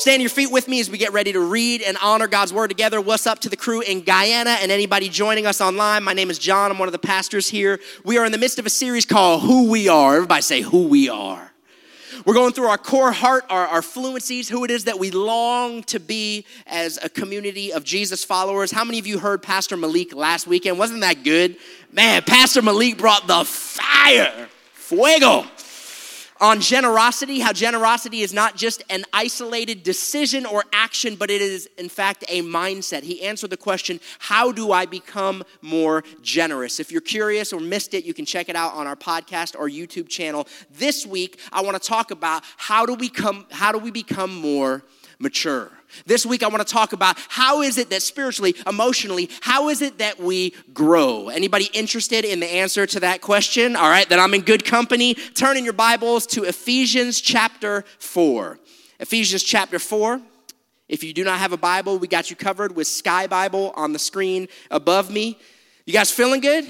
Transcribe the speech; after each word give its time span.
Stand 0.00 0.22
your 0.22 0.30
feet 0.30 0.50
with 0.50 0.66
me 0.66 0.80
as 0.80 0.88
we 0.88 0.96
get 0.96 1.12
ready 1.12 1.30
to 1.30 1.40
read 1.40 1.82
and 1.82 1.94
honor 2.02 2.26
God's 2.26 2.54
word 2.54 2.68
together. 2.68 3.02
What's 3.02 3.26
up 3.26 3.40
to 3.40 3.50
the 3.50 3.56
crew 3.56 3.82
in 3.82 4.00
Guyana 4.00 4.56
and 4.62 4.72
anybody 4.72 5.10
joining 5.10 5.44
us 5.44 5.60
online? 5.60 6.04
My 6.04 6.14
name 6.14 6.30
is 6.30 6.38
John. 6.38 6.70
I'm 6.70 6.78
one 6.78 6.88
of 6.88 6.92
the 6.92 6.98
pastors 6.98 7.50
here. 7.50 7.78
We 8.02 8.16
are 8.16 8.24
in 8.24 8.32
the 8.32 8.38
midst 8.38 8.58
of 8.58 8.64
a 8.64 8.70
series 8.70 9.04
called 9.04 9.42
Who 9.42 9.70
We 9.70 9.88
Are. 9.88 10.14
Everybody 10.14 10.40
say, 10.40 10.62
Who 10.62 10.88
We 10.88 11.10
Are. 11.10 11.52
We're 12.24 12.32
going 12.32 12.54
through 12.54 12.68
our 12.68 12.78
core 12.78 13.12
heart, 13.12 13.44
our, 13.50 13.66
our 13.66 13.82
fluencies, 13.82 14.48
who 14.48 14.64
it 14.64 14.70
is 14.70 14.84
that 14.84 14.98
we 14.98 15.10
long 15.10 15.82
to 15.82 16.00
be 16.00 16.46
as 16.66 16.98
a 17.02 17.10
community 17.10 17.70
of 17.70 17.84
Jesus 17.84 18.24
followers. 18.24 18.70
How 18.70 18.84
many 18.84 18.98
of 18.98 19.06
you 19.06 19.18
heard 19.18 19.42
Pastor 19.42 19.76
Malik 19.76 20.14
last 20.14 20.46
weekend? 20.46 20.78
Wasn't 20.78 21.02
that 21.02 21.24
good? 21.24 21.56
Man, 21.92 22.22
Pastor 22.22 22.62
Malik 22.62 22.96
brought 22.96 23.26
the 23.26 23.44
fire, 23.44 24.48
fuego 24.72 25.44
on 26.40 26.60
generosity, 26.60 27.40
how 27.40 27.52
generosity 27.52 28.20
is 28.22 28.32
not 28.32 28.56
just 28.56 28.82
an 28.88 29.04
isolated 29.12 29.82
decision 29.82 30.46
or 30.46 30.64
action, 30.72 31.16
but 31.16 31.30
it 31.30 31.42
is, 31.42 31.68
in 31.76 31.88
fact, 31.88 32.24
a 32.28 32.42
mindset. 32.42 33.02
He 33.02 33.22
answered 33.22 33.50
the 33.50 33.56
question, 33.56 34.00
How 34.18 34.50
do 34.50 34.72
I 34.72 34.86
become 34.86 35.44
more 35.60 36.02
generous? 36.22 36.80
If 36.80 36.90
you're 36.90 37.00
curious 37.00 37.52
or 37.52 37.60
missed 37.60 37.94
it, 37.94 38.04
you 38.04 38.14
can 38.14 38.24
check 38.24 38.48
it 38.48 38.56
out 38.56 38.72
on 38.74 38.86
our 38.86 38.96
podcast 38.96 39.54
or 39.58 39.68
YouTube 39.68 40.08
channel. 40.08 40.48
This 40.70 41.06
week, 41.06 41.38
I 41.52 41.62
want 41.62 41.80
to 41.80 41.86
talk 41.86 42.10
about 42.10 42.42
how 42.56 42.86
do 42.86 42.94
we, 42.94 43.08
come, 43.08 43.46
how 43.50 43.72
do 43.72 43.78
we 43.78 43.90
become 43.90 44.34
more 44.34 44.82
mature. 45.18 45.70
This 46.06 46.24
week, 46.26 46.42
I 46.42 46.48
want 46.48 46.66
to 46.66 46.72
talk 46.72 46.92
about 46.92 47.18
how 47.28 47.62
is 47.62 47.78
it 47.78 47.90
that 47.90 48.02
spiritually, 48.02 48.54
emotionally, 48.66 49.30
how 49.40 49.68
is 49.68 49.82
it 49.82 49.98
that 49.98 50.18
we 50.18 50.54
grow? 50.72 51.28
Anybody 51.28 51.68
interested 51.72 52.24
in 52.24 52.40
the 52.40 52.46
answer 52.46 52.86
to 52.86 53.00
that 53.00 53.20
question? 53.20 53.76
All 53.76 53.88
right, 53.88 54.08
then 54.08 54.20
I'm 54.20 54.34
in 54.34 54.42
good 54.42 54.64
company. 54.64 55.14
Turn 55.14 55.56
in 55.56 55.64
your 55.64 55.72
Bibles 55.72 56.26
to 56.28 56.44
Ephesians 56.44 57.20
chapter 57.20 57.84
4. 57.98 58.58
Ephesians 58.98 59.42
chapter 59.42 59.78
4. 59.78 60.20
If 60.88 61.04
you 61.04 61.12
do 61.12 61.22
not 61.22 61.38
have 61.38 61.52
a 61.52 61.56
Bible, 61.56 61.98
we 61.98 62.08
got 62.08 62.30
you 62.30 62.36
covered 62.36 62.74
with 62.74 62.86
Sky 62.86 63.26
Bible 63.28 63.72
on 63.76 63.92
the 63.92 63.98
screen 63.98 64.48
above 64.70 65.10
me. 65.10 65.38
You 65.86 65.92
guys 65.92 66.10
feeling 66.10 66.40
good? 66.40 66.66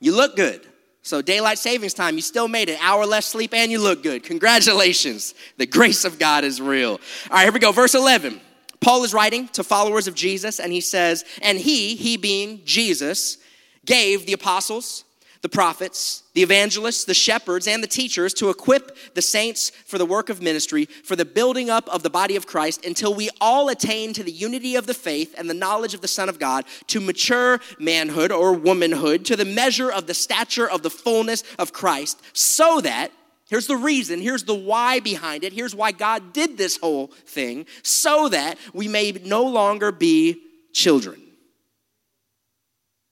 You 0.00 0.14
look 0.14 0.36
good. 0.36 0.66
So, 1.04 1.20
daylight 1.20 1.58
savings 1.58 1.92
time, 1.92 2.16
you 2.16 2.22
still 2.22 2.48
made 2.48 2.70
it. 2.70 2.78
Hour 2.80 3.04
less 3.04 3.26
sleep 3.26 3.52
and 3.52 3.70
you 3.70 3.78
look 3.78 4.02
good. 4.02 4.24
Congratulations. 4.24 5.34
The 5.58 5.66
grace 5.66 6.06
of 6.06 6.18
God 6.18 6.44
is 6.44 6.62
real. 6.62 6.92
All 6.92 6.98
right, 7.30 7.42
here 7.42 7.52
we 7.52 7.60
go. 7.60 7.72
Verse 7.72 7.94
11. 7.94 8.40
Paul 8.80 9.04
is 9.04 9.12
writing 9.12 9.48
to 9.48 9.62
followers 9.62 10.08
of 10.08 10.14
Jesus, 10.14 10.58
and 10.58 10.72
he 10.72 10.80
says, 10.80 11.24
And 11.42 11.58
he, 11.58 11.94
he 11.94 12.16
being 12.16 12.62
Jesus, 12.64 13.36
gave 13.84 14.24
the 14.24 14.32
apostles, 14.32 15.03
the 15.44 15.48
prophets, 15.50 16.22
the 16.32 16.42
evangelists, 16.42 17.04
the 17.04 17.12
shepherds, 17.12 17.68
and 17.68 17.82
the 17.82 17.86
teachers 17.86 18.32
to 18.32 18.48
equip 18.48 18.96
the 19.12 19.20
saints 19.20 19.68
for 19.68 19.98
the 19.98 20.06
work 20.06 20.30
of 20.30 20.40
ministry, 20.40 20.86
for 20.86 21.16
the 21.16 21.24
building 21.26 21.68
up 21.68 21.86
of 21.90 22.02
the 22.02 22.08
body 22.08 22.34
of 22.34 22.46
Christ, 22.46 22.86
until 22.86 23.12
we 23.12 23.28
all 23.42 23.68
attain 23.68 24.14
to 24.14 24.22
the 24.22 24.32
unity 24.32 24.74
of 24.74 24.86
the 24.86 24.94
faith 24.94 25.34
and 25.36 25.48
the 25.48 25.52
knowledge 25.52 25.92
of 25.92 26.00
the 26.00 26.08
Son 26.08 26.30
of 26.30 26.38
God, 26.38 26.64
to 26.86 26.98
mature 26.98 27.60
manhood 27.78 28.32
or 28.32 28.54
womanhood, 28.54 29.26
to 29.26 29.36
the 29.36 29.44
measure 29.44 29.92
of 29.92 30.06
the 30.06 30.14
stature 30.14 30.68
of 30.68 30.82
the 30.82 30.88
fullness 30.88 31.44
of 31.58 31.74
Christ, 31.74 32.22
so 32.32 32.80
that 32.80 33.10
Here's 33.46 33.66
the 33.66 33.76
reason, 33.76 34.22
here's 34.22 34.44
the 34.44 34.54
why 34.54 35.00
behind 35.00 35.44
it, 35.44 35.52
here's 35.52 35.74
why 35.74 35.92
God 35.92 36.32
did 36.32 36.56
this 36.56 36.78
whole 36.78 37.08
thing, 37.26 37.66
so 37.82 38.30
that 38.30 38.56
we 38.72 38.88
may 38.88 39.12
no 39.12 39.44
longer 39.44 39.92
be 39.92 40.40
children. 40.72 41.20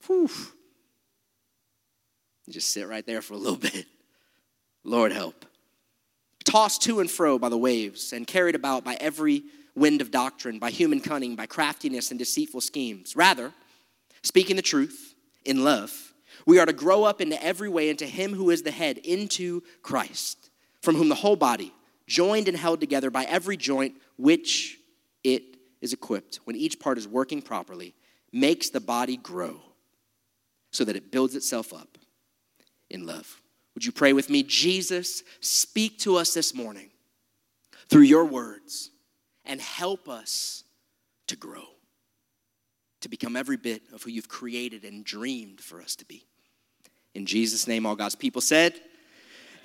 Whew. 0.07 0.31
Just 2.49 2.73
sit 2.73 2.87
right 2.87 3.05
there 3.05 3.21
for 3.21 3.33
a 3.33 3.37
little 3.37 3.57
bit. 3.73 3.85
Lord 4.83 5.11
help. 5.11 5.45
Tossed 6.43 6.81
to 6.83 6.99
and 6.99 7.09
fro 7.09 7.39
by 7.39 7.49
the 7.49 7.57
waves 7.57 8.11
and 8.11 8.27
carried 8.27 8.55
about 8.55 8.83
by 8.83 8.95
every 8.99 9.43
wind 9.75 10.01
of 10.01 10.11
doctrine, 10.11 10.59
by 10.59 10.69
human 10.69 10.99
cunning, 10.99 11.35
by 11.35 11.45
craftiness 11.45 12.11
and 12.11 12.19
deceitful 12.19 12.61
schemes. 12.61 13.15
Rather, 13.15 13.53
speaking 14.23 14.55
the 14.55 14.61
truth 14.61 15.15
in 15.45 15.63
love, 15.63 16.13
we 16.45 16.59
are 16.59 16.65
to 16.65 16.73
grow 16.73 17.03
up 17.05 17.21
into 17.21 17.41
every 17.43 17.69
way 17.69 17.89
into 17.89 18.05
Him 18.05 18.33
who 18.33 18.49
is 18.49 18.63
the 18.63 18.71
head, 18.71 18.97
into 18.97 19.63
Christ, 19.81 20.49
from 20.81 20.95
whom 20.95 21.09
the 21.09 21.15
whole 21.15 21.37
body, 21.37 21.73
joined 22.07 22.49
and 22.49 22.57
held 22.57 22.81
together 22.81 23.09
by 23.09 23.23
every 23.23 23.55
joint 23.55 23.95
which 24.17 24.77
it 25.23 25.43
is 25.81 25.93
equipped, 25.93 26.39
when 26.43 26.55
each 26.55 26.79
part 26.79 26.97
is 26.97 27.07
working 27.07 27.41
properly, 27.41 27.95
makes 28.31 28.69
the 28.69 28.81
body 28.81 29.15
grow 29.15 29.61
so 30.71 30.83
that 30.83 30.95
it 30.95 31.11
builds 31.11 31.35
itself 31.35 31.71
up 31.73 31.97
in 32.93 33.05
love. 33.05 33.41
Would 33.73 33.85
you 33.85 33.91
pray 33.91 34.13
with 34.13 34.29
me? 34.29 34.43
Jesus, 34.43 35.23
speak 35.41 35.99
to 35.99 36.15
us 36.15 36.33
this 36.33 36.53
morning 36.53 36.91
through 37.89 38.03
your 38.03 38.25
words 38.25 38.91
and 39.45 39.59
help 39.59 40.07
us 40.07 40.63
to 41.27 41.35
grow, 41.35 41.65
to 43.01 43.09
become 43.09 43.35
every 43.35 43.57
bit 43.57 43.81
of 43.91 44.03
who 44.03 44.11
you've 44.11 44.29
created 44.29 44.85
and 44.85 45.03
dreamed 45.03 45.59
for 45.59 45.81
us 45.81 45.95
to 45.97 46.05
be. 46.05 46.23
In 47.15 47.25
Jesus' 47.25 47.67
name, 47.67 47.85
all 47.85 47.95
God's 47.95 48.15
people 48.15 48.41
said, 48.41 48.79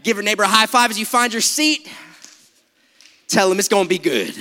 Give 0.03 0.17
your 0.17 0.25
neighbor 0.25 0.45
a 0.45 0.49
high 0.49 0.67
five 0.67 0.91
as 0.91 0.99
you 0.99 1.05
find 1.05 1.33
your 1.33 1.43
seat. 1.43 1.91
Tell 3.27 3.51
him 3.51 3.59
it's 3.59 3.69
gonna 3.69 3.89
be 3.89 3.99
good. 3.99 4.35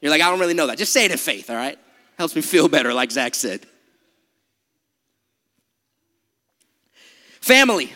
You're 0.00 0.10
like, 0.10 0.22
I 0.22 0.30
don't 0.30 0.38
really 0.40 0.54
know 0.54 0.68
that. 0.68 0.78
Just 0.78 0.92
say 0.92 1.04
it 1.04 1.10
in 1.10 1.18
faith, 1.18 1.50
all 1.50 1.56
right? 1.56 1.78
Helps 2.16 2.36
me 2.36 2.40
feel 2.40 2.68
better, 2.68 2.94
like 2.94 3.10
Zach 3.10 3.34
said. 3.34 3.66
Family, 7.48 7.90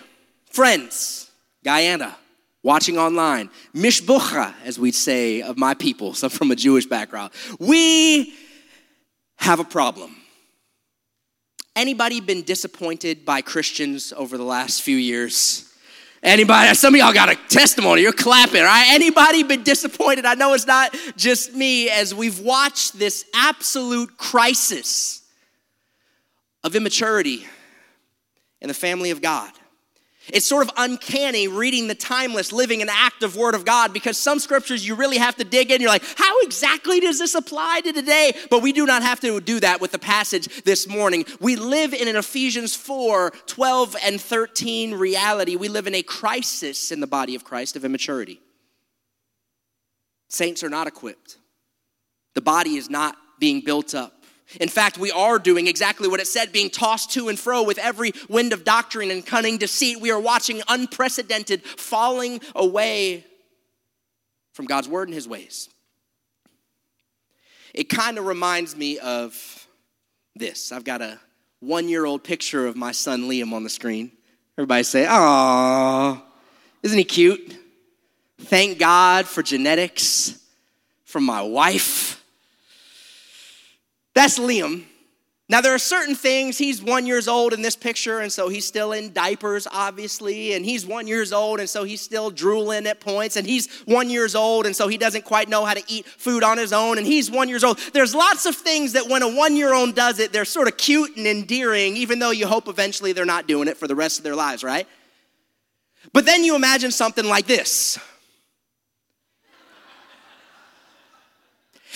friends, 0.51 1.31
Guyana, 1.63 2.17
watching 2.63 2.97
online, 2.97 3.51
mishbucha, 3.75 4.55
as 4.65 4.79
we'd 4.79 4.95
say 4.95 5.43
of 5.43 5.59
my 5.59 5.75
people, 5.75 6.15
some 6.15 6.31
from 6.31 6.51
a 6.53 6.57
Jewish 6.57 6.87
background. 6.87 7.35
We 7.59 8.33
have 9.37 9.61
a 9.61 9.65
problem. 9.65 10.17
Anybody 11.77 12.23
been 12.23 12.45
disappointed 12.45 13.27
by 13.27 13.43
Christians 13.43 14.15
over 14.17 14.39
the 14.39 14.43
last 14.43 14.81
few 14.81 14.97
years? 14.97 15.71
Anybody? 16.23 16.75
Some 16.75 16.95
of 16.95 17.01
y'all 17.01 17.13
got 17.13 17.29
a 17.29 17.37
testimony. 17.51 18.01
You're 18.01 18.15
clapping, 18.15 18.63
right? 18.63 18.87
Anybody 18.89 19.43
been 19.43 19.65
disappointed? 19.65 20.25
I 20.25 20.33
know 20.33 20.55
it's 20.55 20.67
not 20.67 20.97
just 21.19 21.53
me 21.53 21.91
as 21.91 22.15
we've 22.15 22.41
watched 22.41 22.99
this 22.99 23.27
absolute 23.35 24.17
crisis 24.17 25.21
of 26.65 26.75
immaturity 26.75 27.45
in 28.63 28.69
the 28.69 28.75
family 28.75 29.11
of 29.11 29.21
God. 29.21 29.53
It's 30.29 30.47
sort 30.47 30.63
of 30.63 30.73
uncanny 30.77 31.49
reading 31.49 31.89
the 31.89 31.97
timeless, 31.97 32.53
living 32.53 32.81
an 32.81 32.89
active 32.89 33.35
word 33.35 33.57
of 33.57 33.65
God 33.65 33.93
because 33.93 34.17
some 34.17 34.39
scriptures 34.39 34.87
you 34.87 34.95
really 34.95 35.19
have 35.19 35.35
to 35.37 35.45
dig 35.45 35.73
in. 35.73 35.81
You're 35.81 35.91
like, 35.91 36.05
how 36.17 36.41
exactly 36.43 37.01
does 37.01 37.19
this 37.19 37.35
apply 37.35 37.81
to 37.81 37.93
today? 37.93 38.33
But 38.49 38.63
we 38.63 38.73
do 38.73 38.87
not 38.87 39.03
have 39.03 39.19
to 39.21 39.41
do 39.41 39.59
that 39.59 39.81
with 39.81 39.91
the 39.91 39.99
passage 39.99 40.63
this 40.63 40.87
morning. 40.87 41.25
We 41.41 41.57
live 41.57 41.93
in 41.93 42.07
an 42.07 42.15
Ephesians 42.15 42.77
4 42.77 43.31
12 43.31 43.97
and 44.05 44.21
13 44.21 44.95
reality. 44.95 45.57
We 45.57 45.69
live 45.69 45.89
in 45.89 45.95
a 45.97 46.05
crisis 46.05 46.93
in 46.93 47.01
the 47.01 47.09
body 47.09 47.35
of 47.35 47.43
Christ 47.43 47.75
of 47.75 47.85
immaturity. 47.85 48.41
Saints 50.29 50.63
are 50.63 50.71
not 50.71 50.87
equipped, 50.87 51.37
the 52.35 52.41
body 52.41 52.77
is 52.77 52.89
not 52.89 53.17
being 53.41 53.61
built 53.65 53.93
up. 53.93 54.22
In 54.61 54.69
fact, 54.69 54.99
we 54.99 55.11
are 55.11 55.39
doing 55.39 55.67
exactly 55.67 56.09
what 56.09 56.21
it 56.21 56.27
said, 56.27 56.53
being 56.53 56.71
tossed 56.71 57.13
to 57.13 57.29
and 57.29 57.39
fro 57.39 57.63
with 57.63 57.79
every 57.79 58.13
wind 58.29 58.53
of 58.53 58.65
doctrine 58.65 59.11
and 59.11 59.25
cunning 59.25 59.59
deceit. 59.59 60.01
We 60.01 60.11
are 60.11 60.21
watching 60.21 60.63
unprecedented 60.69 61.63
falling 61.65 62.41
away 62.55 63.25
from 64.53 64.67
God's 64.67 64.89
word 64.89 65.09
and 65.09 65.15
his 65.15 65.27
ways. 65.27 65.69
It 67.75 67.89
kind 67.89 68.19
of 68.19 68.27
reminds 68.27 68.77
me 68.77 68.99
of 68.99 69.67
this. 70.35 70.73
I've 70.73 70.85
got 70.85 71.01
a 71.01 71.19
one 71.61 71.89
year 71.89 72.05
old 72.05 72.25
picture 72.25 72.67
of 72.67 72.77
my 72.77 72.93
son 72.93 73.23
Liam 73.23 73.53
on 73.53 73.65
the 73.65 73.71
screen. 73.71 74.13
Everybody 74.59 74.83
say, 74.83 75.07
"Aw, 75.09 76.23
isn't 76.83 76.99
he 76.99 77.05
cute? 77.05 77.57
Thank 78.41 78.79
God 78.79 79.27
for 79.27 79.43
genetics 79.43 80.39
from 81.05 81.25
my 81.25 81.43
wife. 81.43 82.22
That's 84.15 84.39
Liam. 84.39 84.85
Now, 85.49 85.61
there 85.61 85.75
are 85.75 85.79
certain 85.79 86.15
things, 86.15 86.57
he's 86.57 86.83
one 86.83 87.05
years 87.05 87.29
old 87.29 87.53
in 87.53 87.61
this 87.61 87.77
picture, 87.77 88.21
and 88.21 88.33
so 88.33 88.49
he's 88.49 88.65
still 88.65 88.93
in 88.93 89.13
diapers, 89.13 89.67
obviously, 89.71 90.55
and 90.55 90.65
he's 90.65 90.87
one 90.87 91.07
years 91.07 91.31
old, 91.31 91.61
and 91.61 91.69
so 91.69 91.85
he's 91.85 92.01
still 92.01 92.31
drooling 92.31 92.87
at 92.87 93.01
points, 93.01 93.37
and 93.37 93.47
he's 93.47 93.69
one 93.85 94.09
years 94.09 94.35
old, 94.35 94.65
and 94.65 94.75
so 94.75 94.89
he 94.89 94.97
doesn't 94.97 95.27
quite 95.27 95.51
know 95.51 95.67
how 95.67 95.75
to 95.75 95.83
eat 95.89 96.07
food 96.07 96.43
on 96.43 96.57
his 96.57 96.73
own, 96.73 96.97
and 96.97 97.07
he's 97.07 97.31
one 97.31 97.51
years 97.51 97.65
old. 97.65 97.79
There's 97.93 98.15
lots 98.15 98.47
of 98.47 98.57
things 98.57 98.95
that 98.95 99.09
when 99.09 99.21
a 99.21 99.29
one-year-old 99.29 99.95
does 99.95 100.21
it, 100.21 100.33
they're 100.33 100.47
sort 100.47 100.69
of 100.69 100.79
cute 100.79 101.19
and 101.19 101.27
endearing, 101.27 101.99
even 101.99 102.19
though 102.19 102.31
you 102.31 102.47
hope 102.47 102.67
eventually 102.67 103.13
they're 103.13 103.27
not 103.27 103.47
doing 103.47 103.69
it 103.69 103.77
for 103.77 103.87
the 103.87 103.97
rest 103.97 104.19
of 104.19 104.25
their 104.25 104.37
lives, 104.37 104.65
right? 104.65 104.87
But 106.15 106.25
then 106.25 106.45
you 106.45 106.57
imagine 106.57 106.93
something 106.93 107.27
like 107.27 107.47
this. 107.47 107.99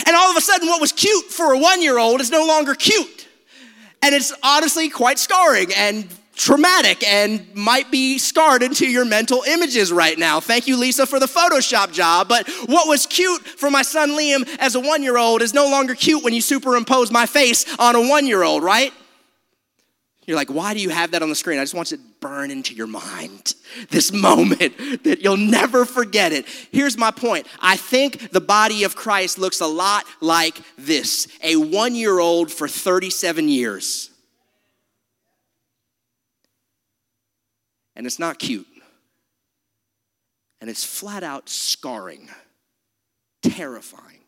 And 0.06 0.14
all 0.14 0.30
of 0.30 0.36
a 0.36 0.40
sudden, 0.40 0.68
what 0.68 0.80
was 0.80 0.92
cute 0.92 1.26
for 1.26 1.52
a 1.52 1.58
one 1.58 1.82
year 1.82 1.98
old 1.98 2.20
is 2.20 2.30
no 2.30 2.46
longer 2.46 2.74
cute. 2.74 3.26
And 4.02 4.14
it's 4.14 4.32
honestly 4.42 4.88
quite 4.88 5.18
scarring 5.18 5.72
and 5.74 6.08
traumatic 6.36 7.02
and 7.02 7.52
might 7.54 7.90
be 7.90 8.18
scarred 8.18 8.62
into 8.62 8.86
your 8.86 9.04
mental 9.04 9.42
images 9.48 9.90
right 9.90 10.18
now. 10.18 10.38
Thank 10.38 10.68
you, 10.68 10.76
Lisa, 10.76 11.06
for 11.06 11.18
the 11.18 11.26
Photoshop 11.26 11.92
job. 11.92 12.28
But 12.28 12.48
what 12.66 12.86
was 12.86 13.06
cute 13.06 13.42
for 13.42 13.70
my 13.70 13.82
son 13.82 14.10
Liam 14.10 14.46
as 14.58 14.74
a 14.74 14.80
one 14.80 15.02
year 15.02 15.16
old 15.16 15.42
is 15.42 15.54
no 15.54 15.68
longer 15.68 15.94
cute 15.94 16.22
when 16.22 16.34
you 16.34 16.42
superimpose 16.42 17.10
my 17.10 17.26
face 17.26 17.64
on 17.78 17.96
a 17.96 18.08
one 18.08 18.26
year 18.26 18.42
old, 18.42 18.62
right? 18.62 18.92
You're 20.26 20.36
like, 20.36 20.50
why 20.50 20.74
do 20.74 20.80
you 20.80 20.90
have 20.90 21.12
that 21.12 21.22
on 21.22 21.28
the 21.28 21.34
screen? 21.34 21.58
I 21.58 21.62
just 21.62 21.74
want 21.74 21.92
it 21.92 21.96
to 21.96 22.02
burn 22.26 22.50
into 22.50 22.74
your 22.74 22.88
mind 22.88 23.54
this 23.90 24.12
moment 24.12 24.76
that 25.04 25.20
you'll 25.22 25.36
never 25.36 25.84
forget 25.84 26.32
it. 26.32 26.44
Here's 26.72 26.98
my 26.98 27.12
point 27.12 27.46
I 27.60 27.76
think 27.76 28.32
the 28.32 28.40
body 28.40 28.82
of 28.82 28.96
Christ 28.96 29.38
looks 29.38 29.60
a 29.60 29.66
lot 29.66 30.04
like 30.20 30.60
this 30.76 31.28
a 31.42 31.54
one 31.54 31.94
year 31.94 32.18
old 32.18 32.50
for 32.50 32.66
37 32.66 33.48
years. 33.48 34.10
And 37.94 38.06
it's 38.06 38.18
not 38.18 38.40
cute. 38.40 38.66
And 40.60 40.68
it's 40.68 40.84
flat 40.84 41.22
out 41.22 41.48
scarring, 41.48 42.28
terrifying, 43.42 44.24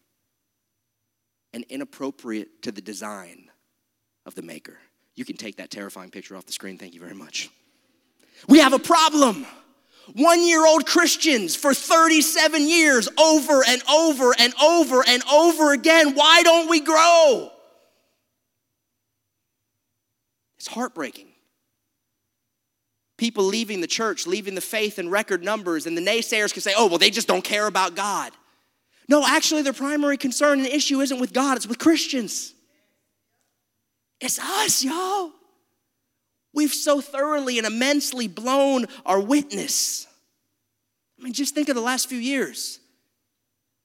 and 1.52 1.64
inappropriate 1.68 2.62
to 2.62 2.70
the 2.70 2.80
design 2.80 3.50
of 4.24 4.36
the 4.36 4.42
Maker. 4.42 4.78
You 5.16 5.24
can 5.24 5.36
take 5.36 5.56
that 5.56 5.70
terrifying 5.70 6.10
picture 6.10 6.36
off 6.36 6.46
the 6.46 6.52
screen. 6.52 6.78
Thank 6.78 6.94
you 6.94 7.00
very 7.00 7.14
much. 7.14 7.50
We 8.46 8.60
have 8.60 8.72
a 8.72 8.78
problem. 8.78 9.46
One 10.14 10.46
year 10.46 10.66
old 10.66 10.86
Christians 10.86 11.54
for 11.56 11.74
37 11.74 12.68
years, 12.68 13.08
over 13.18 13.62
and 13.66 13.82
over 13.90 14.34
and 14.38 14.54
over 14.62 15.04
and 15.06 15.22
over 15.30 15.72
again. 15.72 16.14
Why 16.14 16.42
don't 16.42 16.68
we 16.70 16.80
grow? 16.80 17.50
It's 20.56 20.68
heartbreaking 20.68 21.28
people 23.18 23.44
leaving 23.44 23.82
the 23.82 23.86
church, 23.86 24.26
leaving 24.26 24.54
the 24.54 24.62
faith 24.62 24.98
in 24.98 25.10
record 25.10 25.44
numbers, 25.44 25.86
and 25.86 25.98
the 25.98 26.00
naysayers 26.00 26.52
can 26.52 26.62
say, 26.62 26.72
oh, 26.74 26.86
well, 26.86 26.98
they 26.98 27.10
just 27.10 27.28
don't 27.28 27.44
care 27.44 27.66
about 27.66 27.94
God. 27.94 28.32
No, 29.08 29.26
actually, 29.26 29.62
their 29.62 29.72
primary 29.72 30.16
concern 30.16 30.60
and 30.60 30.68
issue 30.68 31.00
isn't 31.00 31.20
with 31.20 31.32
God, 31.34 31.56
it's 31.56 31.66
with 31.66 31.78
Christians. 31.78 32.54
It's 34.20 34.38
us, 34.38 34.82
y'all. 34.82 35.32
We've 36.52 36.72
so 36.72 37.00
thoroughly 37.00 37.58
and 37.58 37.66
immensely 37.66 38.28
blown 38.28 38.86
our 39.04 39.20
witness. 39.20 40.06
I 41.18 41.24
mean, 41.24 41.32
just 41.32 41.54
think 41.54 41.68
of 41.68 41.74
the 41.74 41.80
last 41.80 42.08
few 42.08 42.18
years. 42.18 42.80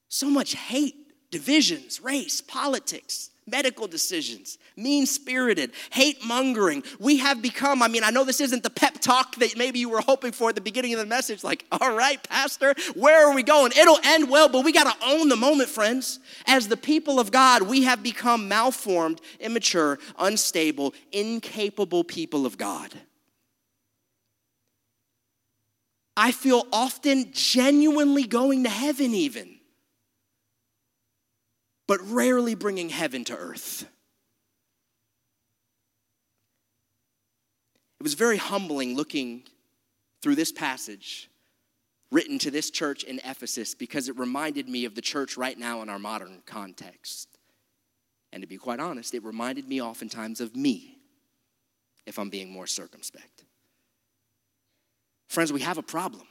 So 0.08 0.30
much 0.30 0.54
hate, 0.54 0.94
divisions, 1.30 2.00
race, 2.00 2.40
politics, 2.40 3.30
medical 3.46 3.86
decisions, 3.86 4.58
mean 4.76 5.06
spirited, 5.06 5.72
hate 5.90 6.24
mongering. 6.24 6.82
We 6.98 7.18
have 7.18 7.42
become, 7.42 7.82
I 7.82 7.88
mean, 7.88 8.02
I 8.02 8.10
know 8.10 8.24
this 8.24 8.40
isn't 8.40 8.62
the 8.62 8.70
pep 8.70 9.00
talk 9.00 9.36
that 9.36 9.56
maybe 9.56 9.78
you 9.78 9.88
were 9.88 10.00
hoping 10.00 10.32
for 10.32 10.48
at 10.48 10.54
the 10.54 10.60
beginning 10.60 10.94
of 10.94 11.00
the 11.00 11.06
message, 11.06 11.44
like, 11.44 11.64
all 11.70 11.94
right, 11.94 12.22
Pastor, 12.28 12.74
where 12.94 13.28
are 13.28 13.34
we 13.34 13.42
going? 13.42 13.72
It'll 13.76 13.98
end 14.04 14.30
well, 14.30 14.48
but 14.48 14.64
we 14.64 14.72
got 14.72 14.92
to 14.92 15.06
own 15.06 15.28
the 15.28 15.36
moment, 15.36 15.68
friends. 15.68 16.20
As 16.46 16.68
the 16.68 16.76
people 16.76 17.20
of 17.20 17.30
God, 17.30 17.62
we 17.62 17.84
have 17.84 18.02
become 18.02 18.48
malformed, 18.48 19.20
immature, 19.40 19.98
unstable, 20.18 20.94
incapable 21.12 22.04
people 22.04 22.46
of 22.46 22.56
God. 22.56 22.92
I 26.16 26.32
feel 26.32 26.66
often 26.72 27.32
genuinely 27.32 28.24
going 28.24 28.62
to 28.64 28.70
heaven, 28.70 29.14
even 29.14 29.53
but 31.86 32.00
rarely 32.08 32.54
bringing 32.54 32.88
heaven 32.88 33.24
to 33.24 33.36
earth. 33.36 33.86
It 38.00 38.02
was 38.02 38.14
very 38.14 38.36
humbling 38.36 38.96
looking 38.96 39.44
through 40.22 40.34
this 40.34 40.52
passage 40.52 41.30
written 42.10 42.38
to 42.38 42.50
this 42.50 42.70
church 42.70 43.02
in 43.02 43.20
Ephesus 43.24 43.74
because 43.74 44.08
it 44.08 44.16
reminded 44.16 44.68
me 44.68 44.84
of 44.84 44.94
the 44.94 45.00
church 45.00 45.36
right 45.36 45.58
now 45.58 45.82
in 45.82 45.88
our 45.88 45.98
modern 45.98 46.42
context. 46.46 47.28
And 48.32 48.42
to 48.42 48.46
be 48.46 48.56
quite 48.56 48.80
honest, 48.80 49.14
it 49.14 49.24
reminded 49.24 49.68
me 49.68 49.82
oftentimes 49.82 50.40
of 50.40 50.54
me, 50.54 50.98
if 52.06 52.18
I'm 52.18 52.30
being 52.30 52.50
more 52.50 52.66
circumspect. 52.66 53.44
Friends, 55.28 55.52
we 55.52 55.60
have 55.60 55.78
a 55.78 55.82
problem. 55.82 56.26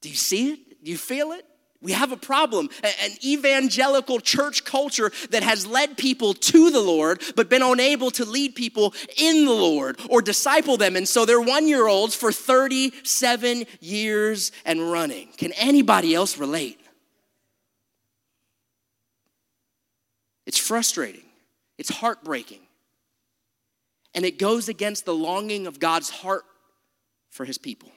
Do 0.00 0.08
you 0.08 0.16
see 0.16 0.52
it? 0.52 0.84
Do 0.84 0.90
you 0.90 0.98
feel 0.98 1.32
it? 1.32 1.44
We 1.86 1.92
have 1.92 2.10
a 2.10 2.16
problem, 2.16 2.68
an 2.82 3.12
evangelical 3.24 4.18
church 4.18 4.64
culture 4.64 5.12
that 5.30 5.44
has 5.44 5.64
led 5.64 5.96
people 5.96 6.34
to 6.34 6.70
the 6.72 6.80
Lord, 6.80 7.22
but 7.36 7.48
been 7.48 7.62
unable 7.62 8.10
to 8.10 8.24
lead 8.24 8.56
people 8.56 8.92
in 9.16 9.44
the 9.44 9.52
Lord 9.52 10.00
or 10.10 10.20
disciple 10.20 10.76
them. 10.76 10.96
And 10.96 11.06
so 11.06 11.24
they're 11.24 11.40
one 11.40 11.68
year 11.68 11.86
olds 11.86 12.16
for 12.16 12.32
37 12.32 13.66
years 13.78 14.50
and 14.64 14.90
running. 14.90 15.28
Can 15.36 15.52
anybody 15.52 16.12
else 16.12 16.38
relate? 16.38 16.80
It's 20.44 20.58
frustrating, 20.58 21.22
it's 21.78 21.90
heartbreaking, 21.90 22.62
and 24.12 24.24
it 24.24 24.40
goes 24.40 24.68
against 24.68 25.04
the 25.04 25.14
longing 25.14 25.68
of 25.68 25.78
God's 25.78 26.10
heart 26.10 26.42
for 27.30 27.44
his 27.44 27.58
people. 27.58 27.92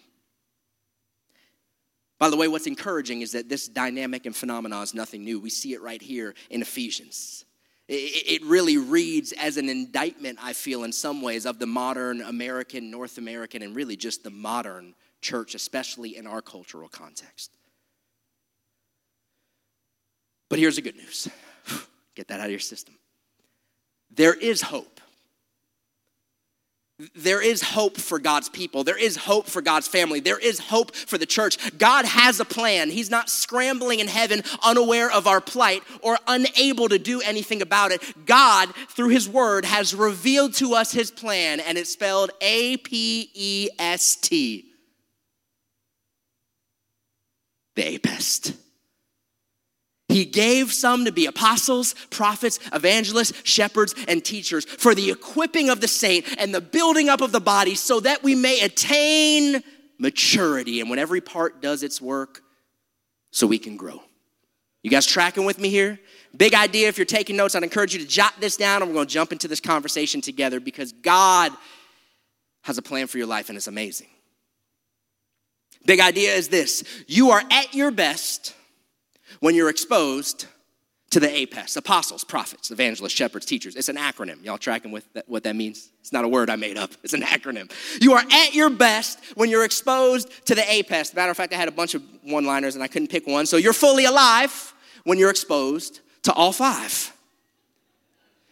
By 2.20 2.30
the 2.30 2.36
way, 2.36 2.50
what's 2.50 2.68
encouraging 2.68 3.22
is 3.22 3.32
that 3.32 3.48
this 3.48 3.68
dynamic 3.68 4.26
and 4.26 4.36
phenomenon 4.36 4.84
is 4.84 4.94
nothing 4.94 5.24
new. 5.24 5.40
We 5.40 5.50
see 5.50 5.74
it 5.74 5.82
right 5.82 6.02
here 6.02 6.36
in 6.50 6.62
Ephesians. 6.62 7.46
It 7.92 8.44
really 8.44 8.78
reads 8.78 9.32
as 9.32 9.58
an 9.58 9.68
indictment, 9.68 10.38
I 10.40 10.54
feel, 10.54 10.84
in 10.84 10.92
some 10.92 11.24
ways, 11.24 11.48
of 11.48 11.58
the 11.58 11.66
modern 11.66 12.22
American, 12.22 12.92
North 12.92 13.18
American, 13.18 13.64
and 13.64 13.76
really 13.76 13.96
just 13.96 14.24
the 14.24 14.30
modern 14.30 14.94
church, 15.22 15.56
especially 15.56 16.16
in 16.16 16.28
our 16.28 16.40
cultural 16.40 16.88
context. 16.88 17.58
But 20.50 20.60
here's 20.60 20.76
the 20.76 20.84
good 20.84 20.98
news 20.98 21.30
get 22.16 22.28
that 22.28 22.40
out 22.40 22.46
of 22.46 22.52
your 22.52 22.60
system. 22.60 22.96
There 24.12 24.36
is 24.36 24.62
hope 24.62 24.99
there 27.16 27.42
is 27.42 27.62
hope 27.62 27.98
for 27.98 28.20
God's 28.20 28.50
people. 28.50 28.84
There 28.84 28.98
is 28.98 29.16
hope 29.16 29.48
for 29.48 29.62
God's 29.62 29.88
family. 29.88 30.20
There 30.20 30.38
is 30.38 30.60
hope 30.60 30.94
for 30.94 31.18
the 31.18 31.26
church. 31.26 31.78
God 31.78 32.06
has 32.06 32.40
a 32.40 32.46
plan. 32.46 32.90
He's 32.90 33.10
not 33.10 33.30
scrambling 33.30 34.00
in 34.00 34.08
heaven, 34.08 34.44
unaware 34.64 35.10
of 35.10 35.26
our 35.26 35.40
plight 35.40 35.84
or 36.02 36.18
unable 36.28 36.90
to 36.90 37.00
do 37.00 37.22
anything 37.22 37.62
about 37.62 37.92
it. 37.92 38.26
God, 38.26 38.74
through 38.90 39.10
His 39.10 39.30
word, 39.30 39.64
has 39.64 39.96
revealed 39.96 40.54
to 40.56 40.74
us 40.74 40.92
His 40.92 41.10
plan, 41.10 41.62
and 41.62 41.78
it's 41.78 41.94
spelled 41.94 42.32
A 42.42 42.76
P 42.78 43.30
E 43.34 43.70
S 43.80 44.18
T. 44.18 44.66
The 47.76 47.96
APEST. 47.96 48.56
He 50.10 50.26
gave 50.26 50.74
some 50.74 51.06
to 51.06 51.12
be 51.12 51.28
apostles, 51.28 51.94
prophets, 52.10 52.60
evangelists, 52.74 53.34
shepherds, 53.44 53.96
and 54.08 54.26
teachers 54.26 54.66
for 54.66 54.94
the 54.94 55.12
equipping 55.12 55.70
of 55.70 55.80
the 55.80 55.88
saint 55.88 56.26
and 56.38 56.54
the 56.54 56.62
building 56.62 57.08
up 57.08 57.22
of 57.22 57.32
the 57.32 57.40
body 57.40 57.76
so 57.76 58.00
that 58.02 58.24
we 58.24 58.36
may 58.36 58.60
attain 58.62 59.64
maturity. 60.00 60.82
And 60.82 60.90
when 60.90 61.00
every 61.00 61.22
part 61.22 61.62
does 61.62 61.84
its 61.84 62.02
work, 62.02 62.42
so 63.32 63.48
we 63.48 63.60
can 63.60 63.78
grow. 63.78 64.02
You 64.82 64.90
guys 64.90 65.06
tracking 65.06 65.46
with 65.46 65.60
me 65.60 65.70
here? 65.70 66.00
Big 66.36 66.54
idea. 66.54 66.88
If 66.88 66.98
you're 66.98 67.06
taking 67.06 67.36
notes, 67.36 67.56
I'd 67.56 67.64
encourage 67.64 67.94
you 67.94 68.00
to 68.00 68.08
jot 68.08 68.34
this 68.40 68.56
down 68.56 68.82
and 68.82 68.90
we're 68.90 68.96
going 68.96 69.08
to 69.08 69.14
jump 69.14 69.32
into 69.32 69.48
this 69.48 69.60
conversation 69.60 70.22
together 70.22 70.60
because 70.60 70.92
God 70.94 71.52
has 72.62 72.78
a 72.78 72.82
plan 72.82 73.08
for 73.08 73.18
your 73.18 73.28
life 73.28 73.50
and 73.50 73.58
it's 73.58 73.68
amazing. 73.68 74.08
Big 75.86 76.00
idea 76.00 76.34
is 76.34 76.50
this 76.50 76.84
you 77.08 77.32
are 77.32 77.44
at 77.52 77.74
your 77.74 77.92
best 77.92 78.56
when 79.40 79.56
you're 79.56 79.70
exposed 79.70 80.46
to 81.12 81.20
the 81.20 81.30
APES 81.30 81.76
apostles, 81.76 82.24
prophets, 82.24 82.70
evangelists, 82.70 83.14
shepherds, 83.14 83.46
teachers. 83.46 83.76
It's 83.76 83.90
an 83.90 83.96
acronym. 83.96 84.44
Y'all 84.44 84.60
tracking 84.60 84.92
with 84.92 85.12
that, 85.14 85.28
what 85.28 85.44
that 85.44 85.56
means? 85.56 85.90
It's 86.02 86.14
not 86.14 86.24
a 86.24 86.28
word 86.28 86.50
I 86.50 86.56
made 86.56 86.78
up, 86.78 86.92
it's 87.04 87.14
an 87.14 87.22
acronym. 87.22 87.72
You 88.02 88.14
are 88.14 88.24
at 88.32 88.54
your 88.54 88.70
best 88.70 89.20
when 89.36 89.50
you're 89.50 89.66
exposed 89.66 90.46
to 90.46 90.56
the 90.56 90.72
APES. 90.72 91.14
Matter 91.16 91.32
of 91.32 91.38
fact, 91.38 91.54
I 91.54 91.56
had 91.56 91.68
a 91.68 91.72
bunch 91.72 91.96
of 91.96 92.04
one 92.24 92.46
liners 92.46 92.76
and 92.76 92.84
I 92.84 92.88
couldn't 92.88 93.10
pick 93.10 93.26
one. 93.26 93.46
So 93.46 93.58
you're 93.58 93.74
fully 93.74 94.06
alive 94.06 94.74
when 95.04 95.18
you're 95.18 95.32
exposed 95.32 96.02
to 96.24 96.34
all 96.34 96.52
five. 96.52 97.12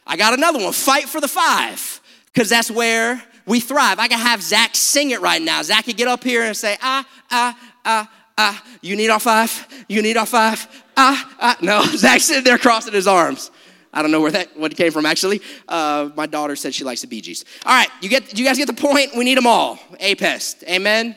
I 0.06 0.16
got 0.16 0.34
another 0.34 0.60
one 0.60 0.74
fight 0.74 1.10
for 1.10 1.20
the 1.20 1.28
five, 1.28 2.02
because 2.34 2.50
that's 2.50 2.72
where 2.72 3.22
we 3.46 3.60
thrive. 3.60 4.00
I 4.00 4.08
can 4.08 4.20
have 4.20 4.42
Zach 4.42 4.76
sing 4.76 5.12
it 5.12 5.22
right 5.22 5.42
now. 5.42 5.62
Zach 5.62 5.86
could 5.86 5.98
get 5.98 6.08
up 6.08 6.24
here 6.24 6.44
and 6.44 6.56
say, 6.56 6.78
ah, 6.82 7.06
ah, 7.30 7.70
ah, 7.86 8.12
ah, 8.38 8.64
you 8.82 8.96
need 8.96 9.10
all 9.10 9.20
five? 9.20 9.68
You 9.88 10.02
need 10.02 10.18
all 10.18 10.26
five? 10.26 10.68
Ah, 10.96 11.36
ah. 11.40 11.58
No, 11.62 11.84
Zach's 11.96 12.26
sitting 12.26 12.44
there 12.44 12.58
crossing 12.58 12.94
his 12.94 13.08
arms. 13.08 13.52
I 13.94 14.02
don't 14.02 14.12
know 14.12 14.22
where 14.22 14.32
that 14.32 14.58
what 14.58 14.76
came 14.76 14.92
from 14.92 15.06
actually. 15.06 15.42
Uh, 15.68 16.10
my 16.16 16.26
daughter 16.26 16.56
said 16.56 16.74
she 16.74 16.84
likes 16.84 17.02
the 17.02 17.08
Bee 17.08 17.22
Gees. 17.22 17.46
All 17.66 17.74
right, 17.74 17.90
you 18.02 18.10
get 18.10 18.38
you 18.38 18.46
guys 18.46 18.58
get 18.58 18.68
the 18.68 18.74
point. 18.74 19.16
We 19.16 19.24
need 19.24 19.38
them 19.38 19.48
all. 19.48 19.80
APEST. 20.00 20.64
Amen. 20.68 21.16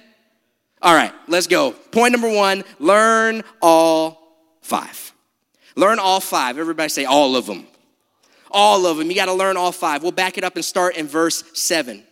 All 0.83 0.95
right, 0.95 1.12
let's 1.29 1.47
go. 1.47 1.73
Point 1.73 2.12
number 2.12 2.33
one: 2.33 2.65
learn 2.79 3.43
all 3.61 4.39
five. 4.62 5.12
Learn 5.77 5.99
all 5.99 6.21
five. 6.21 6.59
Everybody 6.59 6.89
say 6.89 7.05
all 7.05 7.37
of 7.37 7.47
them. 7.47 7.67
All 8.50 8.87
of 8.87 8.97
them. 8.97 9.09
You 9.09 9.15
got 9.15 9.27
to 9.27 9.33
learn 9.33 9.57
all 9.57 9.73
five. 9.73 10.03
We'll 10.03 10.12
back 10.12 10.39
it 10.39 10.45
up 10.45 10.57
and 10.57 10.65
start 10.65 10.97
in 10.97 11.07
verse 11.07 11.45
seven. 11.55 12.03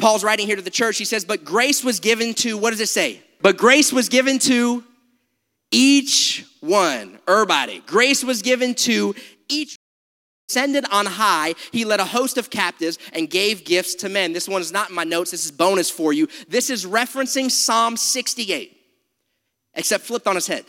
Paul's 0.00 0.24
writing 0.24 0.46
here 0.46 0.56
to 0.56 0.62
the 0.62 0.70
church. 0.70 0.98
He 0.98 1.04
says, 1.04 1.24
But 1.24 1.44
grace 1.44 1.84
was 1.84 2.00
given 2.00 2.34
to, 2.34 2.56
what 2.56 2.70
does 2.70 2.80
it 2.80 2.88
say? 2.88 3.22
But 3.42 3.56
grace 3.56 3.92
was 3.92 4.08
given 4.08 4.38
to 4.40 4.84
each 5.70 6.44
one, 6.60 7.18
everybody. 7.26 7.82
Grace 7.86 8.22
was 8.24 8.42
given 8.42 8.74
to 8.74 9.14
each 9.48 9.76
ascended 10.50 10.84
on 10.90 11.06
high, 11.06 11.54
he 11.70 11.84
led 11.84 12.00
a 12.00 12.04
host 12.04 12.36
of 12.36 12.50
captives 12.50 12.98
and 13.12 13.30
gave 13.30 13.64
gifts 13.64 13.94
to 13.94 14.08
men. 14.08 14.32
This 14.32 14.48
one 14.48 14.60
is 14.60 14.72
not 14.72 14.88
in 14.88 14.96
my 14.96 15.04
notes, 15.04 15.30
this 15.30 15.44
is 15.44 15.52
bonus 15.52 15.88
for 15.90 16.12
you. 16.12 16.26
This 16.48 16.70
is 16.70 16.84
referencing 16.84 17.50
Psalm 17.50 17.96
68, 17.96 18.76
except 19.74 20.04
flipped 20.04 20.26
on 20.26 20.34
his 20.34 20.48
head. 20.48 20.64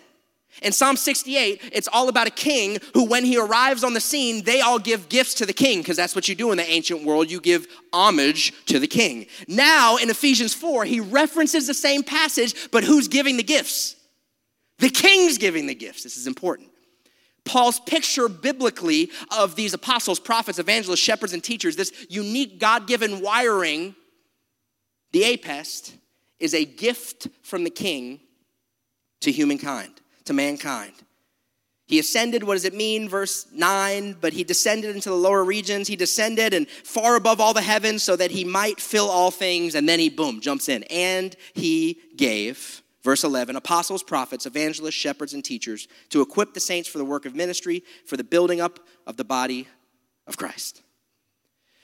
In 0.62 0.72
Psalm 0.72 0.96
68, 0.96 1.72
it's 1.74 1.88
all 1.92 2.08
about 2.08 2.28
a 2.28 2.32
king 2.32 2.78
who, 2.94 3.06
when 3.06 3.26
he 3.26 3.36
arrives 3.38 3.84
on 3.84 3.96
the 3.96 4.00
scene, 4.00 4.44
they 4.44 4.62
all 4.62 4.78
give 4.78 5.10
gifts 5.10 5.34
to 5.36 5.46
the 5.48 5.54
king, 5.54 5.80
because 5.80 5.98
that's 5.98 6.16
what 6.16 6.28
you 6.28 6.36
do 6.36 6.52
in 6.52 6.58
the 6.58 6.70
ancient 6.70 7.04
world. 7.04 7.32
You 7.32 7.42
give 7.42 7.68
homage 7.92 8.54
to 8.68 8.78
the 8.78 8.88
king. 8.88 9.26
Now, 9.48 9.98
in 9.98 10.12
Ephesians 10.12 10.54
4, 10.54 10.86
he 10.86 11.00
references 11.00 11.66
the 11.66 11.74
same 11.74 12.04
passage, 12.04 12.70
but 12.70 12.84
who's 12.84 13.08
giving 13.08 13.38
the 13.38 13.44
gifts? 13.44 13.96
The 14.78 14.90
king's 14.90 15.40
giving 15.40 15.66
the 15.66 15.74
gifts. 15.76 16.04
This 16.04 16.16
is 16.16 16.28
important. 16.28 16.70
Paul's 17.44 17.80
picture 17.80 18.30
biblically 18.30 19.10
of 19.36 19.56
these 19.56 19.74
apostles, 19.74 20.20
prophets, 20.20 20.60
evangelists, 20.60 21.00
shepherds, 21.00 21.34
and 21.34 21.44
teachers, 21.44 21.76
this 21.76 21.92
unique 22.08 22.60
God 22.60 22.86
given 22.86 23.22
wiring, 23.22 23.96
the 25.12 25.24
apest, 25.24 25.94
is 26.40 26.54
a 26.54 26.66
gift 26.66 27.30
from 27.42 27.64
the 27.64 27.72
king 27.72 28.20
to 29.22 29.32
humankind 29.32 30.01
to 30.26 30.34
mankind. 30.34 30.94
He 31.88 32.00
ascended, 32.00 32.44
what 32.44 32.54
does 32.54 32.64
it 32.64 32.74
mean? 32.74 33.10
Verse 33.10 33.48
9, 33.52 34.16
but 34.22 34.32
he 34.32 34.46
descended 34.46 34.96
into 34.96 35.10
the 35.10 35.16
lower 35.16 35.44
regions. 35.44 35.90
He 35.90 35.98
descended 35.98 36.54
and 36.54 36.70
far 36.70 37.18
above 37.18 37.42
all 37.42 37.54
the 37.54 37.62
heavens 37.62 38.02
so 38.02 38.16
that 38.16 38.32
he 38.32 38.46
might 38.46 38.80
fill 38.80 39.10
all 39.10 39.30
things. 39.30 39.76
And 39.76 39.90
then 39.90 40.00
he, 40.00 40.10
boom, 40.10 40.40
jumps 40.40 40.70
in. 40.70 40.84
And 40.84 41.36
he 41.54 42.00
gave, 42.16 42.82
verse 43.04 43.26
11, 43.26 43.58
apostles, 43.58 44.04
prophets, 44.04 44.46
evangelists, 44.46 44.94
shepherds, 44.94 45.34
and 45.34 45.44
teachers 45.44 45.90
to 46.12 46.22
equip 46.22 46.54
the 46.54 46.62
saints 46.62 46.88
for 46.88 46.98
the 46.98 47.04
work 47.04 47.26
of 47.26 47.36
ministry, 47.36 47.84
for 48.06 48.16
the 48.16 48.24
building 48.24 48.62
up 48.62 48.80
of 49.06 49.18
the 49.18 49.26
body 49.26 49.68
of 50.28 50.38
Christ. 50.38 50.84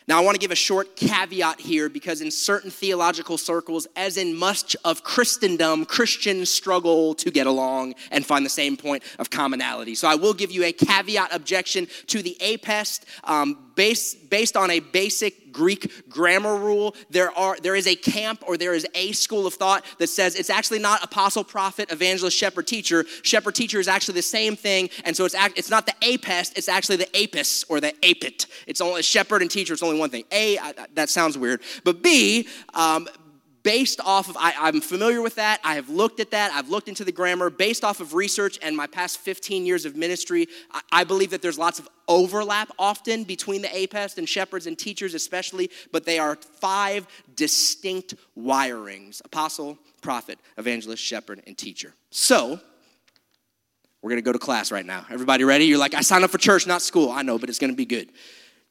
Now, 0.07 0.17
I 0.17 0.21
want 0.21 0.35
to 0.35 0.39
give 0.39 0.51
a 0.51 0.55
short 0.55 0.95
caveat 0.95 1.59
here 1.59 1.89
because, 1.89 2.21
in 2.21 2.31
certain 2.31 2.71
theological 2.71 3.37
circles, 3.37 3.87
as 3.97 4.15
in 4.15 4.35
much 4.35 4.73
of 4.85 5.03
Christendom, 5.03 5.83
Christians 5.85 6.49
struggle 6.49 7.13
to 7.15 7.29
get 7.29 7.45
along 7.45 7.95
and 8.09 8.25
find 8.25 8.45
the 8.45 8.49
same 8.49 8.77
point 8.77 9.03
of 9.19 9.29
commonality. 9.29 9.95
So, 9.95 10.07
I 10.07 10.15
will 10.15 10.33
give 10.33 10.49
you 10.49 10.63
a 10.63 10.71
caveat 10.71 11.35
objection 11.35 11.87
to 12.07 12.21
the 12.21 12.37
APEST 12.39 13.03
um, 13.25 13.66
based, 13.77 14.29
based 14.29 14.57
on 14.57 14.69
a 14.71 14.81
basic 14.81 15.53
Greek 15.53 16.09
grammar 16.09 16.57
rule, 16.57 16.95
there, 17.09 17.31
are, 17.37 17.55
there 17.61 17.75
is 17.75 17.87
a 17.87 17.95
camp 17.95 18.43
or 18.45 18.57
there 18.57 18.73
is 18.73 18.85
a 18.93 19.13
school 19.13 19.47
of 19.47 19.53
thought 19.53 19.85
that 19.99 20.07
says 20.07 20.35
it's 20.35 20.49
actually 20.49 20.79
not 20.79 21.01
apostle, 21.03 21.43
prophet, 21.43 21.89
evangelist, 21.91 22.35
shepherd, 22.35 22.67
teacher. 22.67 23.05
Shepherd, 23.21 23.55
teacher 23.55 23.79
is 23.79 23.87
actually 23.87 24.15
the 24.15 24.21
same 24.21 24.57
thing. 24.57 24.89
And 25.05 25.15
so 25.15 25.23
it's, 25.23 25.35
act, 25.35 25.57
it's 25.57 25.69
not 25.69 25.85
the 25.85 25.93
apest, 26.01 26.57
it's 26.57 26.67
actually 26.67 26.97
the 26.97 27.09
apis 27.15 27.63
or 27.69 27.79
the 27.79 27.93
apit. 28.03 28.47
It's 28.65 28.81
only 28.81 29.03
shepherd 29.03 29.41
and 29.41 29.49
teacher, 29.49 29.73
it's 29.73 29.83
only 29.83 29.99
one 29.99 30.09
thing. 30.09 30.25
A, 30.31 30.57
I, 30.57 30.73
that 30.95 31.09
sounds 31.09 31.37
weird. 31.37 31.61
But 31.85 32.01
B, 32.01 32.47
um, 32.73 33.07
based 33.67 33.99
off 33.99 34.29
of, 34.29 34.37
I, 34.39 34.69
am 34.69 34.79
familiar 34.79 35.21
with 35.21 35.35
that. 35.35 35.59
I 35.61 35.75
have 35.75 35.89
looked 35.89 36.21
at 36.21 36.31
that. 36.31 36.53
I've 36.53 36.69
looked 36.69 36.87
into 36.87 37.03
the 37.03 37.11
grammar. 37.11 37.49
Based 37.49 37.83
off 37.83 37.99
of 37.99 38.13
research 38.13 38.57
and 38.61 38.77
my 38.77 38.87
past 38.87 39.19
15 39.19 39.65
years 39.65 39.83
of 39.83 39.97
ministry, 39.97 40.47
I, 40.71 40.81
I 40.93 41.03
believe 41.03 41.31
that 41.31 41.41
there's 41.41 41.59
lots 41.59 41.77
of 41.77 41.89
overlap 42.07 42.71
often 42.79 43.25
between 43.25 43.61
the 43.61 43.67
APEST 43.67 44.19
and 44.19 44.29
shepherds 44.29 44.67
and 44.67 44.79
teachers, 44.79 45.13
especially, 45.13 45.69
but 45.91 46.05
they 46.05 46.17
are 46.17 46.37
five 46.37 47.07
distinct 47.35 48.13
wirings 48.37 49.19
apostle, 49.25 49.77
prophet, 50.01 50.39
evangelist, 50.57 51.03
shepherd, 51.03 51.43
and 51.45 51.57
teacher. 51.57 51.93
So, 52.09 52.61
we're 54.01 54.11
gonna 54.11 54.21
go 54.21 54.31
to 54.31 54.39
class 54.39 54.71
right 54.71 54.85
now. 54.85 55.05
Everybody 55.11 55.43
ready? 55.43 55.65
You're 55.65 55.77
like, 55.77 55.93
I 55.93 55.99
signed 55.99 56.23
up 56.23 56.31
for 56.31 56.37
church, 56.37 56.67
not 56.67 56.81
school. 56.81 57.11
I 57.11 57.21
know, 57.21 57.37
but 57.37 57.49
it's 57.49 57.59
gonna 57.59 57.73
be 57.73 57.85
good. 57.85 58.11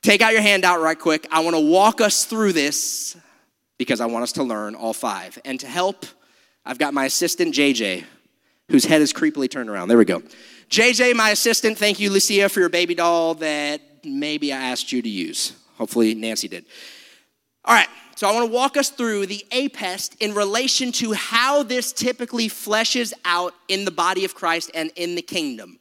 Take 0.00 0.22
out 0.22 0.32
your 0.32 0.40
handout 0.40 0.80
right 0.80 0.98
quick. 0.98 1.26
I 1.30 1.40
wanna 1.40 1.60
walk 1.60 2.00
us 2.00 2.24
through 2.24 2.54
this 2.54 3.14
because 3.78 4.00
I 4.00 4.06
want 4.06 4.22
us 4.22 4.32
to 4.32 4.42
learn 4.42 4.74
all 4.74 4.92
five. 4.92 5.38
And 5.44 5.60
to 5.60 5.66
help, 5.66 6.06
I've 6.64 6.78
got 6.78 6.94
my 6.94 7.04
assistant, 7.04 7.54
JJ, 7.54 8.04
whose 8.68 8.84
head 8.84 9.02
is 9.02 9.12
creepily 9.12 9.50
turned 9.50 9.70
around. 9.70 9.88
There 9.88 9.98
we 9.98 10.04
go. 10.04 10.22
JJ, 10.70 11.14
my 11.14 11.30
assistant, 11.30 11.78
thank 11.78 12.00
you, 12.00 12.10
Lucia, 12.10 12.48
for 12.48 12.60
your 12.60 12.68
baby 12.68 12.94
doll 12.94 13.34
that 13.34 13.80
maybe 14.04 14.52
I 14.52 14.56
asked 14.56 14.90
you 14.92 15.02
to 15.02 15.08
use. 15.08 15.52
Hopefully, 15.76 16.14
Nancy 16.14 16.48
did. 16.48 16.64
All 17.64 17.74
right, 17.74 17.88
so 18.16 18.28
I 18.28 18.32
want 18.32 18.46
to 18.46 18.52
walk 18.52 18.76
us 18.76 18.90
through 18.90 19.26
the 19.26 19.44
APEST 19.50 20.16
in 20.20 20.34
relation 20.34 20.90
to 20.92 21.12
how 21.12 21.62
this 21.62 21.92
typically 21.92 22.48
fleshes 22.48 23.12
out 23.24 23.54
in 23.68 23.84
the 23.84 23.90
body 23.90 24.24
of 24.24 24.34
Christ 24.34 24.70
and 24.74 24.90
in 24.96 25.14
the 25.14 25.22
kingdom. 25.22 25.78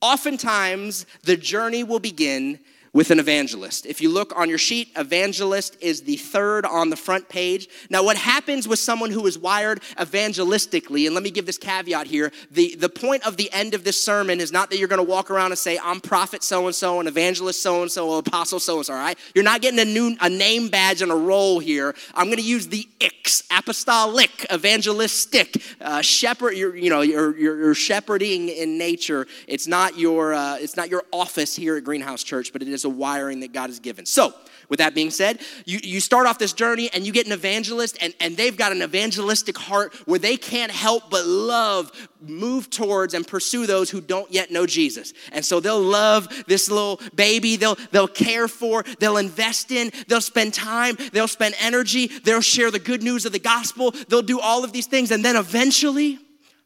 Oftentimes, 0.00 1.06
the 1.22 1.36
journey 1.36 1.84
will 1.84 2.00
begin 2.00 2.58
with 2.92 3.10
an 3.10 3.18
evangelist. 3.18 3.86
If 3.86 4.02
you 4.02 4.10
look 4.10 4.36
on 4.36 4.50
your 4.50 4.58
sheet, 4.58 4.90
evangelist 4.96 5.78
is 5.80 6.02
the 6.02 6.16
third 6.16 6.66
on 6.66 6.90
the 6.90 6.96
front 6.96 7.28
page. 7.28 7.68
Now, 7.88 8.04
what 8.04 8.16
happens 8.16 8.68
with 8.68 8.78
someone 8.78 9.10
who 9.10 9.26
is 9.26 9.38
wired 9.38 9.80
evangelistically, 9.96 11.06
and 11.06 11.14
let 11.14 11.24
me 11.24 11.30
give 11.30 11.46
this 11.46 11.56
caveat 11.56 12.06
here 12.06 12.32
the, 12.50 12.74
the 12.76 12.90
point 12.90 13.26
of 13.26 13.38
the 13.38 13.50
end 13.52 13.72
of 13.72 13.84
this 13.84 14.02
sermon 14.02 14.40
is 14.40 14.52
not 14.52 14.68
that 14.70 14.78
you're 14.78 14.88
going 14.88 15.04
to 15.04 15.10
walk 15.10 15.30
around 15.30 15.52
and 15.52 15.58
say, 15.58 15.78
I'm 15.82 16.00
prophet 16.00 16.42
so 16.42 16.66
and 16.66 16.74
so, 16.74 17.00
an 17.00 17.06
evangelist 17.06 17.62
so 17.62 17.80
and 17.80 17.90
so, 17.90 18.18
apostle 18.18 18.60
so 18.60 18.76
and 18.76 18.86
so, 18.86 18.92
all 18.92 18.98
right? 18.98 19.18
You're 19.34 19.44
not 19.44 19.62
getting 19.62 19.80
a 19.80 19.84
new 19.84 20.16
a 20.20 20.28
name 20.28 20.68
badge 20.68 21.00
and 21.00 21.10
a 21.10 21.16
role 21.16 21.60
here. 21.60 21.94
I'm 22.14 22.26
going 22.26 22.36
to 22.36 22.42
use 22.42 22.68
the 22.68 22.86
Ix, 23.00 23.42
apostolic, 23.50 24.46
evangelistic, 24.52 25.62
uh, 25.80 26.02
shepherd, 26.02 26.52
you're, 26.52 26.76
you 26.76 26.90
know, 26.90 27.00
you're, 27.00 27.36
you're, 27.36 27.58
you're, 27.58 27.74
shepherding 27.74 28.48
in 28.48 28.78
nature. 28.78 29.26
It's 29.48 29.66
not, 29.66 29.98
your, 29.98 30.34
uh, 30.34 30.56
it's 30.56 30.76
not 30.76 30.90
your 30.90 31.04
office 31.10 31.56
here 31.56 31.76
at 31.76 31.84
Greenhouse 31.84 32.22
Church, 32.22 32.52
but 32.52 32.62
it 32.62 32.68
is 32.68 32.81
is 32.82 32.84
a 32.84 32.88
wiring 32.90 33.40
that 33.40 33.52
God 33.52 33.70
has 33.70 33.78
given. 33.78 34.06
So, 34.06 34.34
with 34.68 34.78
that 34.78 34.94
being 34.94 35.10
said, 35.10 35.40
you, 35.66 35.80
you 35.82 36.00
start 36.00 36.26
off 36.26 36.38
this 36.38 36.54
journey 36.54 36.88
and 36.94 37.04
you 37.04 37.12
get 37.12 37.26
an 37.26 37.32
evangelist, 37.32 37.98
and, 38.00 38.14
and 38.20 38.36
they've 38.36 38.56
got 38.56 38.72
an 38.72 38.82
evangelistic 38.82 39.58
heart 39.58 39.94
where 40.06 40.18
they 40.18 40.36
can't 40.36 40.72
help 40.72 41.10
but 41.10 41.26
love, 41.26 41.90
move 42.22 42.70
towards, 42.70 43.12
and 43.12 43.26
pursue 43.26 43.66
those 43.66 43.90
who 43.90 44.00
don't 44.00 44.32
yet 44.32 44.50
know 44.50 44.64
Jesus. 44.64 45.12
And 45.32 45.44
so 45.44 45.60
they'll 45.60 45.80
love 45.80 46.44
this 46.46 46.70
little 46.70 47.00
baby, 47.14 47.56
they'll, 47.56 47.76
they'll 47.90 48.08
care 48.08 48.48
for, 48.48 48.82
they'll 48.98 49.18
invest 49.18 49.70
in, 49.72 49.92
they'll 50.08 50.22
spend 50.22 50.54
time, 50.54 50.96
they'll 51.12 51.28
spend 51.28 51.54
energy, 51.60 52.06
they'll 52.06 52.40
share 52.40 52.70
the 52.70 52.78
good 52.78 53.02
news 53.02 53.26
of 53.26 53.32
the 53.32 53.38
gospel, 53.38 53.90
they'll 54.08 54.22
do 54.22 54.40
all 54.40 54.64
of 54.64 54.72
these 54.72 54.86
things, 54.86 55.10
and 55.10 55.24
then 55.24 55.36
eventually, 55.36 56.18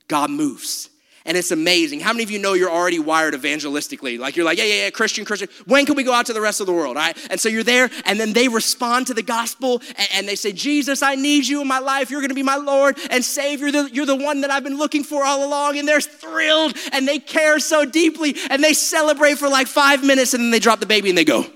God 0.06 0.30
moves 0.30 0.90
and 1.26 1.36
it's 1.36 1.50
amazing. 1.50 2.00
How 2.00 2.12
many 2.12 2.22
of 2.24 2.30
you 2.30 2.38
know 2.38 2.54
you're 2.54 2.70
already 2.70 2.98
wired 2.98 3.34
evangelistically? 3.34 4.18
Like 4.18 4.36
you're 4.36 4.44
like, 4.44 4.58
yeah, 4.58 4.64
yeah, 4.64 4.84
yeah, 4.84 4.90
Christian, 4.90 5.24
Christian. 5.24 5.48
When 5.66 5.86
can 5.86 5.96
we 5.96 6.04
go 6.04 6.12
out 6.12 6.26
to 6.26 6.32
the 6.32 6.40
rest 6.40 6.60
of 6.60 6.66
the 6.66 6.72
world? 6.72 6.96
All 6.96 7.02
right. 7.02 7.16
And 7.30 7.40
so 7.40 7.48
you're 7.48 7.62
there, 7.62 7.90
and 8.04 8.18
then 8.20 8.32
they 8.32 8.48
respond 8.48 9.08
to 9.08 9.14
the 9.14 9.22
gospel 9.22 9.82
and, 9.98 10.08
and 10.14 10.28
they 10.28 10.36
say, 10.36 10.52
Jesus, 10.52 11.02
I 11.02 11.14
need 11.14 11.46
you 11.46 11.60
in 11.60 11.68
my 11.68 11.78
life. 11.78 12.10
You're 12.10 12.26
to 12.26 12.34
be 12.34 12.42
my 12.42 12.56
Lord 12.56 12.98
and 13.10 13.24
Savior. 13.24 13.70
The, 13.70 13.90
you're 13.92 14.06
the 14.06 14.16
one 14.16 14.42
that 14.42 14.50
I've 14.50 14.64
been 14.64 14.78
looking 14.78 15.04
for 15.04 15.24
all 15.24 15.44
along. 15.44 15.78
And 15.78 15.86
they're 15.86 16.00
thrilled 16.00 16.76
and 16.92 17.06
they 17.06 17.18
care 17.18 17.58
so 17.58 17.84
deeply 17.84 18.36
and 18.50 18.62
they 18.62 18.74
celebrate 18.74 19.38
for 19.38 19.48
like 19.48 19.66
five 19.66 20.04
minutes 20.04 20.34
and 20.34 20.42
then 20.44 20.50
they 20.50 20.58
drop 20.58 20.80
the 20.80 20.86
baby 20.86 21.08
and 21.08 21.18
they 21.18 21.24
go. 21.24 21.46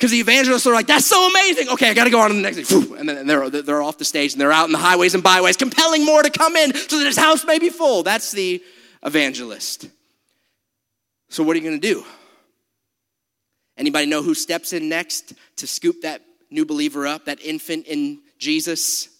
Because 0.00 0.12
the 0.12 0.20
evangelists 0.20 0.66
are 0.66 0.72
like, 0.72 0.86
that's 0.86 1.04
so 1.04 1.28
amazing. 1.28 1.68
Okay, 1.68 1.90
I 1.90 1.92
got 1.92 2.04
to 2.04 2.10
go 2.10 2.20
on 2.20 2.30
to 2.30 2.34
the 2.34 2.40
next 2.40 2.70
thing. 2.70 2.96
And 2.96 3.06
then 3.06 3.26
they're, 3.26 3.50
they're 3.50 3.82
off 3.82 3.98
the 3.98 4.06
stage 4.06 4.32
and 4.32 4.40
they're 4.40 4.50
out 4.50 4.64
in 4.64 4.72
the 4.72 4.78
highways 4.78 5.12
and 5.12 5.22
byways, 5.22 5.58
compelling 5.58 6.06
more 6.06 6.22
to 6.22 6.30
come 6.30 6.56
in 6.56 6.74
so 6.74 6.96
that 6.96 7.04
his 7.04 7.18
house 7.18 7.44
may 7.44 7.58
be 7.58 7.68
full. 7.68 8.02
That's 8.02 8.32
the 8.32 8.62
evangelist. 9.04 9.90
So, 11.28 11.42
what 11.42 11.54
are 11.54 11.58
you 11.58 11.68
going 11.68 11.78
to 11.78 11.86
do? 11.86 12.02
Anybody 13.76 14.06
know 14.06 14.22
who 14.22 14.32
steps 14.32 14.72
in 14.72 14.88
next 14.88 15.34
to 15.56 15.66
scoop 15.66 16.00
that 16.00 16.22
new 16.50 16.64
believer 16.64 17.06
up, 17.06 17.26
that 17.26 17.38
infant 17.42 17.86
in 17.86 18.20
Jesus? 18.38 19.10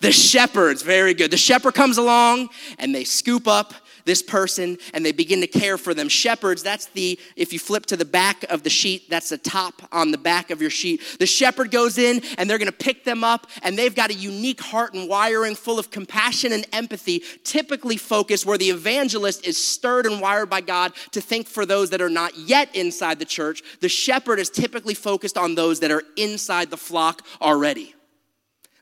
The 0.00 0.10
shepherds, 0.10 0.82
very 0.82 1.14
good. 1.14 1.30
The 1.30 1.36
shepherd 1.36 1.74
comes 1.74 1.96
along 1.96 2.48
and 2.80 2.92
they 2.92 3.04
scoop 3.04 3.46
up 3.46 3.72
this 4.06 4.22
person 4.22 4.78
and 4.94 5.04
they 5.04 5.12
begin 5.12 5.42
to 5.42 5.46
care 5.46 5.76
for 5.76 5.92
them. 5.92 6.08
Shepherds, 6.08 6.62
that's 6.62 6.86
the, 6.86 7.18
if 7.36 7.52
you 7.52 7.58
flip 7.58 7.84
to 7.86 7.96
the 7.96 8.04
back 8.04 8.44
of 8.44 8.62
the 8.62 8.70
sheet, 8.70 9.10
that's 9.10 9.28
the 9.28 9.38
top 9.38 9.82
on 9.92 10.12
the 10.12 10.18
back 10.18 10.50
of 10.50 10.60
your 10.62 10.70
sheet. 10.70 11.02
The 11.18 11.26
shepherd 11.26 11.70
goes 11.70 11.98
in 11.98 12.22
and 12.38 12.48
they're 12.48 12.58
gonna 12.58 12.72
pick 12.72 13.04
them 13.04 13.22
up 13.22 13.48
and 13.62 13.76
they've 13.76 13.94
got 13.94 14.10
a 14.10 14.14
unique 14.14 14.60
heart 14.60 14.94
and 14.94 15.08
wiring 15.08 15.54
full 15.54 15.78
of 15.78 15.90
compassion 15.90 16.52
and 16.52 16.66
empathy, 16.72 17.22
typically 17.44 17.96
focused 17.96 18.46
where 18.46 18.56
the 18.56 18.70
evangelist 18.70 19.46
is 19.46 19.62
stirred 19.62 20.06
and 20.06 20.20
wired 20.20 20.48
by 20.48 20.60
God 20.60 20.92
to 21.10 21.20
think 21.20 21.48
for 21.48 21.66
those 21.66 21.90
that 21.90 22.00
are 22.00 22.08
not 22.08 22.38
yet 22.38 22.74
inside 22.74 23.18
the 23.18 23.24
church. 23.24 23.62
The 23.80 23.88
shepherd 23.88 24.38
is 24.38 24.48
typically 24.48 24.94
focused 24.94 25.36
on 25.36 25.56
those 25.56 25.80
that 25.80 25.90
are 25.90 26.04
inside 26.16 26.70
the 26.70 26.76
flock 26.76 27.22
already. 27.42 27.95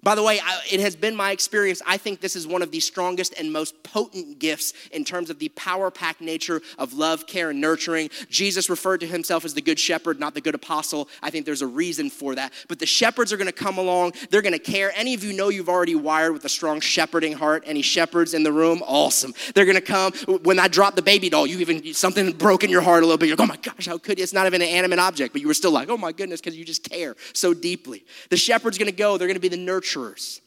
By 0.04 0.14
the 0.14 0.22
way, 0.22 0.38
it 0.70 0.80
has 0.80 0.94
been 0.94 1.16
my 1.16 1.30
experience. 1.30 1.80
I 1.86 1.96
think 1.96 2.20
this 2.20 2.36
is 2.36 2.46
one 2.46 2.60
of 2.60 2.70
the 2.70 2.80
strongest 2.80 3.32
and 3.38 3.50
most 3.50 3.82
potent 3.82 4.38
gifts 4.38 4.74
in 4.92 5.02
terms 5.02 5.30
of 5.30 5.38
the 5.38 5.48
power 5.50 5.90
packed 5.90 6.20
nature 6.20 6.60
of 6.78 6.92
love, 6.92 7.26
care, 7.26 7.48
and 7.48 7.60
nurturing. 7.60 8.10
Jesus 8.28 8.68
referred 8.68 9.00
to 9.00 9.06
himself 9.06 9.46
as 9.46 9.54
the 9.54 9.62
good 9.62 9.80
shepherd, 9.80 10.20
not 10.20 10.34
the 10.34 10.42
good 10.42 10.54
apostle. 10.54 11.08
I 11.22 11.30
think 11.30 11.46
there's 11.46 11.62
a 11.62 11.66
reason 11.66 12.10
for 12.10 12.34
that. 12.34 12.52
But 12.68 12.80
the 12.80 12.86
shepherds 12.86 13.32
are 13.32 13.38
going 13.38 13.46
to 13.46 13.52
come 13.52 13.78
along, 13.78 14.12
they're 14.28 14.42
going 14.42 14.52
to 14.52 14.58
care. 14.58 14.92
Any 14.94 15.14
of 15.14 15.24
you 15.24 15.32
know 15.32 15.48
you've 15.48 15.70
already 15.70 15.94
wired 15.94 16.34
with 16.34 16.44
a 16.44 16.50
strong 16.50 16.80
shepherding 16.80 17.32
heart? 17.32 17.62
Any 17.64 17.80
shepherds 17.80 18.34
in 18.34 18.42
the 18.42 18.52
room? 18.52 18.82
Awesome. 18.86 19.32
They're 19.54 19.64
going 19.64 19.74
to 19.76 19.80
come. 19.80 20.12
When 20.42 20.58
I 20.58 20.68
dropped 20.68 20.96
the 20.96 21.02
baby 21.02 21.30
doll, 21.30 21.46
you 21.46 21.60
even, 21.60 21.94
something 21.94 22.32
broke 22.32 22.62
in 22.62 22.68
your 22.68 22.82
heart 22.82 23.02
a 23.02 23.06
little 23.06 23.16
bit. 23.16 23.28
You're 23.28 23.36
like, 23.36 23.48
oh 23.48 23.52
my 23.52 23.56
gosh, 23.56 23.86
how 23.86 23.96
could? 23.96 24.18
It's 24.18 24.34
not 24.34 24.46
even 24.46 24.60
an 24.60 24.68
animate 24.68 24.98
object, 24.98 25.32
but 25.32 25.40
you 25.40 25.48
were 25.48 25.54
still 25.54 25.72
like, 25.72 25.88
oh 25.88 25.96
my 25.96 26.12
goodness, 26.12 26.42
because 26.42 26.58
you 26.58 26.64
just 26.66 26.82
care 26.90 27.16
so 27.32 27.54
deeply. 27.54 28.04
The 28.28 28.36
shepherd's 28.36 28.76
going 28.76 28.90
to 28.90 28.96
go, 28.96 29.16
they're 29.16 29.28
going 29.28 29.36
to 29.36 29.40
be 29.40 29.48
the 29.48 29.56
nurturer 29.56 29.93
nurturers, 29.94 30.40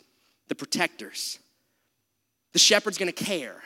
the 0.48 0.56
protectors. 0.56 1.40
The 2.54 2.60
shepherd's 2.60 2.98
gonna 2.98 3.12
care. 3.12 3.62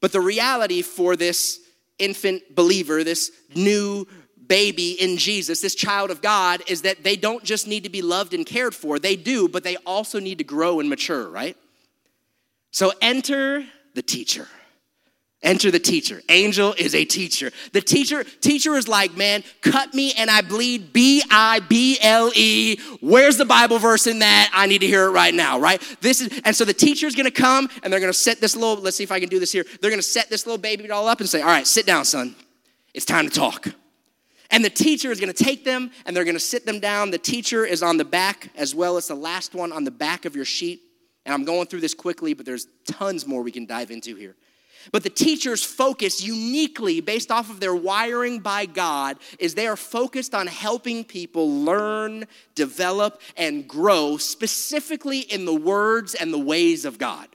But 0.00 0.12
the 0.12 0.20
reality 0.20 0.82
for 0.82 1.16
this 1.16 1.60
infant 1.98 2.54
believer, 2.54 3.04
this 3.04 3.30
new 3.54 4.06
baby 4.46 4.92
in 4.92 5.16
Jesus, 5.16 5.60
this 5.60 5.74
child 5.74 6.10
of 6.10 6.20
God, 6.20 6.62
is 6.66 6.82
that 6.82 7.02
they 7.02 7.16
don't 7.16 7.42
just 7.42 7.66
need 7.66 7.84
to 7.84 7.88
be 7.88 8.02
loved 8.02 8.34
and 8.34 8.44
cared 8.44 8.74
for, 8.74 8.98
they 8.98 9.16
do, 9.16 9.48
but 9.48 9.64
they 9.64 9.76
also 9.86 10.20
need 10.20 10.38
to 10.38 10.44
grow 10.44 10.80
and 10.80 10.88
mature, 10.88 11.28
right? 11.28 11.56
So 12.70 12.92
enter 13.00 13.64
the 13.94 14.02
teacher. 14.02 14.48
Enter 15.44 15.70
the 15.70 15.78
teacher. 15.78 16.22
Angel 16.30 16.74
is 16.78 16.94
a 16.94 17.04
teacher. 17.04 17.52
The 17.72 17.82
teacher, 17.82 18.24
teacher 18.24 18.76
is 18.76 18.88
like, 18.88 19.14
man, 19.14 19.44
cut 19.60 19.92
me 19.92 20.14
and 20.14 20.30
I 20.30 20.40
bleed. 20.40 20.94
B 20.94 21.22
I 21.30 21.60
B 21.60 21.98
L 22.00 22.32
E. 22.34 22.80
Where's 23.00 23.36
the 23.36 23.44
Bible 23.44 23.78
verse 23.78 24.06
in 24.06 24.20
that? 24.20 24.50
I 24.54 24.66
need 24.66 24.78
to 24.78 24.86
hear 24.86 25.04
it 25.04 25.10
right 25.10 25.34
now, 25.34 25.60
right? 25.60 25.82
This 26.00 26.22
is, 26.22 26.40
and 26.46 26.56
so 26.56 26.64
the 26.64 26.72
teacher 26.72 27.06
is 27.06 27.14
gonna 27.14 27.30
come 27.30 27.68
and 27.82 27.92
they're 27.92 28.00
gonna 28.00 28.14
set 28.14 28.40
this 28.40 28.56
little, 28.56 28.82
let's 28.82 28.96
see 28.96 29.04
if 29.04 29.12
I 29.12 29.20
can 29.20 29.28
do 29.28 29.38
this 29.38 29.52
here. 29.52 29.66
They're 29.82 29.90
gonna 29.90 30.00
set 30.00 30.30
this 30.30 30.46
little 30.46 30.56
baby 30.56 30.86
doll 30.86 31.06
up 31.06 31.20
and 31.20 31.28
say, 31.28 31.42
all 31.42 31.48
right, 31.48 31.66
sit 31.66 31.84
down, 31.84 32.06
son. 32.06 32.34
It's 32.94 33.04
time 33.04 33.28
to 33.28 33.34
talk. 33.34 33.68
And 34.50 34.64
the 34.64 34.70
teacher 34.70 35.12
is 35.12 35.20
gonna 35.20 35.34
take 35.34 35.62
them 35.62 35.90
and 36.06 36.16
they're 36.16 36.24
gonna 36.24 36.40
sit 36.40 36.64
them 36.64 36.80
down. 36.80 37.10
The 37.10 37.18
teacher 37.18 37.66
is 37.66 37.82
on 37.82 37.98
the 37.98 38.04
back 38.06 38.50
as 38.56 38.74
well 38.74 38.96
as 38.96 39.08
the 39.08 39.14
last 39.14 39.54
one 39.54 39.72
on 39.72 39.84
the 39.84 39.90
back 39.90 40.24
of 40.24 40.34
your 40.34 40.46
sheet. 40.46 40.80
And 41.26 41.34
I'm 41.34 41.44
going 41.44 41.66
through 41.66 41.80
this 41.80 41.92
quickly, 41.92 42.32
but 42.32 42.46
there's 42.46 42.66
tons 42.86 43.26
more 43.26 43.42
we 43.42 43.52
can 43.52 43.66
dive 43.66 43.90
into 43.90 44.16
here. 44.16 44.36
But 44.92 45.02
the 45.02 45.10
teacher's 45.10 45.64
focus, 45.64 46.22
uniquely 46.22 47.00
based 47.00 47.30
off 47.30 47.50
of 47.50 47.60
their 47.60 47.74
wiring 47.74 48.40
by 48.40 48.66
God, 48.66 49.18
is 49.38 49.54
they 49.54 49.66
are 49.66 49.76
focused 49.76 50.34
on 50.34 50.46
helping 50.46 51.04
people 51.04 51.62
learn, 51.64 52.26
develop, 52.54 53.20
and 53.36 53.66
grow, 53.66 54.16
specifically 54.16 55.20
in 55.20 55.44
the 55.44 55.54
words 55.54 56.14
and 56.14 56.32
the 56.32 56.38
ways 56.38 56.84
of 56.84 56.98
God. 56.98 57.28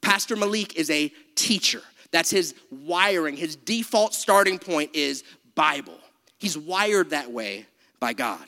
Pastor 0.00 0.36
Malik 0.36 0.76
is 0.76 0.90
a 0.90 1.12
teacher. 1.34 1.82
That's 2.10 2.30
his 2.30 2.54
wiring. 2.70 3.36
His 3.36 3.56
default 3.56 4.14
starting 4.14 4.58
point 4.58 4.94
is 4.94 5.24
Bible. 5.54 5.98
He's 6.38 6.58
wired 6.58 7.10
that 7.10 7.30
way 7.30 7.66
by 8.00 8.12
God. 8.12 8.44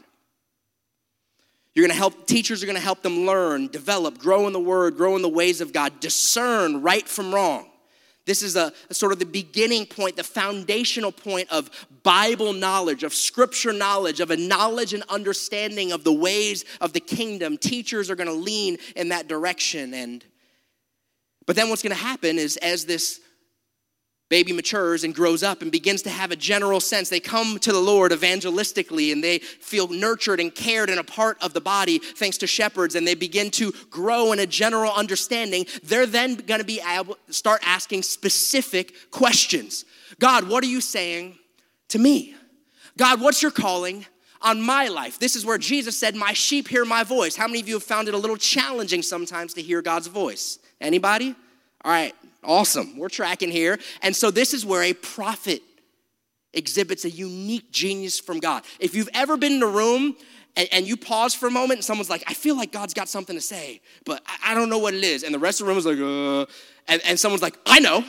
You're 1.75 1.87
gonna 1.87 1.99
help, 1.99 2.27
teachers 2.27 2.63
are 2.63 2.67
gonna 2.67 2.79
help 2.79 3.03
them 3.03 3.27
learn, 3.27 3.69
develop, 3.69 4.19
grow 4.19 4.47
in 4.47 4.53
the 4.53 4.61
word, 4.61 4.97
grow 4.97 5.17
in 5.17 5.23
the 5.23 5.29
ways 5.29 5.61
of 5.61 5.73
God, 5.73 5.99
discern 6.01 6.83
right 6.83 7.07
from 7.09 7.35
wrong. 7.35 7.69
This 8.27 8.43
is 8.43 8.57
a, 8.57 8.73
a, 8.89 8.95
sort 8.95 9.13
of 9.13 9.19
the 9.19 9.27
beginning 9.27 9.85
point, 9.85 10.17
the 10.17 10.25
foundational 10.25 11.13
point 11.13 11.51
of 11.53 11.71
Bible 12.03 12.53
knowledge, 12.53 13.03
of 13.03 13.13
scripture 13.13 13.73
knowledge, 13.73 14.21
of 14.21 14.31
a 14.31 14.37
knowledge 14.37 14.95
and 14.95 15.03
understanding 15.11 15.93
of 15.93 16.05
the 16.05 16.13
ways 16.13 16.65
of 16.81 16.95
the 16.95 17.01
kingdom. 17.01 17.59
Teachers 17.59 18.11
are 18.11 18.17
going 18.17 18.29
to 18.29 18.33
lean 18.33 18.79
in 18.97 19.11
that 19.11 19.29
direction 19.29 19.93
and 19.93 20.25
but 21.47 21.57
then 21.57 21.69
what's 21.69 21.83
going 21.83 21.95
to 21.95 22.03
happen 22.03 22.39
is 22.39 22.57
as 22.59 22.87
this 22.87 23.21
baby 24.35 24.53
matures 24.53 25.05
and 25.05 25.15
grows 25.15 25.45
up 25.45 25.63
and 25.63 25.71
begins 25.71 26.03
to 26.03 26.11
have 26.11 26.33
a 26.33 26.37
general 26.37 26.81
sense. 26.81 27.09
They 27.09 27.21
come 27.21 27.57
to 27.61 27.71
the 27.71 27.79
Lord 27.79 28.11
evangelistically 28.11 29.13
and 29.13 29.23
they 29.23 29.39
feel 29.39 29.87
nurtured 29.87 30.41
and 30.41 30.53
cared 30.53 30.91
and 30.91 30.99
a 30.99 31.05
part 31.05 31.41
of 31.41 31.53
the 31.53 31.61
body 31.61 31.99
thanks 31.99 32.37
to 32.39 32.49
shepherds 32.49 32.97
and 32.97 33.07
they 33.07 33.15
begin 33.15 33.49
to 33.53 33.73
grow 33.91 34.33
in 34.33 34.41
a 34.41 34.47
general 34.47 34.91
understanding. 34.91 35.67
They're 35.85 36.05
then 36.05 36.35
going 36.35 36.59
to 36.59 36.67
be 36.67 36.81
able 36.85 37.17
to 37.29 37.33
start 37.33 37.61
asking 37.65 38.03
specific 38.03 39.13
questions. 39.13 39.85
God, 40.19 40.49
what 40.49 40.65
are 40.65 40.67
you 40.67 40.81
saying 40.81 41.39
to 41.91 42.01
me? 42.01 42.35
God, 42.97 43.21
what's 43.21 43.41
your 43.41 43.53
calling 43.53 44.05
on 44.43 44.61
my 44.61 44.89
life? 44.89 45.17
This 45.21 45.37
is 45.37 45.47
where 45.47 45.59
Jesus 45.59 45.97
said, 45.97 46.17
"My 46.17 46.33
sheep 46.33 46.67
hear 46.67 46.85
my 46.85 47.05
voice." 47.05 47.37
How 47.37 47.47
many 47.47 47.61
of 47.61 47.69
you 47.69 47.75
have 47.75 47.85
found 47.85 48.09
it 48.09 48.15
a 48.15 48.19
little 48.19 48.37
challenging 48.37 49.03
sometimes 49.03 49.55
to 49.55 49.63
hear 49.63 49.81
God's 49.81 50.09
voice? 50.09 50.59
Anybody? 50.81 51.37
All 51.85 51.93
right, 51.93 52.15
Awesome. 52.45 52.97
We're 52.99 53.09
tracking 53.09 53.51
here. 53.51 53.79
And 54.03 54.15
so 54.15 54.31
this 54.31 54.55
is 54.55 54.65
where 54.65 54.83
a 54.83 54.93
prophet 54.93 55.63
exhibits 56.53 57.05
a 57.05 57.11
unique 57.11 57.71
genius 57.73 58.21
from 58.21 58.39
God. 58.39 58.65
If 58.79 58.95
you've 58.95 59.09
ever 59.15 59.37
been 59.37 59.55
in 59.55 59.63
a 59.63 59.69
room 59.69 60.17
and, 60.57 60.69
and, 60.71 60.87
you 60.87 60.97
pause 60.97 61.35
for 61.35 61.49
a 61.49 61.51
moment 61.51 61.79
and 61.79 61.85
someone's 61.85 62.09
like, 62.09 62.23
I 62.29 62.35
feel 62.35 62.57
like 62.57 62.71
God's 62.71 62.95
got 62.95 63.09
something 63.09 63.35
to 63.35 63.43
say, 63.43 63.81
but 64.05 64.23
I, 64.25 64.53
I 64.53 64.55
don't 64.55 64.71
know 64.71 64.79
what 64.79 64.95
it 64.95 65.03
is. 65.03 65.25
And 65.25 65.35
the 65.35 65.39
rest 65.39 65.61
of 65.61 65.67
the 65.67 65.73
room 65.73 65.79
is 65.79 65.87
like, 65.87 65.99
uh, 65.99 66.47
and, 66.87 67.03
and 67.05 67.19
someone's 67.19 67.43
like, 67.43 67.59
I 67.67 67.81
know. 67.81 68.05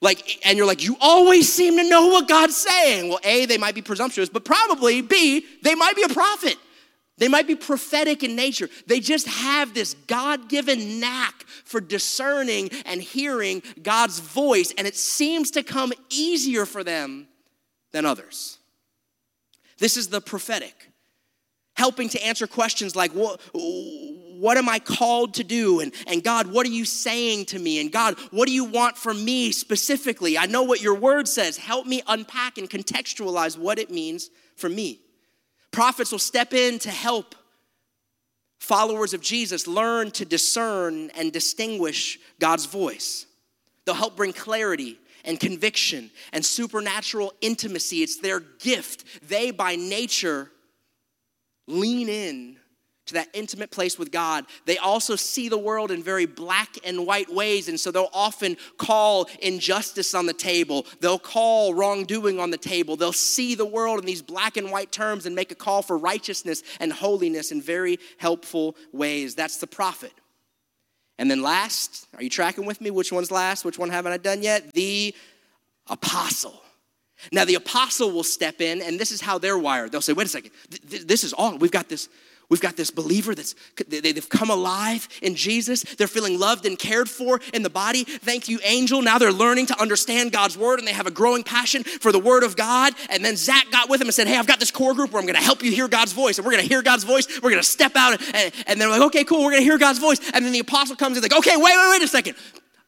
Like, 0.00 0.40
and 0.44 0.56
you're 0.56 0.66
like, 0.66 0.82
you 0.82 0.96
always 1.00 1.52
seem 1.52 1.76
to 1.78 1.88
know 1.88 2.08
what 2.08 2.28
God's 2.28 2.56
saying. 2.56 3.08
Well, 3.08 3.20
A, 3.24 3.46
they 3.46 3.58
might 3.58 3.74
be 3.74 3.82
presumptuous, 3.82 4.28
but 4.28 4.44
probably 4.44 5.00
B, 5.00 5.44
they 5.62 5.74
might 5.74 5.96
be 5.96 6.02
a 6.02 6.08
prophet. 6.08 6.56
They 7.18 7.28
might 7.28 7.46
be 7.46 7.54
prophetic 7.54 8.22
in 8.22 8.34
nature. 8.34 8.68
They 8.86 9.00
just 9.00 9.28
have 9.28 9.74
this 9.74 9.94
God 9.94 10.48
given 10.48 10.98
knack 10.98 11.44
for 11.64 11.80
discerning 11.80 12.70
and 12.86 13.02
hearing 13.02 13.62
God's 13.82 14.18
voice, 14.18 14.72
and 14.76 14.86
it 14.86 14.96
seems 14.96 15.50
to 15.52 15.62
come 15.62 15.92
easier 16.10 16.64
for 16.64 16.82
them 16.82 17.28
than 17.92 18.06
others. 18.06 18.58
This 19.78 19.96
is 19.96 20.08
the 20.08 20.20
prophetic, 20.20 20.88
helping 21.74 22.08
to 22.10 22.24
answer 22.24 22.46
questions 22.46 22.96
like, 22.96 23.12
What, 23.12 23.40
what 23.52 24.56
am 24.56 24.68
I 24.68 24.78
called 24.78 25.34
to 25.34 25.44
do? 25.44 25.80
And, 25.80 25.92
and 26.06 26.24
God, 26.24 26.46
what 26.46 26.66
are 26.66 26.70
you 26.70 26.84
saying 26.84 27.44
to 27.46 27.58
me? 27.58 27.80
And 27.80 27.92
God, 27.92 28.18
what 28.30 28.48
do 28.48 28.52
you 28.52 28.64
want 28.64 28.96
from 28.96 29.24
me 29.24 29.52
specifically? 29.52 30.38
I 30.38 30.46
know 30.46 30.62
what 30.62 30.80
your 30.80 30.94
word 30.94 31.28
says. 31.28 31.56
Help 31.58 31.86
me 31.86 32.02
unpack 32.08 32.58
and 32.58 32.68
contextualize 32.68 33.58
what 33.58 33.78
it 33.78 33.90
means 33.90 34.30
for 34.56 34.68
me. 34.68 35.01
Prophets 35.72 36.12
will 36.12 36.18
step 36.18 36.52
in 36.52 36.78
to 36.80 36.90
help 36.90 37.34
followers 38.60 39.14
of 39.14 39.20
Jesus 39.20 39.66
learn 39.66 40.10
to 40.12 40.24
discern 40.24 41.10
and 41.16 41.32
distinguish 41.32 42.18
God's 42.38 42.66
voice. 42.66 43.26
They'll 43.84 43.94
help 43.94 44.16
bring 44.16 44.32
clarity 44.32 44.98
and 45.24 45.40
conviction 45.40 46.10
and 46.32 46.44
supernatural 46.44 47.32
intimacy. 47.40 48.02
It's 48.02 48.18
their 48.18 48.40
gift. 48.40 49.28
They, 49.28 49.50
by 49.50 49.76
nature, 49.76 50.50
lean 51.66 52.08
in 52.08 52.58
to 53.06 53.14
that 53.14 53.28
intimate 53.32 53.70
place 53.70 53.98
with 53.98 54.12
God. 54.12 54.44
They 54.64 54.78
also 54.78 55.16
see 55.16 55.48
the 55.48 55.58
world 55.58 55.90
in 55.90 56.02
very 56.02 56.26
black 56.26 56.76
and 56.84 57.06
white 57.06 57.32
ways, 57.32 57.68
and 57.68 57.78
so 57.78 57.90
they'll 57.90 58.08
often 58.12 58.56
call 58.78 59.28
injustice 59.40 60.14
on 60.14 60.26
the 60.26 60.32
table. 60.32 60.86
They'll 61.00 61.18
call 61.18 61.74
wrongdoing 61.74 62.38
on 62.38 62.50
the 62.50 62.56
table. 62.58 62.96
They'll 62.96 63.12
see 63.12 63.54
the 63.54 63.66
world 63.66 63.98
in 63.98 64.06
these 64.06 64.22
black 64.22 64.56
and 64.56 64.70
white 64.70 64.92
terms 64.92 65.26
and 65.26 65.34
make 65.34 65.50
a 65.50 65.56
call 65.56 65.82
for 65.82 65.98
righteousness 65.98 66.62
and 66.78 66.92
holiness 66.92 67.50
in 67.50 67.60
very 67.60 67.98
helpful 68.18 68.76
ways. 68.92 69.34
That's 69.34 69.56
the 69.58 69.66
prophet. 69.66 70.12
And 71.18 71.30
then 71.30 71.42
last, 71.42 72.06
are 72.16 72.22
you 72.22 72.30
tracking 72.30 72.66
with 72.66 72.80
me? 72.80 72.90
Which 72.90 73.12
one's 73.12 73.30
last? 73.30 73.64
Which 73.64 73.78
one 73.78 73.90
haven't 73.90 74.12
I 74.12 74.16
done 74.16 74.42
yet? 74.42 74.72
The 74.72 75.14
apostle. 75.88 76.62
Now, 77.30 77.44
the 77.44 77.54
apostle 77.54 78.10
will 78.10 78.24
step 78.24 78.60
in, 78.60 78.82
and 78.82 78.98
this 78.98 79.12
is 79.12 79.20
how 79.20 79.38
they're 79.38 79.58
wired. 79.58 79.92
They'll 79.92 80.00
say, 80.00 80.12
wait 80.12 80.26
a 80.26 80.30
second, 80.30 80.50
this 80.84 81.22
is 81.22 81.32
all. 81.32 81.56
We've 81.56 81.70
got 81.70 81.88
this 81.88 82.08
We've 82.52 82.60
got 82.60 82.76
this 82.76 82.90
believer 82.90 83.34
that's 83.34 83.54
they've 83.88 84.28
come 84.28 84.50
alive 84.50 85.08
in 85.22 85.36
Jesus. 85.36 85.84
They're 85.96 86.06
feeling 86.06 86.38
loved 86.38 86.66
and 86.66 86.78
cared 86.78 87.08
for 87.08 87.40
in 87.54 87.62
the 87.62 87.70
body. 87.70 88.04
Thank 88.04 88.46
you, 88.46 88.60
angel. 88.62 89.00
Now 89.00 89.16
they're 89.16 89.32
learning 89.32 89.68
to 89.68 89.80
understand 89.80 90.32
God's 90.32 90.58
word 90.58 90.78
and 90.78 90.86
they 90.86 90.92
have 90.92 91.06
a 91.06 91.10
growing 91.10 91.44
passion 91.44 91.82
for 91.82 92.12
the 92.12 92.18
word 92.18 92.42
of 92.42 92.54
God. 92.54 92.92
And 93.08 93.24
then 93.24 93.36
Zach 93.36 93.70
got 93.70 93.88
with 93.88 94.02
him 94.02 94.08
and 94.08 94.14
said, 94.14 94.26
Hey, 94.26 94.36
I've 94.36 94.46
got 94.46 94.60
this 94.60 94.70
core 94.70 94.92
group 94.92 95.12
where 95.12 95.22
I'm 95.22 95.26
to 95.26 95.40
help 95.40 95.62
you 95.62 95.72
hear 95.72 95.88
God's 95.88 96.12
voice. 96.12 96.36
And 96.36 96.44
we're 96.44 96.52
to 96.60 96.68
hear 96.68 96.82
God's 96.82 97.04
voice. 97.04 97.26
We're 97.42 97.48
to 97.54 97.62
step 97.62 97.96
out. 97.96 98.20
And, 98.34 98.52
and 98.66 98.78
they're 98.78 98.90
like, 98.90 99.00
Okay, 99.00 99.24
cool. 99.24 99.44
We're 99.44 99.56
to 99.56 99.62
hear 99.62 99.78
God's 99.78 99.98
voice. 99.98 100.20
And 100.34 100.44
then 100.44 100.52
the 100.52 100.60
apostle 100.60 100.96
comes 100.96 101.16
and 101.16 101.22
like, 101.22 101.32
Okay, 101.32 101.56
wait, 101.56 101.74
wait, 101.74 101.88
wait 101.88 102.02
a 102.02 102.06
second. 102.06 102.34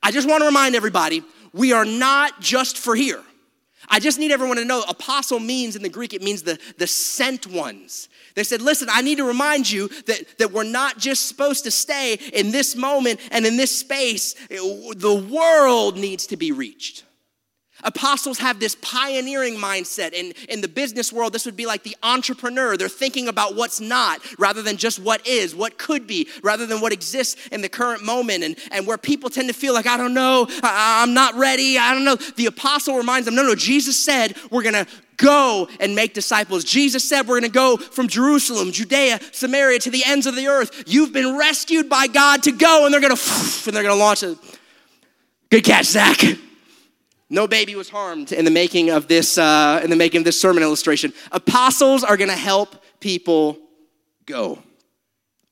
I 0.02 0.10
just 0.10 0.28
want 0.28 0.42
to 0.42 0.46
remind 0.46 0.74
everybody 0.74 1.22
we 1.54 1.72
are 1.72 1.86
not 1.86 2.38
just 2.38 2.76
for 2.76 2.94
here. 2.94 3.22
I 3.88 3.98
just 3.98 4.18
need 4.18 4.30
everyone 4.30 4.58
to 4.58 4.64
know 4.66 4.84
apostle 4.86 5.40
means 5.40 5.74
in 5.74 5.82
the 5.82 5.88
Greek, 5.88 6.12
it 6.12 6.22
means 6.22 6.42
the, 6.42 6.58
the 6.76 6.86
sent 6.86 7.46
ones. 7.46 8.10
They 8.34 8.44
said, 8.44 8.60
Listen, 8.62 8.88
I 8.90 9.00
need 9.00 9.18
to 9.18 9.24
remind 9.24 9.70
you 9.70 9.88
that, 10.06 10.38
that 10.38 10.52
we're 10.52 10.64
not 10.64 10.98
just 10.98 11.26
supposed 11.26 11.64
to 11.64 11.70
stay 11.70 12.14
in 12.32 12.50
this 12.50 12.74
moment 12.74 13.20
and 13.30 13.46
in 13.46 13.56
this 13.56 13.76
space. 13.76 14.34
The 14.48 15.28
world 15.30 15.96
needs 15.96 16.26
to 16.28 16.36
be 16.36 16.52
reached. 16.52 17.04
Apostles 17.84 18.38
have 18.38 18.60
this 18.60 18.76
pioneering 18.76 19.56
mindset. 19.56 20.14
In, 20.14 20.32
in 20.48 20.60
the 20.60 20.68
business 20.68 21.12
world, 21.12 21.32
this 21.32 21.44
would 21.44 21.56
be 21.56 21.66
like 21.66 21.82
the 21.82 21.96
entrepreneur. 22.02 22.76
They're 22.76 22.88
thinking 22.88 23.28
about 23.28 23.56
what's 23.56 23.80
not 23.80 24.20
rather 24.38 24.62
than 24.62 24.76
just 24.76 24.98
what 24.98 25.26
is, 25.26 25.54
what 25.54 25.76
could 25.76 26.06
be, 26.06 26.28
rather 26.42 26.66
than 26.66 26.80
what 26.80 26.92
exists 26.92 27.48
in 27.48 27.60
the 27.60 27.68
current 27.68 28.02
moment. 28.02 28.42
And, 28.42 28.56
and 28.72 28.86
where 28.86 28.96
people 28.96 29.28
tend 29.28 29.48
to 29.48 29.54
feel 29.54 29.74
like, 29.74 29.86
I 29.86 29.96
don't 29.96 30.14
know, 30.14 30.46
I, 30.62 31.02
I'm 31.02 31.14
not 31.14 31.34
ready, 31.34 31.78
I 31.78 31.92
don't 31.92 32.04
know. 32.04 32.16
The 32.16 32.46
apostle 32.46 32.96
reminds 32.96 33.26
them, 33.26 33.34
no, 33.34 33.42
no, 33.42 33.54
Jesus 33.54 34.02
said 34.02 34.36
we're 34.50 34.62
gonna 34.62 34.86
go 35.16 35.68
and 35.80 35.94
make 35.94 36.14
disciples. 36.14 36.64
Jesus 36.64 37.08
said 37.08 37.26
we're 37.26 37.40
gonna 37.40 37.48
go 37.48 37.76
from 37.76 38.08
Jerusalem, 38.08 38.72
Judea, 38.72 39.20
Samaria 39.32 39.78
to 39.80 39.90
the 39.90 40.02
ends 40.06 40.26
of 40.26 40.36
the 40.36 40.46
earth. 40.46 40.84
You've 40.86 41.12
been 41.12 41.36
rescued 41.36 41.88
by 41.88 42.06
God 42.06 42.42
to 42.44 42.52
go, 42.52 42.84
and 42.84 42.92
they're 42.92 43.00
gonna, 43.00 43.14
and 43.66 43.76
they're 43.76 43.82
gonna 43.82 43.94
launch 43.94 44.22
it. 44.22 44.38
Good 45.50 45.64
catch, 45.64 45.86
Zach. 45.86 46.20
No 47.30 47.48
baby 47.48 47.74
was 47.74 47.88
harmed 47.88 48.32
in 48.32 48.44
the 48.44 48.50
making 48.50 48.90
of 48.90 49.08
this, 49.08 49.38
uh, 49.38 49.80
in 49.82 49.90
the 49.90 49.96
making 49.96 50.18
of 50.18 50.24
this 50.24 50.40
sermon 50.40 50.62
illustration. 50.62 51.12
Apostles 51.32 52.04
are 52.04 52.16
going 52.16 52.30
to 52.30 52.36
help 52.36 52.76
people 53.00 53.58
go. 54.26 54.58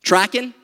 Tracking? 0.03 0.55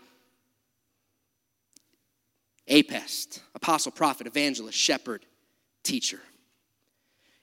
Apest, 2.68 3.40
apostle, 3.54 3.90
prophet, 3.90 4.26
evangelist, 4.26 4.76
shepherd, 4.76 5.24
teacher. 5.82 6.20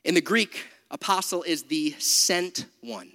In 0.03 0.13
the 0.13 0.21
Greek, 0.21 0.67
apostle 0.91 1.43
is 1.43 1.63
the 1.63 1.95
sent 1.99 2.65
one. 2.81 3.11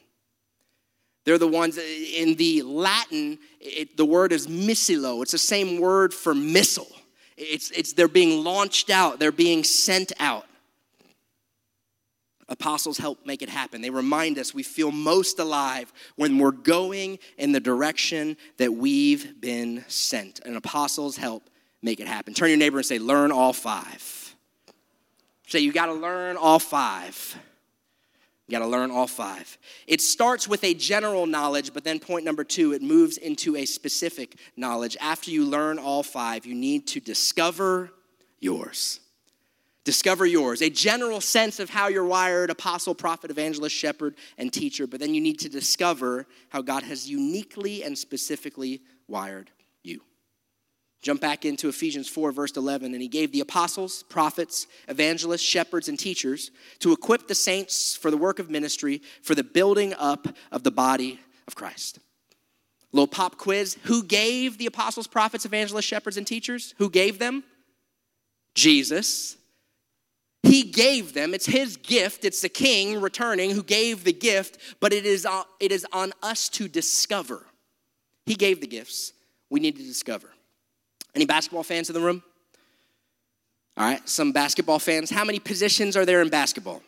They're 1.25 1.39
the 1.39 1.47
ones 1.47 1.79
in 1.79 2.35
the 2.35 2.63
Latin, 2.63 3.39
it, 3.61 3.97
the 3.97 4.05
word 4.05 4.33
is 4.33 4.47
missilo. 4.47 5.23
It's 5.23 5.33
the 5.33 5.39
same 5.39 5.81
word 5.81 6.15
for 6.15 6.35
missile. 6.35 6.91
It's, 7.37 7.71
it's 7.71 7.93
they're 7.93 8.09
being 8.09 8.43
launched 8.43 8.91
out, 8.91 9.19
they're 9.19 9.33
being 9.33 9.65
sent 9.65 10.13
out. 10.19 10.47
Apostles 12.49 12.99
help 12.99 13.25
make 13.25 13.43
it 13.43 13.49
happen. 13.49 13.81
They 13.81 13.91
remind 13.91 14.37
us 14.37 14.53
we 14.53 14.65
feel 14.65 14.91
most 14.91 15.39
alive 15.39 15.93
when 16.17 16.37
we're 16.39 16.51
going 16.51 17.21
in 17.39 17.53
the 17.53 17.61
direction 17.61 18.37
that 18.57 18.73
we've 18.75 19.41
been 19.41 19.85
sent. 19.87 20.41
And 20.45 20.57
apostles 20.57 21.17
help 21.17 21.49
make 21.81 22.01
it 22.01 22.09
happen. 22.09 22.35
Turn 22.35 22.49
your 22.49 22.59
neighbor 22.59 22.79
and 22.79 22.87
say, 22.87 22.99
Learn 22.99 23.31
all 23.31 23.53
five. 23.53 24.35
Say, 25.47 25.61
You 25.61 25.73
got 25.73 25.87
to 25.87 25.93
learn 25.93 26.37
all 26.37 26.59
five. 26.59 27.37
You 28.51 28.59
got 28.59 28.65
to 28.65 28.69
learn 28.69 28.91
all 28.91 29.07
five. 29.07 29.59
It 29.87 30.01
starts 30.01 30.49
with 30.49 30.65
a 30.65 30.75
general 30.75 31.25
knowledge, 31.25 31.73
but 31.73 31.85
then 31.85 32.01
point 32.01 32.25
number 32.25 32.43
two, 32.43 32.73
it 32.73 32.83
moves 32.83 33.17
into 33.17 33.55
a 33.55 33.65
specific 33.65 34.35
knowledge. 34.57 34.97
After 35.01 35.31
you 35.31 35.45
learn 35.45 35.79
all 35.79 36.03
five, 36.03 36.45
you 36.45 36.57
need 36.57 36.89
to 36.89 36.99
discover 36.99 37.93
yours. 38.41 38.99
Discover 39.85 40.27
yours, 40.27 40.63
a 40.63 40.69
general 40.69 41.21
sense 41.21 41.61
of 41.61 41.71
how 41.71 41.87
you're 41.87 42.05
wired 42.05 42.51
apostle, 42.51 42.93
prophet, 42.93 43.31
evangelist, 43.31 43.77
shepherd, 43.77 44.17
and 44.37 44.53
teacher. 44.53 44.89
But 44.89 44.99
then 44.99 45.15
you 45.15 45.21
need 45.21 45.39
to 45.39 45.49
discover 45.49 46.27
how 46.49 46.61
God 46.61 46.83
has 46.83 47.09
uniquely 47.09 47.85
and 47.85 47.97
specifically 47.97 48.81
wired 49.07 49.53
Jump 51.03 51.21
back 51.21 51.47
into 51.47 51.69
Ephesians 51.69 52.09
4, 52.09 52.31
verse 52.31 52.57
11. 52.57 52.93
And 52.93 53.01
he 53.01 53.09
gave 53.09 53.33
the 53.33 53.41
apostles, 53.41 54.03
prophets, 54.05 54.67
evangelists, 54.87 55.41
shepherds, 55.41 55.89
and 55.89 55.99
teachers 55.99 56.51
to 56.81 56.93
equip 56.93 57.27
the 57.27 57.35
saints 57.35 57.97
for 57.97 58.11
the 58.11 58.19
work 58.19 58.39
of 58.39 58.51
ministry, 58.51 59.01
for 59.23 59.35
the 59.35 59.45
building 59.45 59.95
up 59.95 60.29
of 60.53 60.63
the 60.63 60.71
body 60.71 61.19
of 61.47 61.55
Christ. 61.55 62.01
Little 62.93 63.07
pop 63.07 63.39
quiz 63.39 63.79
Who 63.85 64.03
gave 64.03 64.59
the 64.59 64.67
apostles, 64.67 65.07
prophets, 65.07 65.45
evangelists, 65.45 65.87
shepherds, 65.87 66.17
and 66.17 66.27
teachers? 66.27 66.75
Who 66.79 66.91
gave 66.91 67.19
them? 67.19 67.45
Jesus. 68.55 69.37
He 70.43 70.65
gave 70.65 71.15
them. 71.15 71.35
It's 71.35 71.47
his 71.47 71.77
gift. 71.77 72.25
It's 72.25 72.41
the 72.41 72.49
king 72.49 73.01
returning 73.01 73.51
who 73.51 73.63
gave 73.63 74.05
the 74.05 74.13
gift, 74.13 74.59
but 74.81 74.93
it 74.93 75.07
is, 75.07 75.25
uh, 75.25 75.45
it 75.61 75.71
is 75.71 75.87
on 75.93 76.13
us 76.23 76.49
to 76.51 76.67
discover. 76.67 77.47
He 78.27 78.35
gave 78.35 78.61
the 78.61 78.67
gifts. 78.67 79.13
We 79.51 79.61
need 79.61 79.77
to 79.77 79.83
discover. 79.83 80.31
Any 81.15 81.27
basketball 81.27 81.63
fans 81.63 81.89
in 81.89 81.95
the 81.95 82.01
room? 82.01 82.23
All 83.77 83.85
right, 83.85 84.07
some 84.09 84.33
basketball 84.33 84.79
fans. 84.79 85.11
How 85.11 85.25
many 85.25 85.39
positions 85.39 85.97
are 85.97 86.05
there 86.05 86.23
in 86.23 86.29
basketball? 86.29 86.83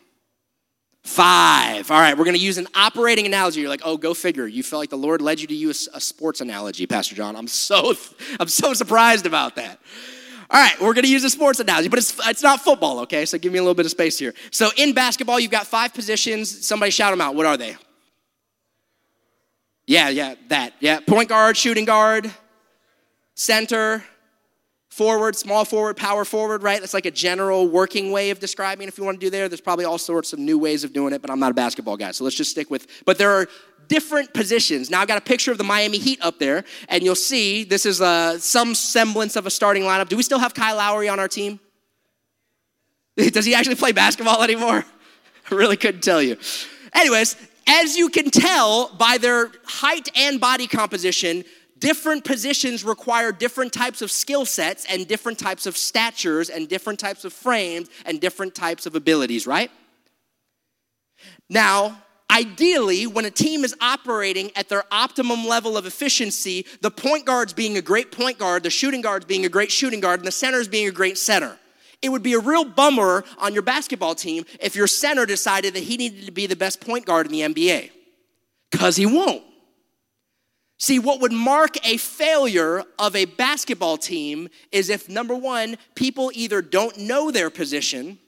Five. 1.05 1.91
All 1.91 1.99
right, 1.99 2.17
we're 2.17 2.25
going 2.25 2.37
to 2.37 2.43
use 2.43 2.59
an 2.59 2.69
operating 2.75 3.27
analogy. 3.27 3.61
You're 3.61 3.69
like, 3.69 3.83
oh, 3.85 3.97
go 3.97 4.15
figure. 4.15 4.47
You 4.47 4.63
felt 4.63 4.81
like 4.81 4.91
the 4.91 4.97
Lord 4.97 5.21
led 5.21 5.41
you 5.41 5.47
to 5.49 5.55
use 5.55 5.89
a 5.93 6.01
sports 6.01 6.41
analogy, 6.41 6.87
Pastor 6.87 7.15
John. 7.15 7.35
I'm 7.35 7.49
so, 7.49 7.95
I'm 8.39 8.49
so 8.49 8.73
surprised 8.75 9.27
about 9.27 9.57
that. 9.57 9.81
All 10.51 10.61
right, 10.63 10.79
we're 10.81 10.93
going 10.93 11.05
to 11.05 11.11
use 11.11 11.25
a 11.25 11.31
sports 11.31 11.61
analogy, 11.61 11.89
but 11.89 11.99
it's, 11.99 12.15
it's 12.29 12.43
not 12.43 12.61
football, 12.61 13.01
okay? 13.01 13.25
So 13.25 13.39
give 13.39 13.53
me 13.53 13.59
a 13.59 13.63
little 13.63 13.75
bit 13.75 13.87
of 13.87 13.91
space 13.91 14.19
here. 14.19 14.35
So 14.51 14.69
in 14.77 14.93
basketball, 14.93 15.41
you've 15.41 15.51
got 15.51 15.67
five 15.67 15.95
positions. 15.95 16.67
Somebody 16.67 16.91
shout 16.91 17.11
them 17.11 17.23
out. 17.23 17.35
What 17.35 17.47
are 17.47 17.57
they? 17.57 17.75
Yeah, 19.87 20.11
yeah, 20.11 20.35
that. 20.49 20.75
Yeah, 20.79 21.01
point 21.01 21.31
guard, 21.31 21.57
shooting 21.57 21.87
guard, 21.87 22.31
center, 23.35 24.05
forward, 24.93 25.35
small 25.35 25.65
forward, 25.65 25.97
power 25.97 26.23
forward, 26.23 26.63
right? 26.63 26.79
That's 26.79 26.93
like 26.93 27.07
a 27.07 27.11
general 27.11 27.67
working 27.67 28.13
way 28.13 28.29
of 28.29 28.39
describing 28.41 28.89
if 28.89 28.99
you 28.99 29.05
want 29.05 29.19
to 29.19 29.27
do 29.27 29.31
there. 29.31 29.49
There's 29.49 29.63
probably 29.63 29.87
all 29.87 29.97
sorts 29.97 30.35
of 30.35 30.39
new 30.39 30.59
ways 30.59 30.85
of 30.85 30.93
doing 30.93 31.15
it, 31.15 31.23
but 31.23 31.31
I'm 31.31 31.41
not 31.41 31.51
a 31.51 31.55
basketball 31.55 31.97
guy, 31.97 32.11
so 32.11 32.25
let's 32.25 32.37
just 32.37 32.51
stick 32.51 32.71
with. 32.71 32.87
But 33.07 33.17
there 33.17 33.31
are 33.31 33.49
different 33.89 34.35
positions. 34.35 34.91
Now 34.91 35.01
I've 35.01 35.09
got 35.09 35.17
a 35.17 35.23
picture 35.23 35.51
of 35.51 35.57
the 35.57 35.65
Miami 35.65 35.97
Heat 35.97 36.19
up 36.21 36.39
there, 36.39 36.65
and 36.91 37.03
you'll 37.03 37.15
see 37.15 37.65
this 37.65 37.87
is 37.87 38.03
uh, 38.03 38.39
some 38.39 38.75
semblance 38.75 39.35
of 39.35 39.47
a 39.47 39.51
starting 39.51 39.85
lineup. 39.85 40.11
Do 40.11 40.17
we 40.19 40.23
still 40.23 40.39
have 40.39 40.53
Kyle 40.53 40.77
Lowry 40.77 41.09
on 41.09 41.19
our 41.19 41.29
team? 41.29 41.59
Does 43.17 43.47
he 43.47 43.55
actually 43.55 43.77
play 43.77 43.93
basketball 43.93 44.43
anymore? 44.43 44.85
I 45.51 45.55
really 45.55 45.79
couldn't 45.79 46.03
tell 46.03 46.21
you. 46.21 46.37
Anyways, 46.93 47.37
as 47.67 47.97
you 47.97 48.11
can 48.11 48.31
tell 48.31 48.95
by 48.97 49.17
their 49.17 49.53
height 49.65 50.11
and 50.19 50.39
body 50.39 50.67
composition, 50.67 51.45
different 51.83 52.25
positions 52.25 52.85
require 52.85 53.33
different 53.33 53.73
types 53.73 54.03
of 54.03 54.11
skill 54.13 54.47
sets 54.47 54.87
and 54.89 55.09
different 55.09 55.37
types 55.37 55.67
of 55.67 55.77
statures 55.77 56.49
and 56.49 56.69
different 56.69 57.01
types 57.01 57.25
of 57.25 57.33
frames 57.33 57.91
and 58.07 58.21
different 58.21 58.55
types 58.55 58.87
of 58.87 58.95
abilities, 58.95 59.49
right? 59.49 59.69
Now, 61.51 62.01
ideally, 62.31 63.09
when 63.09 63.25
a 63.25 63.33
team 63.33 63.65
is 63.65 63.75
operating 63.81 64.53
at 64.55 64.69
their 64.69 64.85
optimum 64.93 65.45
level 65.45 65.77
of 65.77 65.85
efficiency, 65.85 66.67
the 66.83 66.91
point 66.91 67.27
guard's 67.27 67.53
being 67.53 67.77
a 67.77 67.83
great 67.83 68.13
point 68.13 68.39
guard, 68.39 68.63
the 68.63 68.71
shooting 68.71 69.01
guard's 69.01 69.25
being 69.25 69.45
a 69.45 69.49
great 69.49 69.73
shooting 69.73 69.99
guard, 69.99 70.21
and 70.21 70.27
the 70.27 70.33
center's 70.33 70.69
being 70.69 70.87
a 70.87 70.93
great 70.93 71.19
center. 71.19 71.59
It 72.01 72.11
would 72.11 72.23
be 72.23 72.35
a 72.35 72.39
real 72.39 72.65
bummer 72.65 73.25
on 73.39 73.55
your 73.55 73.63
basketball 73.63 74.15
team 74.15 74.45
if 74.61 74.77
your 74.77 74.87
center 74.87 75.27
decided 75.27 75.75
that 75.75 75.83
he 75.83 75.97
needed 75.97 76.27
to 76.27 76.33
be 76.33 76.47
the 76.47 76.55
best 76.55 76.81
point 76.81 77.07
guard 77.07 77.27
in 77.27 77.33
the 77.33 77.41
NBA, 77.41 77.91
because 78.71 78.95
he 78.95 79.05
won't. 79.05 79.43
See, 80.83 80.99
what 80.99 81.21
would 81.21 81.31
mark 81.31 81.77
a 81.87 81.97
failure 81.97 82.83
of 82.99 83.15
a 83.15 83.27
basketball 83.27 83.97
team 83.97 84.49
is 84.73 84.91
if 84.91 85.09
number 85.09 85.33
one, 85.33 85.77
people 85.95 86.33
either 86.35 86.61
don't 86.61 86.99
know 86.99 87.31
their 87.31 87.51
position, 87.51 88.19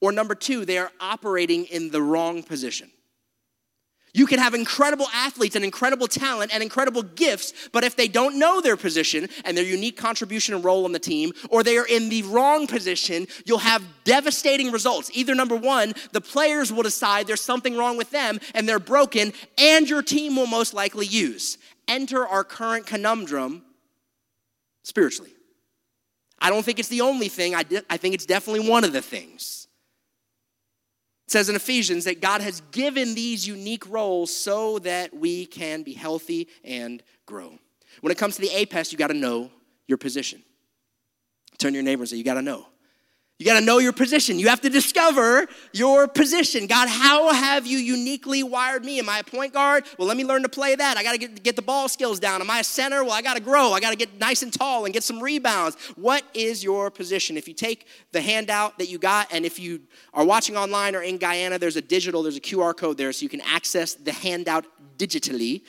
or 0.00 0.10
number 0.10 0.34
two, 0.34 0.64
they 0.64 0.76
are 0.76 0.90
operating 0.98 1.66
in 1.66 1.92
the 1.92 2.02
wrong 2.02 2.42
position. 2.42 2.90
You 4.12 4.26
can 4.26 4.40
have 4.40 4.54
incredible 4.54 5.06
athletes 5.14 5.54
and 5.54 5.64
incredible 5.64 6.08
talent 6.08 6.52
and 6.52 6.64
incredible 6.64 7.04
gifts, 7.04 7.52
but 7.72 7.84
if 7.84 7.94
they 7.94 8.08
don't 8.08 8.40
know 8.40 8.60
their 8.60 8.76
position 8.76 9.28
and 9.44 9.56
their 9.56 9.64
unique 9.64 9.96
contribution 9.96 10.52
and 10.54 10.64
role 10.64 10.86
on 10.86 10.92
the 10.92 10.98
team, 10.98 11.32
or 11.48 11.62
they 11.62 11.78
are 11.78 11.86
in 11.86 12.08
the 12.08 12.22
wrong 12.24 12.66
position, 12.66 13.28
you'll 13.44 13.58
have 13.58 13.84
devastating 14.02 14.72
results. 14.72 15.12
Either 15.14 15.34
number 15.34 15.56
one, 15.56 15.92
the 16.10 16.20
players 16.20 16.72
will 16.72 16.82
decide 16.82 17.28
there's 17.28 17.40
something 17.40 17.76
wrong 17.76 17.96
with 17.96 18.10
them 18.10 18.40
and 18.52 18.68
they're 18.68 18.80
broken, 18.80 19.32
and 19.58 19.88
your 19.88 20.02
team 20.02 20.34
will 20.34 20.48
most 20.48 20.74
likely 20.74 21.06
use 21.06 21.56
enter 21.88 22.26
our 22.26 22.44
current 22.44 22.86
conundrum 22.86 23.62
spiritually. 24.82 25.32
I 26.38 26.50
don't 26.50 26.64
think 26.64 26.78
it's 26.78 26.88
the 26.88 27.00
only 27.00 27.28
thing, 27.28 27.54
I, 27.54 27.62
di- 27.62 27.82
I 27.88 27.96
think 27.96 28.14
it's 28.14 28.26
definitely 28.26 28.68
one 28.68 28.84
of 28.84 28.92
the 28.92 29.00
things. 29.00 29.66
It 31.26 31.30
says 31.30 31.48
in 31.48 31.56
Ephesians 31.56 32.04
that 32.04 32.20
God 32.20 32.42
has 32.42 32.60
given 32.70 33.14
these 33.14 33.46
unique 33.46 33.88
roles 33.88 34.34
so 34.34 34.78
that 34.80 35.14
we 35.14 35.46
can 35.46 35.82
be 35.82 35.94
healthy 35.94 36.48
and 36.62 37.02
grow. 37.24 37.58
When 38.02 38.10
it 38.10 38.18
comes 38.18 38.36
to 38.36 38.42
the 38.42 38.48
APEST, 38.48 38.92
you 38.92 38.98
got 38.98 39.06
to 39.08 39.14
know 39.14 39.50
your 39.86 39.96
position. 39.96 40.42
Turn 41.58 41.72
your 41.72 41.82
neighbor 41.82 42.02
and 42.02 42.08
say, 42.08 42.16
You 42.16 42.24
got 42.24 42.34
to 42.34 42.42
know. 42.42 42.66
You 43.38 43.46
got 43.46 43.58
to 43.58 43.66
know 43.66 43.78
your 43.78 43.92
position. 43.92 44.38
You 44.38 44.46
have 44.46 44.60
to 44.60 44.70
discover 44.70 45.48
your 45.72 46.06
position. 46.06 46.68
God, 46.68 46.88
how 46.88 47.32
have 47.32 47.66
you 47.66 47.78
uniquely 47.78 48.44
wired 48.44 48.84
me? 48.84 49.00
Am 49.00 49.08
I 49.08 49.18
a 49.18 49.24
point 49.24 49.52
guard? 49.52 49.84
Well, 49.98 50.06
let 50.06 50.16
me 50.16 50.24
learn 50.24 50.42
to 50.42 50.48
play 50.48 50.76
that. 50.76 50.96
I 50.96 51.02
got 51.02 51.12
to 51.12 51.18
get, 51.18 51.42
get 51.42 51.56
the 51.56 51.62
ball 51.62 51.88
skills 51.88 52.20
down. 52.20 52.40
Am 52.40 52.48
I 52.48 52.60
a 52.60 52.64
center? 52.64 53.02
Well, 53.02 53.12
I 53.12 53.22
got 53.22 53.34
to 53.34 53.42
grow. 53.42 53.72
I 53.72 53.80
got 53.80 53.90
to 53.90 53.96
get 53.96 54.20
nice 54.20 54.44
and 54.44 54.52
tall 54.52 54.84
and 54.84 54.94
get 54.94 55.02
some 55.02 55.20
rebounds. 55.20 55.76
What 55.96 56.22
is 56.32 56.62
your 56.62 56.92
position? 56.92 57.36
If 57.36 57.48
you 57.48 57.54
take 57.54 57.88
the 58.12 58.20
handout 58.20 58.78
that 58.78 58.88
you 58.88 58.98
got, 58.98 59.32
and 59.32 59.44
if 59.44 59.58
you 59.58 59.80
are 60.12 60.24
watching 60.24 60.56
online 60.56 60.94
or 60.94 61.02
in 61.02 61.18
Guyana, 61.18 61.58
there's 61.58 61.76
a 61.76 61.82
digital, 61.82 62.22
there's 62.22 62.36
a 62.36 62.40
QR 62.40 62.76
code 62.76 62.98
there 62.98 63.12
so 63.12 63.24
you 63.24 63.28
can 63.28 63.40
access 63.40 63.94
the 63.94 64.12
handout 64.12 64.64
digitally. 64.96 65.62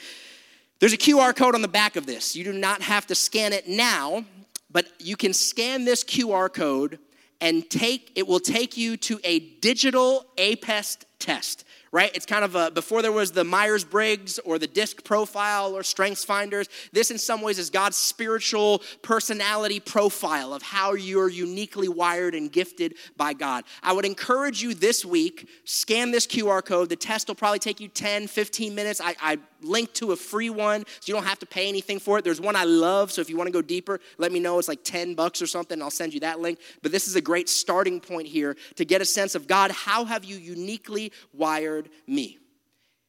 There's 0.80 0.94
a 0.94 0.98
QR 0.98 1.36
code 1.36 1.56
on 1.56 1.64
the 1.64 1.68
back 1.68 1.96
of 1.96 2.06
this. 2.06 2.36
You 2.36 2.44
do 2.44 2.54
not 2.54 2.84
have 2.84 3.08
to 3.08 3.16
scan 3.16 3.54
it 3.54 3.68
now, 3.68 4.24
but 4.70 4.86
you 5.00 5.18
can 5.18 5.34
scan 5.34 5.84
this 5.84 6.04
QR 6.04 6.54
code 6.54 7.00
and 7.42 7.70
take 7.70 8.12
it 8.16 8.28
will 8.28 8.40
take 8.40 8.78
you 8.78 8.98
to 8.98 9.20
a 9.24 9.40
digital 9.40 10.26
APEST 10.38 11.06
test 11.20 11.66
right? 11.96 12.12
It's 12.14 12.26
kind 12.26 12.44
of 12.44 12.56
a, 12.56 12.72
before 12.72 13.02
there 13.02 13.14
was 13.14 13.32
the 13.32 13.46
Myers 13.46 13.86
Briggs 13.86 14.38
or 14.40 14.60
the 14.60 14.68
DISC 14.68 15.06
profile 15.06 15.78
or 15.78 15.82
Strengths 15.82 16.26
Finders, 16.26 16.68
this 16.92 17.10
in 17.10 17.18
some 17.18 17.42
ways 17.42 17.58
is 17.58 17.70
God's 17.70 17.96
spiritual 17.96 18.82
personality 19.02 19.80
profile 19.80 20.54
of 20.54 20.62
how 20.62 20.96
you're 20.96 21.30
uniquely 21.30 21.88
wired 21.88 22.36
and 22.36 22.52
gifted 22.52 22.96
by 23.16 23.32
God. 23.32 23.64
I 23.82 23.94
would 23.94 24.04
encourage 24.04 24.62
you 24.62 24.74
this 24.74 25.06
week, 25.06 25.48
scan 25.64 26.12
this 26.12 26.28
QR 26.28 26.66
code. 26.66 26.90
The 26.90 26.98
test 26.98 27.30
will 27.30 27.36
probably 27.36 27.60
take 27.60 27.80
you 27.80 27.88
10, 27.88 28.28
15 28.28 28.76
minutes. 28.76 29.00
I, 29.00 29.16
I 29.22 29.38
linked 29.62 29.96
to 29.96 30.12
a 30.12 30.16
free 30.16 30.50
one, 30.50 30.86
so 31.00 31.08
you 31.08 31.14
don't 31.14 31.26
have 31.26 31.40
to 31.40 31.46
pay 31.46 31.68
anything 31.68 32.00
for 32.00 32.18
it. 32.18 32.24
There's 32.24 32.42
one 32.42 32.56
I 32.56 32.64
love, 32.64 33.12
so 33.12 33.22
if 33.22 33.30
you 33.30 33.38
want 33.38 33.48
to 33.48 33.54
go 33.54 33.62
deeper, 33.62 34.00
let 34.18 34.32
me 34.32 34.40
know. 34.40 34.60
It's 34.60 34.68
like 34.68 34.84
10 34.84 35.16
bucks 35.16 35.42
or 35.42 35.48
something. 35.48 35.82
I'll 35.82 35.92
send 35.92 36.14
you 36.14 36.20
that 36.22 36.40
link. 36.40 36.60
But 36.82 36.92
this 36.92 37.08
is 37.08 37.16
a 37.16 37.22
great 37.22 37.50
starting 37.50 38.00
point 38.00 38.28
here 38.28 38.56
to 38.76 38.86
get 38.86 39.02
a 39.02 39.06
sense 39.06 39.36
of 39.36 39.48
God, 39.48 39.72
how 39.72 40.06
have 40.06 40.24
you 40.24 40.38
uniquely 40.38 41.12
wired 41.34 41.90
me. 42.08 42.40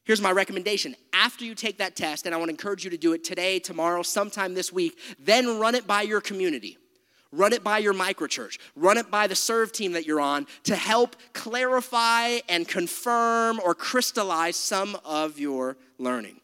Here's 0.03 0.21
my 0.21 0.31
recommendation. 0.31 0.95
After 1.11 1.43
you 1.43 1.53
take 1.53 1.79
that 1.79 1.97
test, 1.97 2.25
and 2.25 2.33
I 2.33 2.37
want 2.37 2.47
to 2.47 2.53
encourage 2.53 2.85
you 2.85 2.89
to 2.91 2.97
do 2.97 3.11
it 3.11 3.25
today, 3.25 3.59
tomorrow, 3.59 4.03
sometime 4.03 4.53
this 4.53 4.71
week, 4.71 4.97
then 5.19 5.59
run 5.59 5.75
it 5.75 5.85
by 5.85 6.03
your 6.03 6.21
community. 6.21 6.77
Run 7.31 7.53
it 7.53 7.63
by 7.63 7.79
your 7.79 7.93
microchurch. 7.93 8.57
Run 8.75 8.97
it 8.97 9.11
by 9.11 9.27
the 9.27 9.35
serve 9.35 9.71
team 9.71 9.93
that 9.93 10.05
you're 10.05 10.21
on 10.21 10.47
to 10.63 10.75
help 10.75 11.15
clarify 11.33 12.39
and 12.47 12.67
confirm 12.67 13.59
or 13.63 13.75
crystallize 13.75 14.55
some 14.55 14.97
of 15.03 15.39
your 15.39 15.77
learning. 15.97 16.39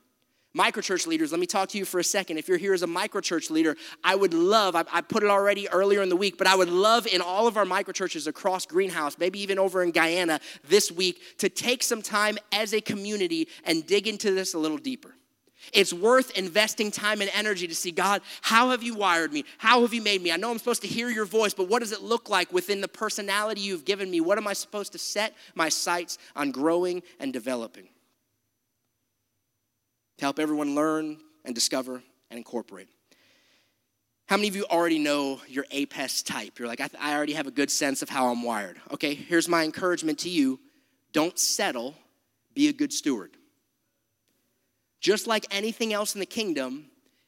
Microchurch 0.56 1.08
leaders, 1.08 1.32
let 1.32 1.40
me 1.40 1.48
talk 1.48 1.70
to 1.70 1.80
you 1.80 1.86
for 1.86 2.00
a 2.00 2.04
second. 2.04 2.38
If 2.38 2.48
you're 2.48 2.60
here 2.60 2.76
as 2.76 2.84
a 2.84 2.88
microchurch 2.88 3.50
leader, 3.50 3.76
I 4.04 4.14
would 4.14 4.36
love, 4.36 4.76
I, 4.76 4.84
I, 4.92 5.02
put 5.02 5.24
it 5.24 5.30
already 5.30 5.68
earlier 5.70 6.04
in 6.04 6.10
the 6.10 6.16
week, 6.16 6.38
but 6.38 6.46
I 6.46 6.56
would 6.56 6.70
love 6.70 7.08
in 7.08 7.22
all 7.22 7.48
of 7.48 7.58
our 7.58 7.66
microchurches 7.66 8.28
across 8.28 8.68
Greenhouse, 8.68 9.18
maybe 9.18 9.40
even 9.40 9.58
over 9.58 9.82
in 9.82 9.90
Guyana 9.90 10.40
this 10.64 10.92
week, 10.92 11.40
to 11.40 11.50
take 11.50 11.82
some 11.82 12.04
time 12.04 12.38
as 12.52 12.72
a 12.74 12.82
community 12.82 13.48
and 13.64 13.84
dig 13.88 14.08
into 14.08 14.32
this 14.32 14.54
a 14.54 14.60
little 14.60 14.78
deeper. 14.78 15.16
It's 15.72 15.94
worth 15.94 16.38
investing 16.38 16.92
time 16.92 17.22
and 17.22 17.32
energy 17.34 17.68
to 17.68 17.76
see 17.76 17.92
God, 17.92 18.22
how 18.42 18.72
have 18.72 18.84
you 18.84 18.96
wired 18.96 19.32
me? 19.32 19.46
How 19.58 19.82
have 19.82 19.94
you 19.94 20.02
made 20.02 20.22
me? 20.22 20.32
I 20.32 20.38
know 20.38 20.52
I'm 20.52 20.58
supposed 20.58 20.82
to 20.82 20.88
hear 20.88 21.10
your 21.10 21.26
voice, 21.26 21.54
but 21.54 21.70
what 21.70 21.80
does 21.80 21.92
it 21.92 22.02
look 22.02 22.30
like 22.30 22.52
within 22.52 22.82
the 22.82 22.88
personality 22.88 23.62
you've 23.62 23.86
given 23.86 24.12
me? 24.12 24.20
What 24.20 24.38
am 24.38 24.48
I 24.48 24.54
supposed 24.54 24.92
to 24.92 24.98
set 24.98 25.34
my 25.56 25.70
sights 25.70 26.18
on 26.36 26.52
growing 26.52 27.04
and 27.20 27.32
developing? 27.32 27.88
to 30.18 30.26
help 30.26 30.40
everyone 30.40 30.76
learn 30.76 31.18
and 31.46 31.56
discover 31.56 32.02
and 32.30 32.38
incorporate. 32.38 32.88
How 34.28 34.38
many 34.38 34.48
of 34.48 34.56
you 34.56 34.66
already 34.66 35.00
know 35.00 35.42
your 35.48 35.66
APES 35.72 36.24
type? 36.24 36.60
You're 36.60 36.68
like, 36.68 36.80
I, 36.80 36.90
I 37.00 37.16
already 37.16 37.34
have 37.34 37.48
a 37.48 37.52
good 37.52 37.70
sense 37.70 38.02
of 38.02 38.10
how 38.10 38.28
I'm 38.28 38.42
wired. 38.42 38.80
Okay, 38.92 39.14
here's 39.14 39.50
my 39.50 39.64
encouragement 39.64 40.20
to 40.20 40.30
you 40.30 40.60
don't 41.12 41.38
settle, 41.38 41.94
be 42.56 42.70
a 42.70 42.74
good 42.74 42.92
steward. 42.92 43.32
Just 45.04 45.28
like 45.28 45.46
anything 45.52 45.92
else 45.92 46.16
in 46.16 46.22
the 46.22 46.26
kingdom, 46.26 46.86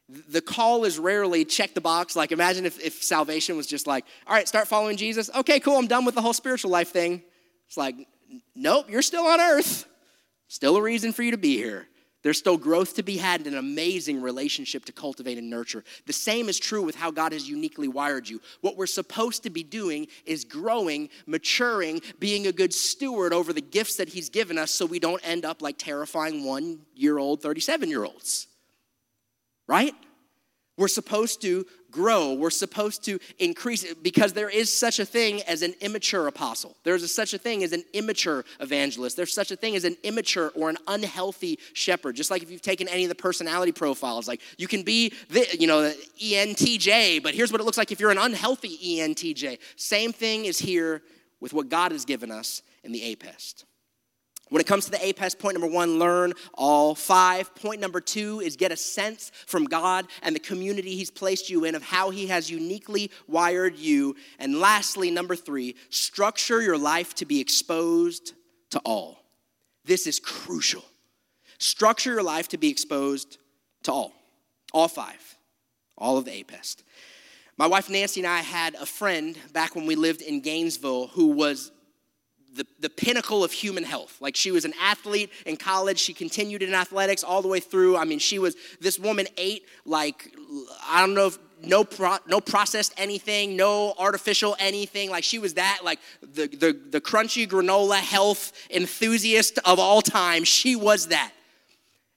the 0.08 0.40
call 0.42 0.86
is 0.86 0.98
rarely 0.98 1.44
check 1.44 1.74
the 1.74 1.82
box. 1.82 2.16
Like, 2.16 2.32
imagine 2.32 2.66
if, 2.66 2.80
if 2.80 3.04
salvation 3.04 3.58
was 3.58 3.68
just 3.68 3.86
like, 3.86 4.06
all 4.26 4.34
right, 4.34 4.48
start 4.48 4.70
following 4.70 4.96
Jesus. 4.96 5.30
Okay, 5.36 5.60
cool, 5.60 5.78
I'm 5.78 5.88
done 5.88 6.06
with 6.06 6.16
the 6.16 6.22
whole 6.22 6.34
spiritual 6.34 6.72
life 6.72 6.92
thing. 6.92 7.22
It's 7.68 7.76
like, 7.76 7.96
nope, 8.56 8.90
you're 8.90 9.02
still 9.02 9.28
on 9.28 9.42
earth. 9.42 9.86
Still 10.48 10.78
a 10.78 10.82
reason 10.82 11.12
for 11.12 11.22
you 11.22 11.32
to 11.32 11.38
be 11.38 11.58
here. 11.58 11.86
There's 12.26 12.40
still 12.40 12.58
growth 12.58 12.96
to 12.96 13.04
be 13.04 13.18
had 13.18 13.42
and 13.42 13.54
an 13.54 13.60
amazing 13.60 14.20
relationship 14.20 14.84
to 14.86 14.92
cultivate 14.92 15.38
and 15.38 15.48
nurture. 15.48 15.84
The 16.08 16.14
same 16.14 16.50
is 16.50 16.58
true 16.58 16.82
with 16.82 16.96
how 16.96 17.12
God 17.12 17.34
has 17.34 17.48
uniquely 17.48 17.88
wired 17.88 18.28
you. 18.28 18.42
What 18.62 18.78
we're 18.78 18.88
supposed 18.88 19.44
to 19.44 19.52
be 19.52 19.62
doing 19.62 20.08
is 20.26 20.44
growing, 20.44 21.10
maturing, 21.28 22.02
being 22.18 22.48
a 22.48 22.52
good 22.52 22.74
steward 22.74 23.32
over 23.32 23.54
the 23.54 23.62
gifts 23.62 23.98
that 23.98 24.10
He's 24.10 24.30
given 24.30 24.58
us 24.58 24.72
so 24.72 24.88
we 24.88 24.98
don't 24.98 25.22
end 25.24 25.46
up 25.46 25.62
like 25.62 25.78
terrifying 25.78 26.44
one 26.44 26.80
year 26.96 27.20
old, 27.20 27.44
37 27.44 27.90
year 27.90 28.04
olds. 28.04 28.48
Right? 29.68 29.94
We're 30.78 30.90
supposed 30.90 31.42
to 31.44 31.66
grow. 31.90 32.34
We're 32.34 32.50
supposed 32.50 33.06
to 33.06 33.20
increase 33.40 33.94
because 33.94 34.34
there 34.34 34.50
is 34.50 34.72
such 34.72 35.00
a 35.00 35.06
thing 35.06 35.42
as 35.44 35.62
an 35.62 35.74
immature 35.80 36.28
apostle. 36.28 36.76
There's 36.84 37.04
a, 37.04 37.08
such 37.08 37.34
a 37.34 37.38
thing 37.38 37.64
as 37.64 37.72
an 37.72 37.84
immature 37.94 38.44
evangelist. 38.60 39.16
There's 39.16 39.34
such 39.34 39.52
a 39.52 39.56
thing 39.56 39.78
as 39.78 39.86
an 39.86 39.96
immature 40.04 40.52
or 40.56 40.70
an 40.70 40.78
unhealthy 40.88 41.58
shepherd. 41.72 42.18
Just 42.18 42.30
like 42.30 42.44
if 42.44 42.52
you've 42.52 42.62
taken 42.62 42.90
any 42.90 43.04
of 43.04 43.10
the 43.10 43.16
personality 43.16 43.72
profiles, 43.72 44.28
like 44.28 44.42
you 44.58 44.68
can 44.68 44.84
be 44.84 45.14
the, 45.30 45.48
you 45.58 45.68
know, 45.68 45.84
the 45.84 45.96
ENTJ, 46.22 47.24
but 47.24 47.34
here's 47.34 47.52
what 47.52 47.62
it 47.62 47.64
looks 47.64 47.78
like 47.78 47.94
if 47.94 48.02
you're 48.02 48.12
an 48.12 48.18
unhealthy 48.18 48.78
ENTJ. 49.00 49.60
Same 49.78 50.12
thing 50.12 50.44
is 50.44 50.60
here 50.60 51.02
with 51.40 51.54
what 51.54 51.70
God 51.70 51.94
has 51.94 52.04
given 52.04 52.30
us 52.30 52.62
in 52.84 52.92
the 52.92 53.02
APEST. 53.16 53.64
When 54.50 54.62
it 54.62 54.68
comes 54.68 54.86
to 54.86 54.92
the 54.92 54.98
APEST, 54.98 55.40
point 55.40 55.56
number 55.56 55.74
one, 55.74 55.98
learn 55.98 56.34
all 56.54 56.94
five. 56.94 57.54
Point 57.56 57.82
number 57.82 58.00
two 58.00 58.42
is 58.42 58.56
get 58.56 58.72
a 58.72 58.78
sense 58.78 59.32
from 59.48 59.66
God 59.66 60.06
and 60.22 60.36
the 60.36 60.40
community 60.40 60.96
He's 60.96 61.10
placed 61.10 61.50
you 61.50 61.66
in 61.66 61.74
of 61.74 61.82
how 61.82 62.12
He 62.12 62.28
has 62.28 62.50
uniquely 62.50 63.10
wired 63.28 63.76
you. 63.76 64.16
And 64.38 64.60
lastly, 64.60 65.10
number 65.10 65.36
three, 65.36 65.76
structure 65.90 66.62
your 66.62 66.78
life 66.78 67.16
to 67.16 67.26
be 67.26 67.40
exposed 67.40 68.34
to 68.70 68.80
all. 68.86 69.18
This 69.84 70.06
is 70.06 70.20
crucial. 70.20 70.86
Structure 71.58 72.14
your 72.14 72.24
life 72.24 72.50
to 72.50 72.58
be 72.58 72.70
exposed 72.70 73.40
to 73.84 73.92
all. 73.92 74.14
All 74.74 74.88
five. 74.88 75.38
All 75.98 76.18
of 76.18 76.26
the 76.26 76.32
APEST. 76.32 76.84
My 77.58 77.68
wife 77.68 77.90
Nancy 77.90 78.20
and 78.20 78.28
I 78.28 78.42
had 78.42 78.76
a 78.76 78.86
friend 78.86 79.38
back 79.54 79.76
when 79.76 79.86
we 79.86 79.96
lived 79.96 80.22
in 80.22 80.42
Gainesville 80.42 81.08
who 81.08 81.28
was 81.28 81.72
the, 82.56 82.66
the 82.80 82.90
pinnacle 82.90 83.44
of 83.44 83.52
human 83.52 83.84
health. 83.84 84.18
Like 84.22 84.36
she 84.36 84.52
was 84.52 84.66
an 84.66 84.74
athlete 84.82 85.30
in 85.46 85.58
college. 85.58 86.00
She 86.00 86.14
continued 86.14 86.64
in 86.64 86.74
athletics 86.74 87.24
all 87.24 87.42
the 87.42 87.48
way 87.48 87.60
through. 87.60 87.98
I 87.98 88.06
mean, 88.06 88.20
she 88.20 88.40
was, 88.40 88.56
this 88.80 88.98
woman 88.98 89.28
ate 89.38 89.66
like, 89.86 90.34
I 90.88 91.02
don't 91.02 91.14
know 91.14 91.28
if, 91.28 91.38
no 91.64 91.84
pro, 91.84 92.18
no 92.28 92.42
processed 92.42 92.94
anything, 92.98 93.56
no 93.56 93.94
artificial 93.98 94.56
anything. 94.60 95.10
Like 95.10 95.24
she 95.24 95.40
was 95.40 95.56
that, 95.56 95.80
like 95.84 96.00
the, 96.22 96.48
the, 96.48 96.80
the 96.92 97.02
crunchy 97.02 97.48
granola 97.48 98.00
health 98.00 98.54
enthusiast 98.70 99.60
of 99.66 99.80
all 99.80 100.02
time. 100.02 100.44
She 100.44 100.76
was 100.76 101.08
that. 101.08 101.32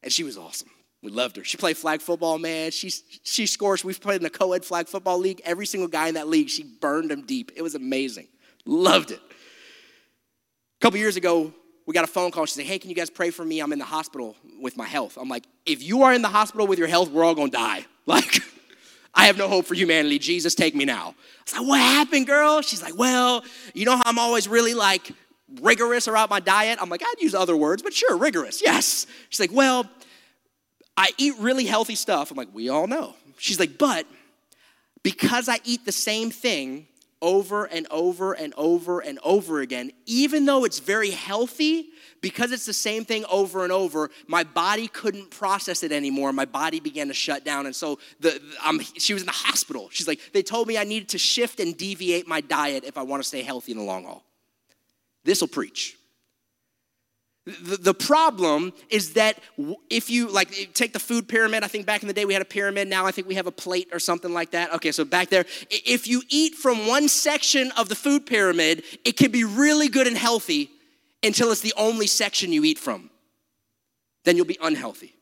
And 0.03 0.13
she 0.13 0.23
was 0.23 0.37
awesome. 0.37 0.71
We 1.03 1.11
loved 1.11 1.37
her. 1.37 1.45
She 1.45 1.57
played 1.57 1.77
flag 1.77 2.01
football, 2.01 2.39
man. 2.39 2.73
She, 2.73 2.93
she 3.23 3.47
scores. 3.47 3.85
We've 3.85 4.01
played 4.01 4.17
in 4.17 4.25
the 4.25 4.31
co 4.31 4.53
ed 4.53 4.65
flag 4.65 4.89
football 4.89 5.19
league. 5.19 5.41
Every 5.45 5.67
single 5.67 5.89
guy 5.89 6.09
in 6.09 6.15
that 6.15 6.29
league, 6.29 6.49
she 6.49 6.65
burned 6.65 7.11
them 7.11 7.25
deep. 7.25 7.53
It 7.57 7.63
was 7.63 7.75
amazing. 7.75 8.27
Loved 8.67 9.13
it. 9.13 9.21
A 10.79 10.81
couple 10.81 11.01
years 11.01 11.17
ago, 11.17 11.53
we 11.87 11.95
got 11.95 12.05
a 12.05 12.09
phone 12.09 12.31
call. 12.31 12.47
She 12.47 12.55
said, 12.55 12.67
Hey, 12.67 12.79
can 12.79 12.89
you 12.89 12.95
guys 12.95 13.11
pray 13.11 13.31
for 13.31 13.45
me? 13.45 13.61
I'm 13.61 13.73
in 13.73 13.81
the 13.81 13.85
hospital 13.85 14.37
with 14.61 14.77
my 14.77 14.87
health. 14.87 15.19
I'm 15.21 15.29
like, 15.29 15.45
If 15.67 15.83
you 15.83 16.05
are 16.05 16.13
in 16.13 16.23
the 16.23 16.29
hospital 16.29 16.69
with 16.69 16.79
your 16.79 16.87
health, 16.87 17.11
we're 17.11 17.25
all 17.25 17.35
gonna 17.35 17.51
die. 17.51 17.85
Like, 18.07 18.41
I 19.15 19.27
have 19.27 19.37
no 19.37 19.49
hope 19.49 19.67
for 19.67 19.75
humanity. 19.75 20.19
Jesus, 20.19 20.55
take 20.55 20.75
me 20.75 20.87
now. 20.87 21.09
I 21.09 21.43
was 21.45 21.53
like, 21.59 21.69
What 21.69 21.81
happened, 21.81 22.27
girl? 22.27 22.63
She's 22.63 22.83
like, 22.83 22.97
Well, 22.97 23.45
you 23.75 23.85
know 23.85 23.97
how 23.97 24.05
I'm 24.07 24.19
always 24.19 24.49
really 24.49 24.73
like 24.73 25.11
rigorous 25.61 26.07
about 26.07 26.31
my 26.31 26.41
diet? 26.41 26.79
I'm 26.81 26.89
like, 26.89 27.03
I'd 27.05 27.21
use 27.21 27.35
other 27.35 27.57
words, 27.57 27.83
but 27.83 27.93
sure, 27.93 28.17
rigorous, 28.17 28.63
yes. 28.63 29.07
She's 29.29 29.41
like, 29.41 29.53
Well, 29.53 29.85
I 30.97 31.11
eat 31.19 31.35
really 31.39 31.67
healthy 31.67 31.97
stuff. 31.97 32.31
I'm 32.31 32.37
like, 32.37 32.49
We 32.55 32.69
all 32.71 32.87
know. 32.87 33.15
She's 33.37 33.61
like, 33.61 33.77
But 33.77 34.07
because 35.03 35.49
I 35.49 35.59
eat 35.65 35.85
the 35.85 35.93
same 35.93 36.31
thing 36.31 36.87
over 37.21 37.65
and 37.65 37.87
over 37.91 38.33
and 38.33 38.55
over 38.57 39.01
and 39.01 39.19
over 39.25 39.61
again, 39.61 39.91
even 40.07 40.45
though 40.45 40.65
it's 40.65 40.79
very 40.79 41.11
healthy, 41.11 41.91
because 42.21 42.53
it's 42.53 42.67
the 42.67 42.73
same 42.73 43.05
thing 43.05 43.25
over 43.31 43.65
and 43.65 43.73
over, 43.73 44.11
my 44.27 44.45
body 44.45 44.89
couldn't 44.89 45.31
process 45.31 45.83
it 45.83 45.93
anymore. 45.93 46.33
My 46.33 46.45
body 46.45 46.81
began 46.81 47.09
to 47.09 47.15
shut 47.15 47.45
down. 47.45 47.67
And 47.67 47.75
so 47.75 47.99
the, 48.21 48.41
the 48.63 48.89
she 48.99 49.13
was 49.13 49.23
in 49.23 49.27
the 49.27 49.33
hospital. 49.33 49.89
She's 49.91 50.09
like, 50.09 50.21
they 50.33 50.43
told 50.43 50.69
me 50.69 50.79
I 50.79 50.85
needed 50.85 51.11
to 51.11 51.19
shift 51.19 51.61
and 51.61 51.77
deviate 51.77 52.27
my 52.27 52.41
diet 52.41 52.85
if 52.85 52.97
I 52.97 53.03
want 53.03 53.23
to 53.23 53.29
stay 53.29 53.43
healthy 53.43 53.73
in 53.73 53.79
the 53.79 53.85
long 53.85 54.05
haul. 54.05 54.25
This 55.25 55.41
will 55.41 55.49
preach. 55.49 55.98
The, 57.63 57.95
problem 57.95 58.75
is 58.91 59.15
that 59.15 59.39
if 59.89 60.11
you 60.11 60.29
like 60.29 60.75
take 60.75 60.93
the 60.93 60.99
food 60.99 61.29
pyramid, 61.29 61.65
I 61.65 61.67
think 61.67 61.87
back 61.87 62.03
in 62.03 62.09
the 62.09 62.13
day 62.13 62.27
we 62.27 62.35
had 62.35 62.43
a 62.43 62.47
pyramid. 62.47 62.89
Now 62.89 63.07
I 63.07 63.11
think 63.11 63.27
we 63.27 63.37
have 63.37 63.47
a 63.47 63.53
plate 63.53 63.89
or 63.91 63.99
something 63.99 64.35
like 64.35 64.51
that. 64.51 64.73
Okay, 64.75 64.93
so 64.93 65.05
back 65.05 65.31
there, 65.31 65.47
if 65.71 66.07
you 66.07 66.23
eat 66.29 66.57
from 66.57 66.87
one 66.87 67.09
section 67.09 67.73
of 67.79 67.89
the 67.89 67.95
food 67.95 68.27
pyramid, 68.27 68.83
it 69.05 69.17
can 69.17 69.31
be 69.31 69.45
really 69.45 69.89
good 69.89 70.07
and 70.07 70.17
healthy 70.17 70.71
until 71.23 71.51
it's 71.51 71.63
the 71.63 71.73
only 71.79 72.07
section 72.07 72.53
you 72.53 72.65
eat 72.65 72.79
from. 72.79 73.09
Then 74.25 74.37
you'll 74.37 74.45
be 74.45 74.59
unhealthy. 74.61 75.15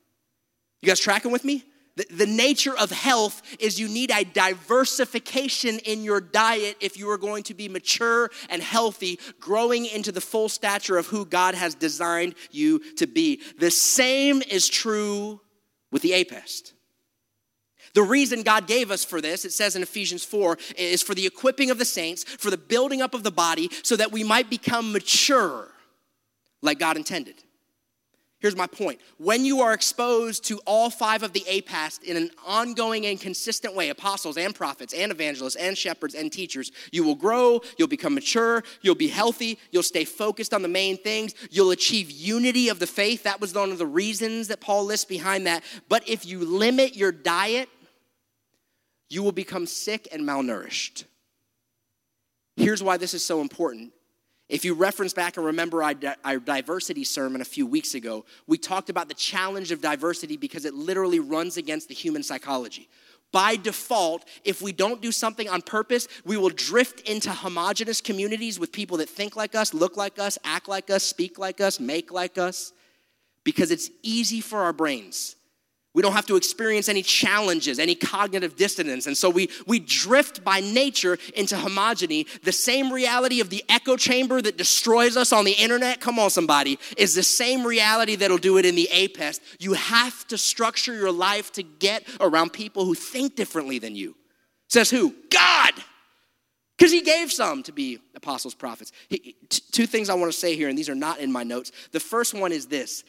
You 0.83 0.89
guys 0.89 0.99
tracking 0.99 1.31
with 1.31 1.45
me? 1.45 1.65
The, 1.97 2.27
nature 2.27 2.77
of 2.77 2.91
health 2.91 3.41
is 3.59 3.81
you 3.81 3.89
need 3.89 4.11
a 4.11 4.23
diversification 4.23 5.79
in 5.79 6.05
your 6.05 6.21
diet 6.21 6.77
if 6.81 6.99
you 6.99 7.09
are 7.11 7.17
going 7.17 7.43
to 7.45 7.55
be 7.55 7.71
mature 7.71 8.31
and 8.51 8.63
healthy, 8.63 9.19
growing 9.41 9.87
into 9.87 10.13
the 10.13 10.21
full 10.21 10.51
stature 10.51 10.99
of 10.99 11.07
who 11.07 11.25
God 11.25 11.55
has 11.55 11.75
designed 11.75 12.35
you 12.51 12.81
to 12.97 13.07
be. 13.07 13.41
The 13.59 13.71
same 13.71 14.43
is 14.43 14.69
true 14.69 15.41
with 15.91 16.03
the 16.03 16.13
APEST. 16.13 16.75
The 17.95 18.03
reason 18.03 18.43
God 18.43 18.67
gave 18.67 18.91
us 18.91 19.03
for 19.03 19.23
this, 19.23 19.47
it 19.47 19.55
says 19.55 19.75
in 19.75 19.83
Ephesians 19.83 20.23
4, 20.23 20.59
is 20.77 21.03
for 21.03 21.15
the 21.15 21.25
equipping 21.25 21.71
of 21.71 21.79
the 21.79 21.87
saints, 21.87 22.25
for 22.25 22.51
the 22.51 22.59
building 22.59 23.01
up 23.01 23.15
of 23.15 23.23
the 23.23 23.31
body, 23.31 23.71
so 23.83 23.97
that 23.97 24.13
we 24.13 24.23
might 24.23 24.51
become 24.51 24.93
mature 24.93 25.69
like 26.61 26.79
God 26.79 26.99
intended. 26.99 27.43
Here's 28.47 28.55
my 28.55 28.69
point. 28.69 29.01
When 29.19 29.45
you 29.45 29.63
are 29.63 29.73
exposed 29.73 30.45
to 30.45 30.61
all 30.67 30.89
five 30.89 31.25
of 31.25 31.33
the 31.33 31.45
APEST 31.49 32.05
in 32.05 32.17
an 32.17 32.31
ongoing 32.47 33.05
and 33.07 33.21
consistent 33.21 33.75
way, 33.75 33.89
apostles 33.89 34.37
and 34.37 34.55
prophets 34.55 34.95
and 34.95 35.11
evangelists 35.11 35.57
and 35.57 35.77
shepherds 35.77 36.15
and 36.15 36.31
teachers, 36.31 36.71
you 36.93 37.03
will 37.03 37.17
grow, 37.17 37.61
you'll 37.77 37.89
become 37.89 38.15
mature, 38.15 38.63
you'll 38.83 38.95
be 38.95 39.09
healthy, 39.09 39.59
you'll 39.73 39.83
stay 39.83 40.05
focused 40.05 40.55
on 40.55 40.63
the 40.63 40.69
main 40.69 40.97
things, 40.97 41.35
you'll 41.51 41.73
achieve 41.73 42.09
unity 42.09 42.69
of 42.69 42.79
the 42.79 42.87
faith. 42.87 43.25
That 43.25 43.41
was 43.41 43.53
one 43.53 43.73
of 43.73 43.79
the 43.79 43.87
reasons 43.87 44.47
that 44.47 44.61
Paul 44.61 44.85
lists 44.85 45.07
behind 45.07 45.49
that. 45.49 45.65
But 45.89 46.09
if 46.09 46.25
you 46.25 46.45
limit 46.45 46.95
your 46.95 47.11
diet, 47.11 47.69
you 49.11 49.25
will 49.25 49.33
become 49.33 49.67
sick 49.67 50.07
and 50.13 50.23
malnourished. 50.23 51.03
Here's 52.57 52.81
why 52.81 52.97
this 52.97 53.13
is 53.13 53.25
so 53.25 53.41
important. 53.41 53.93
If 54.49 54.65
you 54.65 54.75
reference 54.75 55.13
back 55.13 55.37
and 55.37 55.47
remember 55.47 55.83
our, 55.83 55.95
our, 56.25 56.39
diversity 56.39 57.03
sermon 57.03 57.41
a 57.41 57.45
few 57.45 57.67
weeks 57.67 57.95
ago, 57.95 58.25
we 58.47 58.59
talked 58.59 58.91
about 58.91 59.09
the 59.09 59.15
challenge 59.15 59.73
of 59.73 59.81
diversity 59.81 60.37
because 60.37 60.65
it 60.65 60.73
literally 60.73 61.19
runs 61.19 61.57
against 61.57 61.89
the 61.89 61.95
human 61.95 62.23
psychology. 62.23 62.89
By 63.33 63.57
default, 63.57 64.25
if 64.45 64.63
we 64.63 64.71
don't 64.71 65.03
do 65.03 65.11
something 65.11 65.49
on 65.49 65.63
purpose, 65.63 66.07
we 66.25 66.37
will 66.37 66.51
drift 66.51 67.01
into 67.09 67.33
homogenous 67.33 68.01
communities 68.01 68.61
with 68.61 68.71
people 68.71 68.99
that 68.99 69.09
think 69.09 69.35
like 69.35 69.57
us, 69.57 69.75
look 69.75 69.97
like 69.97 70.21
us, 70.21 70.39
act 70.45 70.69
like 70.69 70.91
us, 70.91 71.03
speak 71.03 71.39
like 71.39 71.61
us, 71.61 71.81
make 71.81 72.13
like 72.13 72.39
us, 72.39 72.73
because 73.43 73.73
it's 73.73 73.91
easy 74.03 74.41
for 74.41 74.61
our 74.61 74.73
brains 74.73 75.35
we 75.97 76.03
don't 76.03 76.13
have 76.13 76.27
to 76.27 76.37
experience 76.37 76.91
any 76.91 77.01
challenges, 77.01 77.79
any 77.79 77.95
cognitive 77.95 78.55
dissonance. 78.55 79.07
And 79.07 79.17
so 79.17 79.31
we, 79.31 79.49
we 79.67 79.79
drift 79.79 80.45
by 80.45 80.61
nature 80.61 81.17
into 81.35 81.55
homogeny. 81.57 82.27
The 82.43 82.53
same 82.53 82.93
reality 82.93 83.41
of 83.41 83.49
the 83.49 83.65
echo 83.71 83.97
chamber 83.97 84.43
that 84.43 84.59
destroys 84.59 85.17
us 85.17 85.33
on 85.33 85.47
the 85.47 85.53
internet, 85.53 86.03
come 86.03 86.19
on, 86.19 86.29
somebody, 86.29 86.79
is 86.99 87.15
the 87.15 87.23
same 87.23 87.67
reality 87.67 88.15
that'll 88.15 88.37
do 88.37 88.59
it 88.59 88.67
in 88.67 88.75
the 88.75 88.91
APEST. 88.93 89.41
You 89.59 89.73
have 89.73 90.27
to 90.29 90.37
structure 90.37 90.93
your 90.93 91.11
life 91.11 91.51
to 91.53 91.63
get 91.63 92.07
around 92.21 92.53
people 92.53 92.85
who 92.85 92.95
think 92.95 93.35
differently 93.35 93.79
than 93.79 93.97
you. 93.97 94.17
Says 94.69 94.91
who? 94.91 95.15
God! 95.31 95.73
Because 96.77 96.93
he 96.93 97.01
gave 97.01 97.33
some 97.33 97.63
to 97.63 97.73
be 97.73 98.01
apostles, 98.15 98.55
prophets. 98.55 98.93
He, 99.09 99.35
t- 99.49 99.63
two 99.73 99.87
things 99.87 100.11
I 100.11 100.15
want 100.15 100.31
to 100.31 100.39
say 100.39 100.57
here, 100.57 100.69
and 100.69 100.77
these 100.77 100.91
are 100.91 100.95
not 100.95 101.21
in 101.21 101.33
my 101.33 101.43
notes. 101.43 101.73
The 101.93 102.01
first 102.01 102.35
one 102.35 102.53
is 102.53 102.67
this 102.67 103.03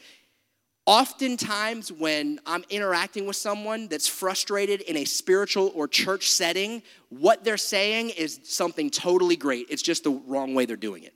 Oftentimes, 0.88 1.92
when 1.92 2.40
I'm 2.46 2.64
interacting 2.70 3.26
with 3.26 3.36
someone 3.36 3.88
that's 3.88 4.08
frustrated 4.08 4.80
in 4.80 4.96
a 4.96 5.04
spiritual 5.04 5.70
or 5.74 5.86
church 5.86 6.30
setting, 6.30 6.82
what 7.10 7.44
they're 7.44 7.58
saying 7.58 8.08
is 8.08 8.40
something 8.44 8.88
totally 8.88 9.36
great. 9.36 9.66
It's 9.68 9.82
just 9.82 10.04
the 10.04 10.12
wrong 10.12 10.54
way 10.54 10.64
they're 10.64 10.76
doing 10.76 11.02
it. 11.02 11.12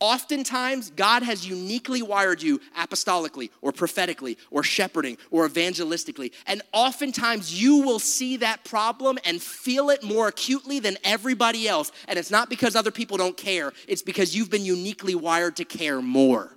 Oftentimes, 0.00 0.90
God 0.90 1.22
has 1.22 1.46
uniquely 1.46 2.02
wired 2.02 2.42
you 2.42 2.58
apostolically 2.76 3.50
or 3.62 3.70
prophetically 3.70 4.36
or 4.50 4.64
shepherding 4.64 5.16
or 5.30 5.48
evangelistically. 5.48 6.32
And 6.48 6.60
oftentimes, 6.72 7.62
you 7.62 7.82
will 7.82 8.00
see 8.00 8.38
that 8.38 8.64
problem 8.64 9.20
and 9.24 9.40
feel 9.40 9.90
it 9.90 10.02
more 10.02 10.26
acutely 10.26 10.80
than 10.80 10.96
everybody 11.04 11.68
else. 11.68 11.92
And 12.08 12.18
it's 12.18 12.32
not 12.32 12.50
because 12.50 12.74
other 12.74 12.90
people 12.90 13.16
don't 13.16 13.36
care, 13.36 13.72
it's 13.86 14.02
because 14.02 14.34
you've 14.34 14.50
been 14.50 14.64
uniquely 14.64 15.14
wired 15.14 15.54
to 15.58 15.64
care 15.64 16.02
more. 16.02 16.56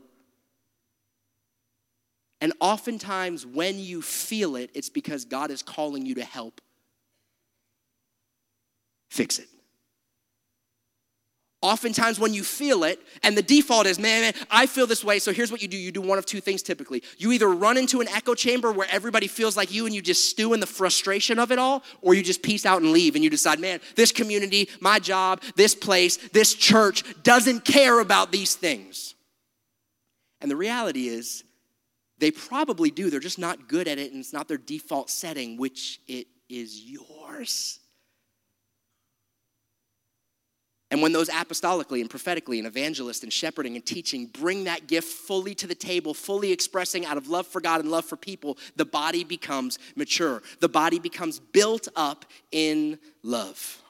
And 2.44 2.52
oftentimes, 2.60 3.46
when 3.46 3.80
you 3.80 4.02
feel 4.02 4.58
it, 4.58 4.70
it's 4.74 4.90
because 4.90 5.24
God 5.24 5.50
is 5.50 5.64
calling 5.64 6.06
you 6.06 6.16
to 6.16 6.26
help 6.26 6.60
fix 9.10 9.40
it. 9.40 9.48
Oftentimes, 11.62 12.20
when 12.20 12.34
you 12.34 12.44
feel 12.44 12.84
it, 12.84 13.00
and 13.24 13.38
the 13.38 13.42
default 13.42 13.86
is, 13.88 13.98
man, 13.98 14.24
man, 14.24 14.34
I 14.52 14.66
feel 14.66 14.86
this 14.86 15.06
way, 15.06 15.20
so 15.20 15.32
here's 15.32 15.54
what 15.54 15.62
you 15.62 15.70
do. 15.70 15.78
You 15.78 15.94
do 15.94 16.02
one 16.02 16.18
of 16.18 16.26
two 16.26 16.42
things 16.42 16.62
typically. 16.62 17.02
You 17.18 17.32
either 17.32 17.48
run 17.48 17.78
into 17.78 18.02
an 18.02 18.10
echo 18.10 18.36
chamber 18.36 18.74
where 18.74 18.90
everybody 18.92 19.28
feels 19.28 19.56
like 19.56 19.74
you 19.74 19.86
and 19.86 19.96
you 19.96 20.02
just 20.02 20.30
stew 20.30 20.54
in 20.54 20.60
the 20.60 20.68
frustration 20.68 21.40
of 21.40 21.50
it 21.50 21.60
all, 21.60 21.82
or 22.02 22.14
you 22.14 22.22
just 22.22 22.44
peace 22.44 22.66
out 22.66 22.82
and 22.82 22.92
leave 22.92 23.16
and 23.16 23.24
you 23.24 23.30
decide, 23.30 23.62
man, 23.62 23.80
this 23.96 24.12
community, 24.12 24.68
my 24.82 25.00
job, 25.00 25.42
this 25.56 25.76
place, 25.76 26.18
this 26.34 26.56
church 26.56 27.06
doesn't 27.24 27.64
care 27.64 28.02
about 28.02 28.34
these 28.34 28.54
things. 28.54 29.16
And 30.42 30.52
the 30.52 30.58
reality 30.58 31.08
is, 31.08 31.46
they 32.24 32.32
probably 32.32 32.90
do. 32.90 33.10
They're 33.10 33.20
just 33.20 33.40
not 33.40 33.68
good 33.68 33.88
at 33.88 34.00
it, 34.00 34.12
and 34.12 34.20
it's 34.20 34.34
not 34.34 34.48
their 34.48 34.58
default 34.58 35.10
setting, 35.10 35.58
which 35.58 36.00
it 36.08 36.28
is 36.50 36.82
yours. 36.82 37.80
And 40.90 41.02
when 41.02 41.12
those 41.12 41.28
apostolically 41.28 42.02
and 42.02 42.10
prophetically 42.10 42.60
and 42.60 42.68
evangelist 42.68 43.24
and 43.24 43.34
shepherding 43.34 43.76
and 43.76 43.86
teaching 43.86 44.28
bring 44.28 44.66
that 44.66 44.88
gift 44.88 45.08
fully 45.08 45.56
to 45.56 45.68
the 45.68 45.76
table, 45.76 46.14
fully 46.14 46.52
expressing 46.52 47.06
out 47.06 47.18
of 47.18 47.28
love 47.28 47.48
for 47.48 47.60
God 47.60 47.82
and 47.82 47.90
love 47.90 48.06
for 48.06 48.16
people, 48.16 48.58
the 48.76 48.86
body 48.86 49.24
becomes 49.24 49.80
mature. 49.96 50.42
The 50.60 50.70
body 50.70 51.00
becomes 51.00 51.40
built 51.40 51.88
up 51.96 52.26
in 52.52 53.00
love. 53.24 53.83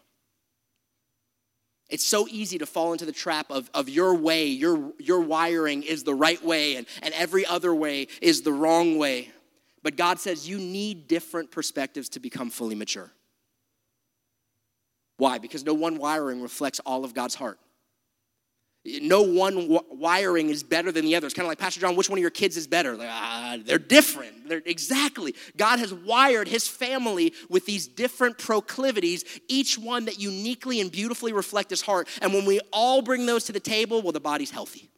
It's 1.94 2.04
so 2.04 2.28
easy 2.28 2.58
to 2.58 2.66
fall 2.66 2.92
into 2.92 3.06
the 3.06 3.12
trap 3.12 3.52
of, 3.52 3.70
of 3.76 3.88
your 3.88 4.16
way, 4.16 4.48
your, 4.48 4.94
your 4.98 5.20
wiring 5.20 5.84
is 5.84 6.04
the 6.04 6.16
right 6.16 6.44
way, 6.44 6.76
and, 6.76 6.88
and 7.04 7.14
every 7.14 7.46
other 7.46 7.76
way 7.76 8.08
is 8.20 8.42
the 8.42 8.52
wrong 8.52 8.98
way. 8.98 9.32
But 9.84 9.96
God 9.96 10.20
says 10.20 10.50
you 10.50 10.58
need 10.58 11.08
different 11.08 11.52
perspectives 11.52 12.10
to 12.10 12.20
become 12.20 12.50
fully 12.50 12.74
mature. 12.74 13.12
Why? 15.18 15.38
Because 15.38 15.64
no 15.64 15.76
one 15.76 16.00
wiring 16.00 16.42
reflects 16.42 16.80
all 16.80 17.06
of 17.06 17.14
God's 17.14 17.36
heart. 17.36 17.60
No 18.86 19.22
one 19.22 19.56
w- 19.56 19.82
wiring 19.92 20.50
is 20.50 20.62
better 20.62 20.92
than 20.92 21.06
the 21.06 21.16
other. 21.16 21.26
It's 21.26 21.34
kind 21.34 21.46
of 21.46 21.50
like, 21.50 21.58
Pastor 21.58 21.80
John, 21.80 21.96
which 21.96 22.10
one 22.10 22.20
of 22.20 22.22
your 22.22 22.30
kids 22.30 22.58
is 22.58 22.68
better? 22.68 22.98
Like, 22.98 23.08
ah, 23.10 23.58
they're 23.64 23.80
different. 23.80 24.50
They're, 24.50 24.62
exactly. 24.66 25.36
God 25.56 25.80
has 25.80 25.94
wired 25.94 26.50
his 26.50 26.68
family 26.68 27.34
with 27.50 27.66
these 27.66 27.88
different 27.88 28.38
proclivities, 28.38 29.24
each 29.48 29.78
one 29.78 30.06
that 30.06 30.20
uniquely 30.20 30.82
and 30.82 30.92
beautifully 30.92 31.32
reflect 31.32 31.70
his 31.70 31.82
heart. 31.82 32.10
And 32.22 32.34
when 32.34 32.44
we 32.44 32.60
all 32.74 33.02
bring 33.02 33.26
those 33.26 33.46
to 33.46 33.54
the 33.54 33.60
table, 33.62 34.02
well, 34.02 34.12
the 34.12 34.20
body's 34.20 34.52
healthy, 34.52 34.90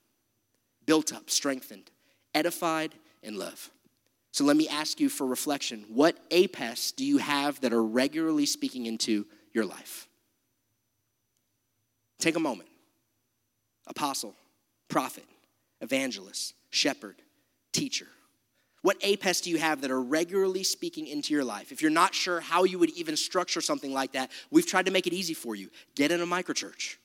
built 0.88 1.14
up, 1.14 1.30
strengthened, 1.30 1.92
edified, 2.34 2.96
and 3.22 3.38
love. 3.38 3.70
So 4.32 4.46
let 4.46 4.58
me 4.58 4.68
ask 4.68 5.00
you 5.00 5.10
for 5.10 5.28
reflection 5.28 5.86
what 5.90 6.18
APEST 6.32 6.96
do 6.96 7.06
you 7.06 7.20
have 7.20 7.62
that 7.62 7.72
are 7.72 7.84
regularly 7.84 8.48
speaking 8.48 8.88
into 8.88 9.28
your 9.54 9.64
life? 9.64 10.08
Take 12.20 12.36
a 12.36 12.40
moment 12.40 12.70
apostle, 13.88 14.36
prophet, 14.88 15.26
evangelist, 15.82 16.54
shepherd, 16.70 17.16
teacher? 17.72 18.08
What 18.82 18.98
APEST 19.02 19.46
do 19.46 19.50
you 19.50 19.58
have 19.58 19.82
that 19.82 19.90
are 19.90 20.02
regularly 20.02 20.64
speaking 20.64 21.08
into 21.08 21.34
your 21.34 21.44
life? 21.44 21.72
If 21.72 21.82
you're 21.82 21.90
not 21.90 22.14
sure 22.14 22.40
how 22.40 22.66
you 22.66 22.78
would 22.78 22.92
even 22.92 23.18
structure 23.18 23.60
something 23.60 23.92
like 23.92 24.12
that, 24.12 24.30
we've 24.52 24.68
tried 24.68 24.86
to 24.86 24.92
make 24.92 25.08
it 25.08 25.14
easy 25.14 25.34
for 25.34 25.56
you. 25.56 25.70
Get 25.96 26.12
in 26.12 26.22
a 26.22 26.26
microchurch. 26.28 26.98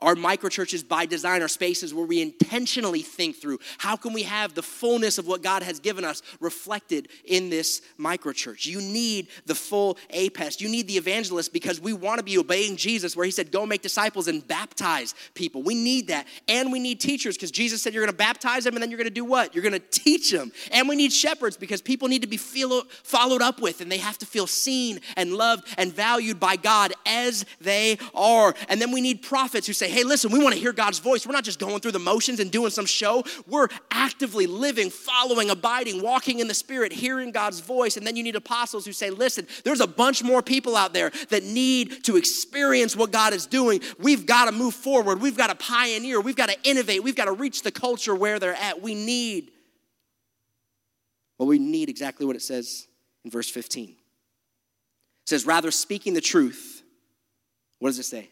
Our 0.00 0.14
microchurches 0.14 0.86
by 0.86 1.06
design 1.06 1.42
are 1.42 1.48
spaces 1.48 1.92
where 1.92 2.06
we 2.06 2.22
intentionally 2.22 3.02
think 3.02 3.36
through 3.36 3.58
how 3.78 3.96
can 3.96 4.12
we 4.12 4.22
have 4.22 4.54
the 4.54 4.62
fullness 4.62 5.18
of 5.18 5.26
what 5.26 5.42
God 5.42 5.62
has 5.62 5.78
given 5.78 6.04
us 6.04 6.22
reflected 6.40 7.08
in 7.24 7.50
this 7.50 7.82
microchurch. 7.98 8.66
You 8.66 8.80
need 8.80 9.28
the 9.46 9.54
full 9.54 9.98
APEST. 10.10 10.60
You 10.60 10.68
need 10.68 10.86
the 10.86 10.96
evangelist 10.96 11.52
because 11.52 11.80
we 11.80 11.92
want 11.92 12.18
to 12.18 12.24
be 12.24 12.38
obeying 12.38 12.76
Jesus 12.76 13.16
where 13.16 13.26
he 13.26 13.30
said 13.30 13.52
go 13.52 13.66
make 13.66 13.82
disciples 13.82 14.28
and 14.28 14.46
baptize 14.46 15.14
people. 15.34 15.62
We 15.62 15.74
need 15.74 16.08
that. 16.08 16.26
And 16.48 16.72
we 16.72 16.78
need 16.78 17.00
teachers 17.00 17.36
because 17.36 17.50
Jesus 17.50 17.82
said 17.82 17.92
you're 17.92 18.04
going 18.04 18.12
to 18.12 18.16
baptize 18.16 18.64
them 18.64 18.74
and 18.74 18.82
then 18.82 18.90
you're 18.90 18.98
going 18.98 19.04
to 19.04 19.10
do 19.10 19.24
what? 19.24 19.54
You're 19.54 19.62
going 19.62 19.72
to 19.72 19.78
teach 19.90 20.30
them. 20.30 20.52
And 20.72 20.88
we 20.88 20.96
need 20.96 21.12
shepherds 21.12 21.56
because 21.56 21.82
people 21.82 22.08
need 22.08 22.22
to 22.22 22.28
be 22.28 22.36
feel, 22.38 22.84
followed 23.02 23.42
up 23.42 23.60
with 23.60 23.80
and 23.80 23.92
they 23.92 23.98
have 23.98 24.16
to 24.18 24.26
feel 24.26 24.46
seen 24.46 25.00
and 25.16 25.34
loved 25.34 25.68
and 25.76 25.92
valued 25.92 26.40
by 26.40 26.56
God 26.56 26.94
as 27.04 27.44
they 27.60 27.98
are. 28.14 28.54
And 28.68 28.80
then 28.80 28.92
we 28.92 29.00
need 29.00 29.22
prophets 29.22 29.66
who 29.66 29.72
say 29.72 29.89
hey, 29.90 30.04
listen, 30.04 30.30
we 30.30 30.38
want 30.38 30.54
to 30.54 30.60
hear 30.60 30.72
God's 30.72 30.98
voice. 30.98 31.26
We're 31.26 31.32
not 31.32 31.44
just 31.44 31.58
going 31.58 31.80
through 31.80 31.92
the 31.92 31.98
motions 31.98 32.40
and 32.40 32.50
doing 32.50 32.70
some 32.70 32.86
show. 32.86 33.24
We're 33.46 33.68
actively 33.90 34.46
living, 34.46 34.90
following, 34.90 35.50
abiding, 35.50 36.02
walking 36.02 36.38
in 36.38 36.48
the 36.48 36.54
Spirit, 36.54 36.92
hearing 36.92 37.32
God's 37.32 37.60
voice. 37.60 37.96
And 37.96 38.06
then 38.06 38.16
you 38.16 38.22
need 38.22 38.36
apostles 38.36 38.84
who 38.86 38.92
say, 38.92 39.10
listen, 39.10 39.46
there's 39.64 39.80
a 39.80 39.86
bunch 39.86 40.22
more 40.22 40.42
people 40.42 40.76
out 40.76 40.92
there 40.92 41.10
that 41.28 41.44
need 41.44 42.04
to 42.04 42.16
experience 42.16 42.96
what 42.96 43.10
God 43.10 43.32
is 43.32 43.46
doing. 43.46 43.80
We've 43.98 44.26
got 44.26 44.46
to 44.46 44.52
move 44.52 44.74
forward. 44.74 45.20
We've 45.20 45.36
got 45.36 45.48
to 45.48 45.54
pioneer. 45.54 46.20
We've 46.20 46.36
got 46.36 46.48
to 46.48 46.56
innovate. 46.62 47.02
We've 47.02 47.16
got 47.16 47.26
to 47.26 47.32
reach 47.32 47.62
the 47.62 47.72
culture 47.72 48.14
where 48.14 48.38
they're 48.38 48.54
at. 48.54 48.80
We 48.80 48.94
need, 48.94 49.50
well, 51.38 51.48
we 51.48 51.58
need 51.58 51.88
exactly 51.88 52.26
what 52.26 52.36
it 52.36 52.42
says 52.42 52.86
in 53.24 53.30
verse 53.30 53.48
15. 53.48 53.88
It 53.90 53.96
says, 55.26 55.46
rather 55.46 55.70
speaking 55.70 56.14
the 56.14 56.20
truth. 56.20 56.82
What 57.78 57.88
does 57.88 57.98
it 57.98 58.04
say? 58.04 58.30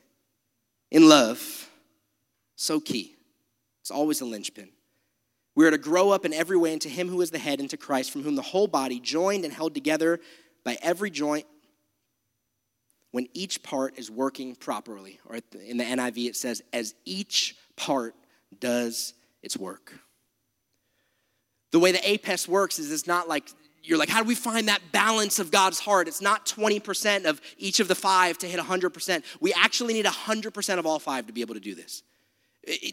In 0.90 1.08
love, 1.08 1.68
so 2.56 2.80
key. 2.80 3.14
It's 3.80 3.90
always 3.90 4.20
a 4.20 4.24
linchpin. 4.24 4.70
We 5.54 5.66
are 5.66 5.70
to 5.70 5.78
grow 5.78 6.10
up 6.10 6.24
in 6.24 6.32
every 6.32 6.56
way 6.56 6.72
into 6.72 6.88
Him 6.88 7.08
who 7.08 7.20
is 7.20 7.30
the 7.30 7.38
head, 7.38 7.60
into 7.60 7.76
Christ, 7.76 8.10
from 8.10 8.22
whom 8.22 8.36
the 8.36 8.42
whole 8.42 8.68
body, 8.68 9.00
joined 9.00 9.44
and 9.44 9.52
held 9.52 9.74
together 9.74 10.20
by 10.64 10.78
every 10.82 11.10
joint 11.10 11.46
when 13.10 13.26
each 13.32 13.62
part 13.62 13.98
is 13.98 14.10
working 14.10 14.54
properly. 14.54 15.18
Or 15.26 15.38
in 15.66 15.76
the 15.78 15.84
NIV, 15.84 16.28
it 16.28 16.36
says, 16.36 16.62
as 16.72 16.94
each 17.04 17.56
part 17.76 18.14
does 18.60 19.14
its 19.42 19.56
work. 19.56 19.94
The 21.72 21.78
way 21.78 21.92
the 21.92 21.98
APEST 21.98 22.48
works 22.48 22.78
is 22.78 22.92
it's 22.92 23.06
not 23.06 23.28
like 23.28 23.48
you're 23.82 23.98
like, 23.98 24.08
how 24.08 24.22
do 24.22 24.28
we 24.28 24.34
find 24.34 24.68
that 24.68 24.80
balance 24.92 25.38
of 25.38 25.50
God's 25.50 25.78
heart? 25.78 26.08
It's 26.08 26.20
not 26.20 26.46
20% 26.46 27.24
of 27.24 27.40
each 27.56 27.80
of 27.80 27.88
the 27.88 27.94
five 27.94 28.38
to 28.38 28.46
hit 28.46 28.60
100%. 28.60 29.24
We 29.40 29.52
actually 29.52 29.94
need 29.94 30.04
100% 30.04 30.78
of 30.78 30.86
all 30.86 30.98
five 30.98 31.26
to 31.26 31.32
be 31.32 31.40
able 31.40 31.54
to 31.54 31.60
do 31.60 31.74
this. 31.74 32.02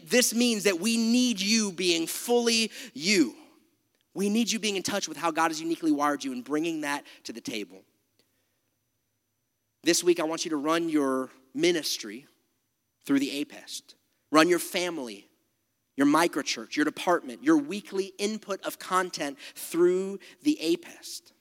This 0.08 0.34
means 0.34 0.64
that 0.64 0.80
we 0.80 0.96
need 0.96 1.40
you 1.40 1.72
being 1.72 2.06
fully 2.06 2.70
you. 2.94 3.34
We 4.14 4.30
need 4.30 4.50
you 4.50 4.58
being 4.58 4.76
in 4.76 4.82
touch 4.82 5.08
with 5.08 5.18
how 5.18 5.30
God 5.30 5.50
has 5.50 5.60
uniquely 5.60 5.92
wired 5.92 6.24
you 6.24 6.32
and 6.32 6.42
bringing 6.42 6.80
that 6.80 7.04
to 7.24 7.32
the 7.32 7.40
table. 7.40 7.82
This 9.82 10.02
week, 10.02 10.18
I 10.18 10.24
want 10.24 10.44
you 10.44 10.50
to 10.50 10.56
run 10.56 10.88
your 10.88 11.30
ministry 11.54 12.26
through 13.04 13.18
the 13.20 13.44
APEST. 13.44 13.94
Run 14.32 14.48
your 14.48 14.58
family, 14.58 15.28
your 15.96 16.06
microchurch, 16.06 16.76
your 16.76 16.84
department, 16.84 17.42
your 17.42 17.56
weekly 17.56 18.12
input 18.18 18.60
of 18.62 18.78
content 18.78 19.38
through 19.54 20.18
the 20.42 20.58
APEST. 20.60 21.32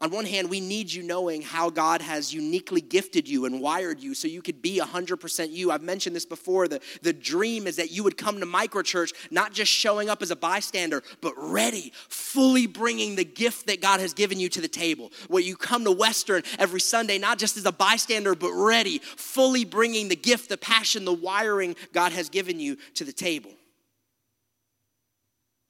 On 0.00 0.10
one 0.10 0.26
hand, 0.26 0.48
we 0.48 0.60
need 0.60 0.92
you 0.92 1.02
knowing 1.02 1.42
how 1.42 1.70
God 1.70 2.02
has 2.02 2.32
uniquely 2.32 2.80
gifted 2.80 3.28
you 3.28 3.46
and 3.46 3.60
wired 3.60 3.98
you 3.98 4.14
so 4.14 4.28
you 4.28 4.40
could 4.40 4.62
be 4.62 4.78
100% 4.78 5.50
you. 5.50 5.72
I've 5.72 5.82
mentioned 5.82 6.14
this 6.14 6.24
before. 6.24 6.68
The, 6.68 6.80
the 7.02 7.12
dream 7.12 7.66
is 7.66 7.76
that 7.76 7.90
you 7.90 8.04
would 8.04 8.16
come 8.16 8.38
to 8.38 8.46
microchurch 8.46 9.12
not 9.32 9.52
just 9.52 9.72
showing 9.72 10.08
up 10.08 10.22
as 10.22 10.30
a 10.30 10.36
bystander, 10.36 11.02
but 11.20 11.34
ready, 11.36 11.92
fully 12.08 12.68
bringing 12.68 13.16
the 13.16 13.24
gift 13.24 13.66
that 13.66 13.82
God 13.82 13.98
has 13.98 14.14
given 14.14 14.38
you 14.38 14.48
to 14.50 14.60
the 14.60 14.68
table. 14.68 15.10
Where 15.26 15.42
you 15.42 15.56
come 15.56 15.82
to 15.82 15.90
Western 15.90 16.44
every 16.60 16.80
Sunday, 16.80 17.18
not 17.18 17.38
just 17.38 17.56
as 17.56 17.66
a 17.66 17.72
bystander, 17.72 18.36
but 18.36 18.52
ready, 18.52 19.00
fully 19.00 19.64
bringing 19.64 20.08
the 20.08 20.16
gift, 20.16 20.48
the 20.48 20.56
passion, 20.56 21.04
the 21.04 21.12
wiring 21.12 21.74
God 21.92 22.12
has 22.12 22.28
given 22.28 22.60
you 22.60 22.76
to 22.94 23.02
the 23.02 23.12
table. 23.12 23.50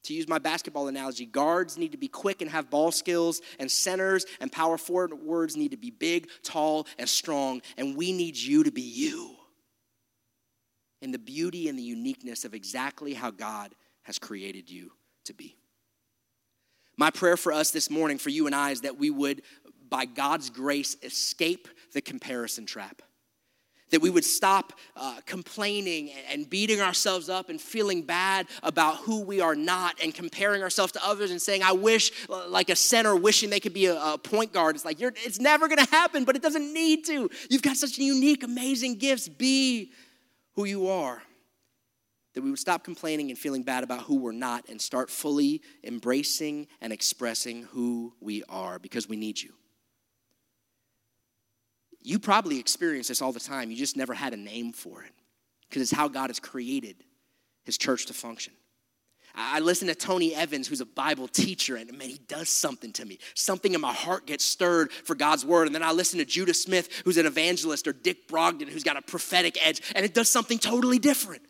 To 0.09 0.15
use 0.15 0.27
my 0.27 0.39
basketball 0.39 0.89
analogy, 0.89 1.27
guards 1.27 1.77
need 1.77 1.93
to 1.93 1.99
be 1.99 2.09
quick 2.09 2.41
and 2.41 2.51
have 2.51 2.71
ball 2.71 2.91
skills, 2.91 3.43
and 3.59 3.71
centers 3.71 4.25
and 4.41 4.51
power 4.51 4.79
forwards 4.79 5.55
need 5.55 5.73
to 5.73 5.77
be 5.77 5.91
big, 5.91 6.31
tall, 6.43 6.87
and 6.99 7.07
strong. 7.07 7.61
And 7.77 7.95
we 7.95 8.13
need 8.13 8.35
you 8.35 8.65
to 8.65 8.71
be 8.71 8.81
you 8.81 9.37
in 11.03 11.11
the 11.11 11.19
beauty 11.19 11.69
and 11.69 11.79
the 11.79 11.83
uniqueness 11.83 12.47
of 12.47 12.55
exactly 12.55 13.13
how 13.13 13.31
God 13.31 13.75
has 14.05 14.19
created 14.19 14.71
you 14.71 14.93
to 15.27 15.35
be. 15.35 15.59
My 16.97 17.11
prayer 17.11 17.37
for 17.37 17.53
us 17.53 17.71
this 17.71 17.91
morning, 17.91 18.17
for 18.17 18.31
you 18.31 18.47
and 18.47 18.55
I, 18.55 18.71
is 18.71 18.81
that 18.81 18.97
we 18.97 19.11
would, 19.11 19.43
by 19.91 20.07
God's 20.07 20.49
grace, 20.49 20.97
escape 21.03 21.69
the 21.93 22.01
comparison 22.01 22.65
trap 22.65 23.03
that 23.91 24.01
we 24.01 24.11
would 24.11 24.24
stop 24.24 24.72
uh, 24.97 25.20
complaining 25.26 26.11
and 26.30 26.49
beating 26.49 26.80
ourselves 26.80 27.28
up 27.28 27.49
and 27.49 27.61
feeling 27.61 28.03
bad 28.03 28.47
about 28.62 28.97
who 28.99 29.20
we 29.22 29.41
are 29.41 29.55
not 29.55 29.97
and 30.03 30.14
comparing 30.14 30.62
ourselves 30.62 30.93
to 30.93 31.05
others 31.05 31.30
and 31.30 31.41
saying, 31.41 31.62
I 31.62 31.72
wish, 31.72 32.12
like 32.28 32.70
a 32.70 32.76
center 32.76 33.16
wishing 33.16 33.51
they 33.51 33.61
could 33.61 33.74
be 33.74 33.86
a, 33.86 34.01
a 34.01 34.18
point 34.18 34.53
guard. 34.53 34.76
It's 34.76 34.84
like, 34.84 35.01
it's 35.01 35.41
never 35.41 35.68
gonna 35.68 35.86
happen, 35.86 36.24
but 36.24 36.36
it 36.36 36.43
doesn't 36.43 36.72
need 36.72 37.05
to. 37.07 37.30
You've 37.49 37.62
got 37.62 37.76
such 37.76 37.99
unique, 37.99 38.43
amazing 38.43 38.97
gifts. 38.97 39.28
Be 39.28 39.93
who 40.55 40.64
you 40.64 40.89
are. 40.89 41.22
That 42.34 42.43
we 42.43 42.51
would 42.51 42.59
stop 42.59 42.84
complaining 42.84 43.30
and 43.30 43.39
feeling 43.39 43.62
bad 43.62 43.82
about 43.82 44.03
who 44.03 44.16
we're 44.16 44.32
not 44.32 44.68
and 44.68 44.80
start 44.80 45.11
fully 45.11 45.62
embracing 45.82 46.68
and 46.80 46.93
expressing 46.93 47.64
who 47.64 48.12
we 48.20 48.45
are 48.49 48.78
because 48.78 49.09
we 49.09 49.16
need 49.16 49.41
you. 49.41 49.53
You 52.09 52.19
probably 52.19 52.59
experience 52.59 53.09
this 53.09 53.21
all 53.21 53.33
the 53.33 53.39
time. 53.39 53.71
You 53.71 53.77
just 53.77 53.95
never 53.95 54.15
had 54.15 54.33
a 54.33 54.37
name 54.39 54.73
for 54.73 55.03
it 55.03 55.13
because 55.69 55.83
it's 55.83 55.93
how 55.93 56.09
God 56.09 56.31
has 56.31 56.41
created 56.41 56.97
his 57.65 57.77
church 57.77 58.07
to 58.07 58.15
function. 58.15 58.55
I 59.35 59.61
listen 59.61 59.89
to 59.89 59.95
Tony 59.95 60.35
Evans, 60.35 60.67
who's 60.67 60.81
a 60.81 60.87
Bible 60.87 61.29
teacher, 61.29 61.77
and 61.77 61.93
man, 61.99 62.09
he 62.09 62.17
does 62.27 62.49
something 62.49 62.95
to 62.95 63.05
me. 63.05 63.19
Something 63.35 63.75
in 63.75 63.83
my 63.83 63.93
heart 63.93 64.27
gets 64.27 64.43
stirred 64.43 64.91
for 64.91 65.15
God's 65.15 65.45
word. 65.45 65.67
And 65.67 65.75
then 65.75 65.83
I 65.83 65.93
listen 65.93 66.19
to 66.19 66.25
Judah 66.25 66.55
Smith, 66.55 66.89
who's 67.05 67.19
an 67.19 67.27
evangelist, 67.27 67.87
or 67.87 67.93
Dick 67.93 68.27
Brogden, 68.27 68.69
who's 68.69 68.85
got 68.85 68.97
a 68.97 69.03
prophetic 69.03 69.59
edge, 69.65 69.83
and 69.95 70.03
it 70.03 70.15
does 70.15 70.31
something 70.31 70.59
totally 70.59 70.99
different. 70.99 71.43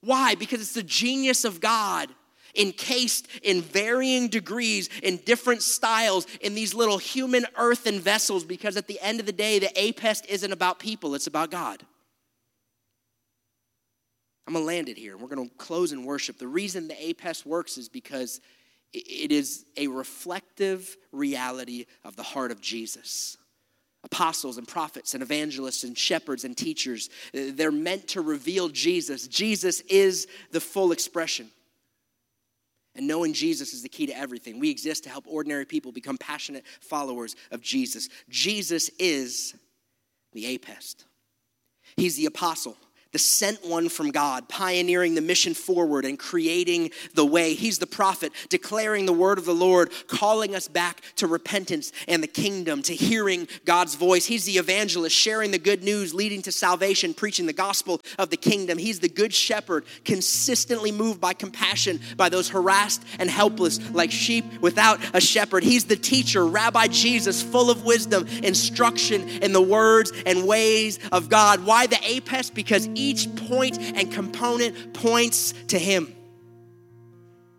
Why? 0.00 0.36
Because 0.36 0.60
it's 0.60 0.74
the 0.74 0.84
genius 0.84 1.44
of 1.44 1.60
God 1.60 2.08
encased 2.56 3.28
in 3.42 3.62
varying 3.62 4.28
degrees, 4.28 4.88
in 5.02 5.18
different 5.18 5.62
styles, 5.62 6.26
in 6.40 6.54
these 6.54 6.74
little 6.74 6.98
human 6.98 7.46
earthen 7.56 8.00
vessels, 8.00 8.44
because 8.44 8.76
at 8.76 8.86
the 8.86 9.00
end 9.00 9.20
of 9.20 9.26
the 9.26 9.32
day, 9.32 9.58
the 9.58 9.70
APEST 9.76 10.26
isn't 10.28 10.52
about 10.52 10.78
people, 10.78 11.14
it's 11.14 11.26
about 11.26 11.50
God. 11.50 11.82
I'm 14.46 14.52
gonna 14.52 14.66
land 14.66 14.88
it 14.88 14.98
here. 14.98 15.16
We're 15.16 15.28
gonna 15.28 15.48
close 15.56 15.92
in 15.92 16.04
worship. 16.04 16.38
The 16.38 16.46
reason 16.46 16.88
the 16.88 16.94
APEST 16.94 17.46
works 17.46 17.78
is 17.78 17.88
because 17.88 18.40
it 18.92 19.32
is 19.32 19.64
a 19.76 19.88
reflective 19.88 20.96
reality 21.12 21.86
of 22.04 22.14
the 22.16 22.22
heart 22.22 22.50
of 22.50 22.60
Jesus 22.60 23.38
apostles 24.04 24.58
and 24.58 24.68
prophets 24.68 25.14
and 25.14 25.22
evangelists 25.22 25.82
and 25.82 25.96
shepherds 25.96 26.44
and 26.44 26.56
teachers. 26.56 27.08
They're 27.32 27.72
meant 27.72 28.08
to 28.08 28.20
reveal 28.20 28.68
Jesus. 28.68 29.26
Jesus 29.26 29.80
is 29.88 30.28
the 30.52 30.60
full 30.60 30.92
expression. 30.92 31.50
And 32.96 33.06
knowing 33.06 33.32
Jesus 33.32 33.74
is 33.74 33.82
the 33.82 33.88
key 33.88 34.06
to 34.06 34.16
everything. 34.16 34.60
We 34.60 34.70
exist 34.70 35.04
to 35.04 35.10
help 35.10 35.24
ordinary 35.26 35.64
people 35.64 35.90
become 35.90 36.16
passionate 36.16 36.64
followers 36.80 37.34
of 37.50 37.60
Jesus. 37.60 38.08
Jesus 38.28 38.88
is 38.98 39.54
the 40.32 40.56
APEST. 40.56 41.04
He's 41.96 42.16
the 42.16 42.26
apostle 42.26 42.76
the 43.14 43.18
sent 43.20 43.64
one 43.64 43.88
from 43.88 44.10
God, 44.10 44.48
pioneering 44.48 45.14
the 45.14 45.20
mission 45.20 45.54
forward 45.54 46.04
and 46.04 46.18
creating 46.18 46.90
the 47.14 47.24
way. 47.24 47.54
He's 47.54 47.78
the 47.78 47.86
prophet, 47.86 48.32
declaring 48.48 49.06
the 49.06 49.12
word 49.12 49.38
of 49.38 49.44
the 49.44 49.54
Lord, 49.54 49.92
calling 50.08 50.56
us 50.56 50.66
back 50.66 51.00
to 51.16 51.28
repentance 51.28 51.92
and 52.08 52.22
the 52.22 52.26
kingdom, 52.26 52.82
to 52.82 52.92
hearing 52.92 53.46
God's 53.64 53.94
voice. 53.94 54.26
He's 54.26 54.44
the 54.46 54.58
evangelist, 54.58 55.14
sharing 55.14 55.52
the 55.52 55.58
good 55.58 55.84
news, 55.84 56.12
leading 56.12 56.42
to 56.42 56.50
salvation, 56.50 57.14
preaching 57.14 57.46
the 57.46 57.52
gospel 57.52 58.00
of 58.18 58.30
the 58.30 58.36
kingdom. 58.36 58.78
He's 58.78 58.98
the 58.98 59.08
good 59.08 59.32
shepherd, 59.32 59.84
consistently 60.04 60.90
moved 60.90 61.20
by 61.20 61.34
compassion 61.34 62.00
by 62.16 62.28
those 62.28 62.48
harassed 62.48 63.04
and 63.20 63.30
helpless, 63.30 63.78
like 63.92 64.10
sheep 64.10 64.44
without 64.60 64.98
a 65.14 65.20
shepherd. 65.20 65.62
He's 65.62 65.84
the 65.84 65.94
teacher, 65.94 66.44
Rabbi 66.44 66.88
Jesus, 66.88 67.44
full 67.44 67.70
of 67.70 67.84
wisdom, 67.84 68.26
instruction 68.42 69.28
in 69.28 69.52
the 69.52 69.62
words 69.62 70.12
and 70.26 70.48
ways 70.48 70.98
of 71.12 71.28
God. 71.28 71.64
Why 71.64 71.86
the 71.86 71.94
APEST? 72.02 72.54
Because 72.54 72.88
point 73.36 73.78
and 73.78 74.12
component 74.12 74.94
points 74.94 75.52
to 75.68 75.78
Him 75.78 76.14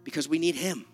because 0.03 0.27
we 0.27 0.39
need 0.39 0.55
Him. 0.55 0.85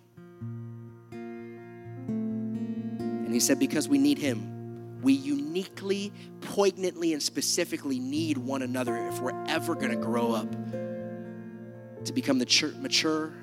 And 3.22 3.34
He 3.34 3.40
said, 3.40 3.60
because 3.60 3.88
we 3.88 3.98
need 3.98 4.18
Him, 4.18 5.00
we 5.02 5.14
uniquely, 5.14 6.12
poignantly, 6.42 7.14
and 7.14 7.24
specifically 7.24 8.00
need 8.00 8.38
one 8.38 8.62
another 8.62 9.08
if 9.08 9.20
we're 9.20 9.46
ever 9.48 9.76
going 9.76 9.92
to 9.92 9.98
grow 9.98 10.34
up 10.34 10.52
to 12.06 12.14
become 12.14 12.40
the 12.40 12.74
mature, 12.80 13.34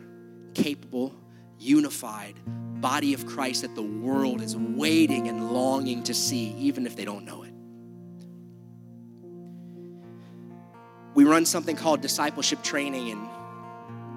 capable, 0.55 1.15
unified 1.59 2.35
body 2.81 3.15
of 3.15 3.27
Christ 3.27 3.63
that 3.63 3.75
the 3.75 3.83
world 3.83 4.41
is 4.41 4.57
waiting 4.57 5.29
and 5.29 5.53
longing 5.53 6.03
to 6.05 6.15
see, 6.15 6.53
even 6.59 6.87
if 6.87 6.95
they 6.97 7.05
don't 7.05 7.25
know 7.25 7.43
it. 7.43 7.48
We 11.15 11.25
run 11.25 11.45
something 11.45 11.77
called 11.77 12.01
discipleship 12.01 12.63
training 12.63 13.11
and 13.11 13.29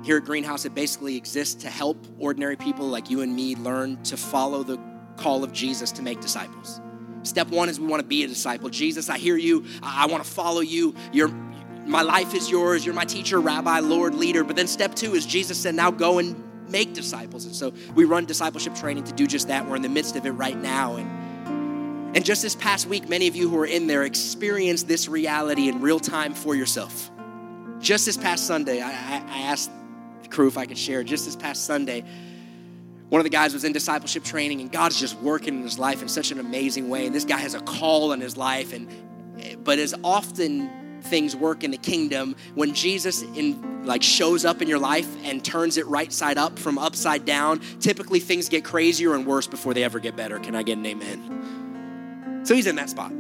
here 0.05 0.17
at 0.17 0.25
greenhouse 0.25 0.65
it 0.65 0.73
basically 0.73 1.15
exists 1.15 1.63
to 1.63 1.69
help 1.69 1.97
ordinary 2.19 2.55
people 2.55 2.87
like 2.87 3.09
you 3.09 3.21
and 3.21 3.35
me 3.35 3.55
learn 3.55 4.01
to 4.03 4.17
follow 4.17 4.63
the 4.63 4.79
call 5.17 5.43
of 5.43 5.51
jesus 5.51 5.91
to 5.91 6.01
make 6.01 6.19
disciples. 6.21 6.81
Step 7.23 7.49
one 7.49 7.69
is 7.69 7.79
we 7.79 7.85
want 7.85 8.01
to 8.01 8.07
be 8.07 8.23
a 8.23 8.27
disciple. 8.27 8.69
Jesus 8.69 9.09
i 9.09 9.17
hear 9.17 9.37
you. 9.37 9.65
I 9.83 10.07
want 10.07 10.23
to 10.23 10.29
follow 10.29 10.61
you. 10.61 10.95
You're 11.11 11.29
my 11.85 12.01
life 12.01 12.33
is 12.33 12.49
yours. 12.49 12.85
You're 12.85 12.95
my 12.95 13.05
teacher 13.05 13.39
rabbi 13.39 13.79
lord 13.79 14.15
leader. 14.15 14.43
But 14.43 14.55
then 14.55 14.67
step 14.67 14.95
two 14.95 15.13
is 15.15 15.25
jesus 15.25 15.57
said 15.57 15.75
now 15.75 15.91
go 15.91 16.19
and 16.19 16.35
make 16.69 16.93
disciples. 16.93 17.45
And 17.45 17.55
so 17.55 17.73
we 17.95 18.05
run 18.05 18.25
discipleship 18.25 18.75
training 18.75 19.03
to 19.05 19.13
do 19.13 19.27
just 19.27 19.47
that. 19.49 19.67
We're 19.67 19.75
in 19.75 19.81
the 19.81 19.89
midst 19.89 20.15
of 20.15 20.25
it 20.25 20.31
right 20.31 20.57
now 20.57 20.95
and 20.95 21.20
and 22.13 22.25
just 22.25 22.41
this 22.41 22.55
past 22.55 22.87
week, 22.87 23.07
many 23.07 23.27
of 23.27 23.35
you 23.35 23.49
who 23.49 23.57
are 23.59 23.65
in 23.65 23.87
there 23.87 24.03
experienced 24.03 24.87
this 24.87 25.07
reality 25.07 25.69
in 25.69 25.81
real 25.81 25.99
time 25.99 26.33
for 26.33 26.55
yourself. 26.55 27.09
Just 27.79 28.05
this 28.05 28.17
past 28.17 28.45
Sunday, 28.45 28.81
I, 28.81 28.89
I 28.89 29.41
asked 29.43 29.71
the 30.21 30.29
crew 30.29 30.47
if 30.47 30.57
I 30.57 30.65
could 30.65 30.77
share. 30.77 31.03
Just 31.03 31.25
this 31.25 31.35
past 31.35 31.65
Sunday, 31.65 32.03
one 33.09 33.19
of 33.19 33.23
the 33.23 33.29
guys 33.29 33.53
was 33.53 33.63
in 33.63 33.71
discipleship 33.71 34.23
training, 34.23 34.61
and 34.61 34.71
God's 34.71 34.99
just 34.99 35.17
working 35.19 35.55
in 35.55 35.63
his 35.63 35.79
life 35.79 36.01
in 36.01 36.07
such 36.09 36.31
an 36.31 36.39
amazing 36.39 36.89
way. 36.89 37.05
And 37.05 37.15
this 37.15 37.25
guy 37.25 37.37
has 37.37 37.55
a 37.55 37.61
call 37.61 38.11
in 38.11 38.21
his 38.21 38.35
life, 38.37 38.73
and 38.73 38.89
but 39.63 39.79
as 39.79 39.95
often 40.03 40.69
things 41.03 41.35
work 41.35 41.63
in 41.63 41.71
the 41.71 41.77
kingdom, 41.77 42.35
when 42.55 42.73
Jesus 42.73 43.21
in 43.21 43.85
like 43.85 44.03
shows 44.03 44.45
up 44.45 44.61
in 44.61 44.67
your 44.67 44.79
life 44.79 45.07
and 45.25 45.43
turns 45.43 45.77
it 45.77 45.87
right 45.87 46.11
side 46.13 46.37
up 46.37 46.59
from 46.59 46.77
upside 46.77 47.25
down, 47.25 47.59
typically 47.79 48.19
things 48.19 48.49
get 48.49 48.63
crazier 48.63 49.15
and 49.15 49.25
worse 49.25 49.47
before 49.47 49.73
they 49.73 49.83
ever 49.83 49.99
get 49.99 50.15
better. 50.15 50.39
Can 50.39 50.55
I 50.55 50.63
get 50.63 50.77
an 50.77 50.85
amen? 50.85 51.60
So 52.43 52.55
he's 52.55 52.67
in 52.67 52.75
that 52.75 52.89
spot. 52.89 53.11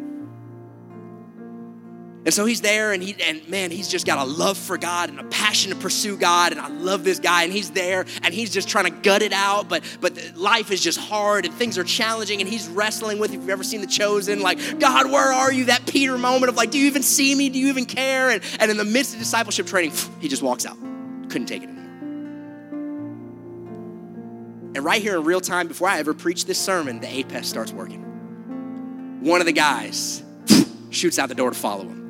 And 2.23 2.31
so 2.31 2.45
he's 2.45 2.61
there 2.61 2.93
and 2.93 3.01
he 3.01 3.15
and 3.23 3.47
man, 3.49 3.71
he's 3.71 3.87
just 3.87 4.05
got 4.05 4.19
a 4.19 4.29
love 4.29 4.55
for 4.55 4.77
God 4.77 5.09
and 5.09 5.19
a 5.19 5.23
passion 5.23 5.71
to 5.71 5.77
pursue 5.77 6.15
God. 6.17 6.51
And 6.51 6.61
I 6.61 6.67
love 6.67 7.03
this 7.03 7.19
guy. 7.19 7.43
And 7.43 7.51
he's 7.51 7.71
there 7.71 8.05
and 8.21 8.31
he's 8.31 8.51
just 8.51 8.69
trying 8.69 8.85
to 8.85 8.91
gut 8.91 9.23
it 9.23 9.33
out, 9.33 9.67
but 9.67 9.83
but 10.01 10.35
life 10.35 10.69
is 10.69 10.81
just 10.81 10.99
hard 10.99 11.45
and 11.45 11.53
things 11.55 11.79
are 11.79 11.83
challenging 11.83 12.39
and 12.39 12.47
he's 12.47 12.67
wrestling 12.69 13.17
with. 13.17 13.31
If 13.33 13.39
you've 13.39 13.49
ever 13.49 13.63
seen 13.63 13.81
The 13.81 13.87
Chosen, 13.87 14.41
like, 14.41 14.79
God, 14.79 15.11
where 15.11 15.33
are 15.33 15.51
you? 15.51 15.65
That 15.65 15.87
Peter 15.87 16.15
moment 16.15 16.49
of 16.49 16.55
like, 16.55 16.69
do 16.69 16.77
you 16.77 16.85
even 16.85 17.01
see 17.01 17.33
me? 17.33 17.49
Do 17.49 17.57
you 17.57 17.69
even 17.69 17.85
care? 17.85 18.29
And, 18.29 18.43
and 18.59 18.69
in 18.69 18.77
the 18.77 18.85
midst 18.85 19.13
of 19.13 19.19
discipleship 19.19 19.65
training, 19.65 19.93
he 20.19 20.27
just 20.27 20.43
walks 20.43 20.67
out. 20.67 20.77
Couldn't 21.29 21.47
take 21.47 21.63
it 21.63 21.69
anymore. 21.69 21.81
And 24.75 24.85
right 24.85 25.01
here 25.01 25.17
in 25.17 25.23
real 25.23 25.41
time, 25.41 25.67
before 25.67 25.89
I 25.89 25.97
ever 25.97 26.13
preach 26.13 26.45
this 26.45 26.59
sermon, 26.59 26.99
the 26.99 27.07
APEST 27.07 27.45
starts 27.45 27.73
working. 27.73 28.10
One 29.21 29.39
of 29.39 29.45
the 29.47 29.53
guys 29.53 30.21
shoots 30.89 31.17
out 31.17 31.29
the 31.29 31.35
door 31.35 31.51
to 31.51 31.55
follow 31.55 31.83
him 31.83 32.01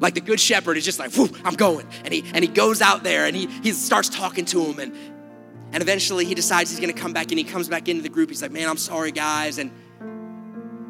like 0.00 0.14
the 0.14 0.20
good 0.20 0.40
shepherd 0.40 0.76
is 0.76 0.84
just 0.84 0.98
like, 0.98 1.12
I'm 1.44 1.54
going. 1.54 1.86
And 2.04 2.12
he 2.12 2.24
and 2.32 2.42
he 2.42 2.48
goes 2.48 2.80
out 2.80 3.02
there 3.02 3.26
and 3.26 3.36
he, 3.36 3.46
he 3.62 3.72
starts 3.72 4.08
talking 4.08 4.46
to 4.46 4.64
him 4.64 4.78
and 4.80 4.96
and 5.72 5.82
eventually 5.82 6.24
he 6.24 6.34
decides 6.34 6.70
he's 6.70 6.80
gonna 6.80 6.92
come 6.92 7.12
back 7.12 7.30
and 7.30 7.38
he 7.38 7.44
comes 7.44 7.68
back 7.68 7.88
into 7.88 8.02
the 8.02 8.08
group. 8.08 8.30
He's 8.30 8.42
like, 8.42 8.50
man, 8.50 8.68
I'm 8.68 8.78
sorry, 8.78 9.12
guys. 9.12 9.58
And 9.58 9.70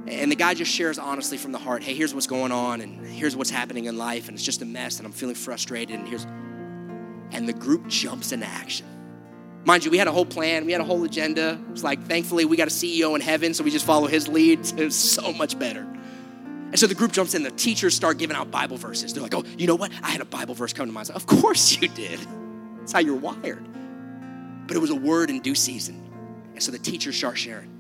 and 0.07 0.31
the 0.31 0.37
guy 0.37 0.55
just 0.55 0.73
shares 0.73 0.99
honestly 0.99 1.37
from 1.37 1.53
the 1.53 1.59
heart, 1.59 1.83
hey, 1.83 1.95
here's 1.95 2.15
what's 2.15 2.27
going 2.27 2.51
on, 2.51 2.81
and 2.81 3.07
here's 3.07 3.37
what's 3.37 3.51
happening 3.51 3.85
in 3.85 3.97
life, 3.97 4.29
and 4.29 4.37
it's 4.37 4.45
just 4.45 4.61
a 4.61 4.65
mess, 4.65 4.99
and 4.99 5.07
I'm 5.07 5.13
feeling 5.13 5.37
frustrated, 5.37 5.97
and 5.97 6.09
here's 6.09 6.25
and 7.33 7.49
the 7.49 7.53
group 7.53 7.87
jumps 7.87 8.33
into 8.33 8.47
action. 8.47 8.87
Mind 9.65 9.85
you, 9.85 9.91
we 9.91 9.99
had 9.99 10.09
a 10.09 10.13
whole 10.13 10.25
plan, 10.25 10.65
we 10.65 10.73
had 10.73 10.81
a 10.81 10.85
whole 10.85 11.05
agenda. 11.05 11.59
It's 11.71 11.85
like, 11.85 12.03
thankfully, 12.07 12.45
we 12.45 12.57
got 12.57 12.69
a 12.69 12.71
CEO 12.71 13.15
in 13.15 13.21
heaven, 13.21 13.53
so 13.53 13.63
we 13.63 13.71
just 13.71 13.85
follow 13.85 14.07
his 14.07 14.27
lead. 14.27 14.61
It's 14.79 14.97
so 14.97 15.33
much 15.33 15.59
better. 15.59 15.81
And 16.71 16.79
so 16.79 16.87
the 16.87 16.95
group 16.95 17.13
jumps 17.13 17.35
in, 17.35 17.43
the 17.43 17.51
teachers 17.51 17.95
start 17.95 18.17
giving 18.19 18.37
out 18.37 18.51
Bible 18.51 18.77
verses. 18.77 19.13
They're 19.13 19.23
like, 19.23 19.35
oh, 19.35 19.45
you 19.59 19.67
know 19.67 19.75
what? 19.75 19.93
I 20.03 20.11
had 20.11 20.21
a 20.21 20.25
Bible 20.25 20.55
verse 20.55 20.73
come 20.73 20.87
to 20.87 20.93
mind. 20.93 21.09
Like, 21.09 21.17
of 21.17 21.27
course 21.27 21.81
you 21.81 21.89
did. 21.89 22.21
That's 22.79 22.93
how 22.93 23.01
you're 23.01 23.17
wired. 23.17 23.67
But 24.67 24.77
it 24.77 24.81
was 24.81 24.91
a 24.91 24.95
word 24.95 25.31
in 25.31 25.41
due 25.41 25.57
season. 25.57 26.01
And 26.53 26.63
so 26.63 26.71
the 26.71 26.79
teachers 26.79 27.17
start 27.17 27.37
sharing. 27.37 27.71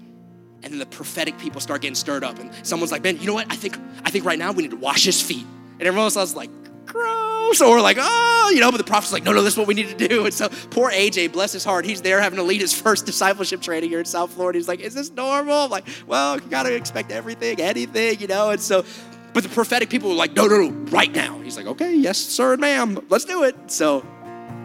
And 0.62 0.72
then 0.72 0.78
the 0.78 0.86
prophetic 0.86 1.38
people 1.38 1.60
start 1.60 1.82
getting 1.82 1.94
stirred 1.94 2.24
up. 2.24 2.38
And 2.40 2.50
someone's 2.66 2.92
like, 2.92 3.02
Ben, 3.02 3.18
you 3.18 3.26
know 3.26 3.34
what? 3.34 3.46
I 3.48 3.56
think, 3.56 3.78
I 4.04 4.10
think 4.10 4.24
right 4.24 4.38
now 4.38 4.52
we 4.52 4.64
need 4.64 4.72
to 4.72 4.76
wash 4.76 5.04
his 5.04 5.22
feet. 5.22 5.46
And 5.78 5.82
everyone 5.82 6.04
else 6.04 6.16
was 6.16 6.34
like, 6.34 6.50
gross. 6.92 7.60
Or 7.60 7.80
like, 7.80 7.96
oh, 8.00 8.50
you 8.54 8.60
know, 8.60 8.70
but 8.70 8.78
the 8.78 8.84
prophet's 8.84 9.12
like, 9.12 9.24
no, 9.24 9.32
no, 9.32 9.42
this 9.42 9.54
is 9.54 9.58
what 9.58 9.66
we 9.66 9.74
need 9.74 9.96
to 9.96 10.08
do. 10.08 10.24
And 10.24 10.34
so 10.34 10.48
poor 10.70 10.90
AJ, 10.90 11.32
bless 11.32 11.52
his 11.52 11.64
heart, 11.64 11.84
he's 11.84 12.02
there 12.02 12.20
having 12.20 12.36
to 12.36 12.42
lead 12.42 12.60
his 12.60 12.78
first 12.78 13.06
discipleship 13.06 13.60
training 13.60 13.90
here 13.90 13.98
in 13.98 14.04
South 14.04 14.32
Florida. 14.32 14.58
He's 14.58 14.68
like, 14.68 14.80
is 14.80 14.94
this 14.94 15.10
normal? 15.10 15.54
I'm 15.54 15.70
like, 15.70 15.86
well, 16.06 16.40
you 16.40 16.48
got 16.48 16.64
to 16.64 16.74
expect 16.74 17.10
everything, 17.10 17.60
anything, 17.60 18.20
you 18.20 18.26
know? 18.26 18.50
And 18.50 18.60
so, 18.60 18.84
but 19.32 19.42
the 19.42 19.48
prophetic 19.48 19.90
people 19.90 20.10
were 20.10 20.16
like, 20.16 20.34
no, 20.34 20.46
no, 20.46 20.68
no, 20.68 20.70
right 20.90 21.12
now. 21.12 21.38
He's 21.40 21.56
like, 21.56 21.66
okay, 21.66 21.94
yes, 21.94 22.18
sir, 22.18 22.52
and 22.52 22.60
ma'am, 22.60 23.04
let's 23.08 23.24
do 23.24 23.44
it. 23.44 23.56
So 23.70 24.04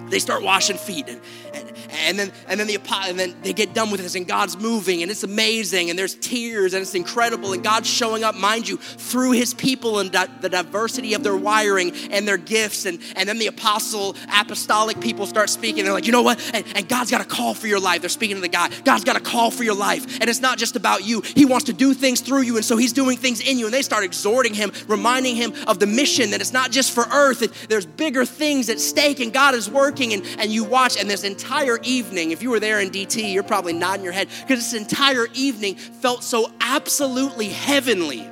they 0.09 0.19
start 0.19 0.43
washing 0.43 0.77
feet 0.77 1.07
and, 1.07 1.21
and, 1.53 1.64
and 1.99 2.19
then 2.19 2.31
and 2.47 2.59
then 2.59 2.67
the 2.67 2.79
and 3.07 3.19
then 3.19 3.35
they 3.41 3.53
get 3.53 3.73
done 3.73 3.91
with 3.91 4.01
this 4.01 4.15
and 4.15 4.27
God's 4.27 4.57
moving 4.57 5.01
and 5.01 5.11
it's 5.11 5.23
amazing 5.23 5.89
and 5.89 5.97
there's 5.97 6.15
tears 6.15 6.73
and 6.73 6.81
it's 6.81 6.95
incredible 6.95 7.53
and 7.53 7.63
God's 7.63 7.89
showing 7.89 8.23
up 8.23 8.35
mind 8.35 8.67
you 8.67 8.77
through 8.77 9.31
his 9.31 9.53
people 9.53 9.99
and 9.99 10.11
the 10.11 10.49
diversity 10.49 11.13
of 11.13 11.23
their 11.23 11.35
wiring 11.35 11.91
and 12.11 12.27
their 12.27 12.37
gifts. 12.37 12.85
And 12.85 12.99
and 13.15 13.27
then 13.27 13.39
the 13.39 13.47
apostle 13.47 14.15
apostolic 14.33 14.99
people 14.99 15.25
start 15.25 15.49
speaking 15.49 15.83
they're 15.83 15.93
like 15.93 16.05
you 16.05 16.11
know 16.11 16.21
what? 16.21 16.39
And, 16.53 16.65
and 16.75 16.87
God's 16.87 17.11
got 17.11 17.21
a 17.21 17.25
call 17.25 17.53
for 17.53 17.67
your 17.67 17.79
life. 17.79 18.01
They're 18.01 18.09
speaking 18.09 18.35
to 18.35 18.41
the 18.41 18.47
guy 18.47 18.69
God's 18.83 19.03
got 19.03 19.15
a 19.15 19.21
call 19.21 19.51
for 19.51 19.63
your 19.63 19.75
life. 19.75 20.19
And 20.21 20.29
it's 20.29 20.41
not 20.41 20.57
just 20.57 20.75
about 20.75 21.05
you. 21.05 21.21
He 21.21 21.45
wants 21.45 21.65
to 21.65 21.73
do 21.73 21.93
things 21.93 22.21
through 22.21 22.41
you. 22.41 22.55
And 22.55 22.65
so 22.65 22.77
he's 22.77 22.93
doing 22.93 23.17
things 23.17 23.41
in 23.41 23.57
you. 23.57 23.65
And 23.65 23.73
they 23.73 23.81
start 23.81 24.03
exhorting 24.03 24.53
him 24.53 24.71
reminding 24.87 25.35
him 25.35 25.53
of 25.67 25.79
the 25.79 25.87
mission 25.87 26.31
that 26.31 26.41
it's 26.41 26.53
not 26.53 26.71
just 26.71 26.91
for 26.91 27.05
earth. 27.11 27.41
It, 27.41 27.51
there's 27.69 27.85
bigger 27.85 28.25
things 28.25 28.69
at 28.69 28.79
stake 28.79 29.19
and 29.19 29.33
God 29.33 29.55
is 29.55 29.69
working 29.69 30.13
and 30.13 30.25
and 30.37 30.51
you 30.51 30.63
watch 30.63 30.97
and 30.97 31.09
this 31.09 31.23
entire 31.23 31.79
evening, 31.85 32.31
if 32.31 32.41
you 32.41 32.49
were 32.49 32.59
there 32.59 32.79
in 32.79 32.89
DT, 32.89 33.33
you're 33.33 33.43
probably 33.43 33.73
nodding 33.73 34.03
your 34.03 34.13
head 34.13 34.27
because 34.41 34.71
this 34.71 34.73
entire 34.73 35.27
evening 35.33 35.75
felt 35.75 36.23
so 36.23 36.51
absolutely 36.59 37.49
heavenly. 37.49 38.29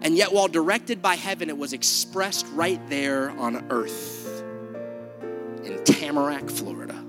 And 0.00 0.16
yet, 0.16 0.32
while 0.32 0.48
directed 0.48 1.02
by 1.02 1.16
heaven, 1.16 1.48
it 1.48 1.58
was 1.58 1.72
expressed 1.72 2.46
right 2.52 2.80
there 2.88 3.30
on 3.30 3.66
earth 3.70 4.42
in 5.64 5.78
Tamarac, 5.84 6.50
Florida. 6.50 7.04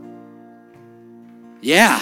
Yeah, 1.62 2.00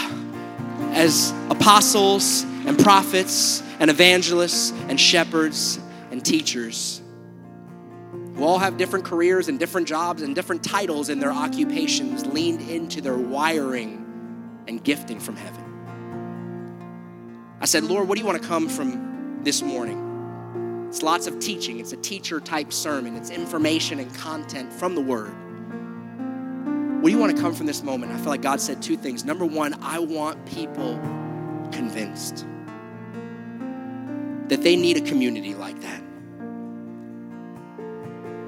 as 0.94 1.34
apostles 1.50 2.44
and 2.66 2.78
prophets 2.80 3.62
and 3.80 3.90
evangelists 3.90 4.72
and 4.88 5.00
shepherds 5.00 5.80
and 6.12 6.24
teachers 6.26 6.97
who 8.38 8.44
all 8.44 8.60
have 8.60 8.78
different 8.78 9.04
careers 9.04 9.48
and 9.48 9.58
different 9.58 9.88
jobs 9.88 10.22
and 10.22 10.36
different 10.36 10.64
titles 10.64 11.10
in 11.10 11.20
their 11.20 11.32
occupations, 11.32 12.24
leaned 12.28 12.62
into 12.70 13.02
their 13.02 13.18
wiring 13.18 14.04
and 14.68 14.84
gifting 14.84 15.20
from 15.20 15.36
heaven. 15.36 15.64
I 17.60 17.66
said, 17.66 17.84
Lord, 17.84 18.08
what 18.08 18.16
do 18.16 18.22
you 18.22 18.28
want 18.28 18.40
to 18.40 18.48
come 18.48 18.70
from 18.70 19.40
this 19.44 19.64
morning? 19.64 20.86
It's 20.88 21.02
lots 21.02 21.26
of 21.26 21.40
teaching, 21.40 21.80
it's 21.80 21.94
a 21.94 21.98
teacher 21.98 22.40
type 22.40 22.72
sermon, 22.72 23.16
it's 23.16 23.32
information 23.32 24.00
and 24.00 24.14
content 24.14 24.72
from 24.72 24.94
the 24.94 25.02
Word. 25.02 25.34
What 27.02 27.10
do 27.10 27.12
you 27.12 27.18
want 27.18 27.36
to 27.36 27.42
come 27.42 27.56
from 27.56 27.66
this 27.66 27.82
moment? 27.82 28.12
I 28.12 28.18
feel 28.18 28.28
like 28.28 28.44
God 28.44 28.62
said 28.62 28.82
two 28.84 28.98
things. 28.98 29.26
Number 29.26 29.46
one, 29.46 29.76
I 29.82 29.98
want 29.98 30.46
people 30.46 31.00
convinced 31.72 32.46
that 34.48 34.62
they 34.62 34.76
need 34.76 34.98
a 34.98 35.02
community 35.02 35.56
like 35.56 35.82
that. 35.82 36.02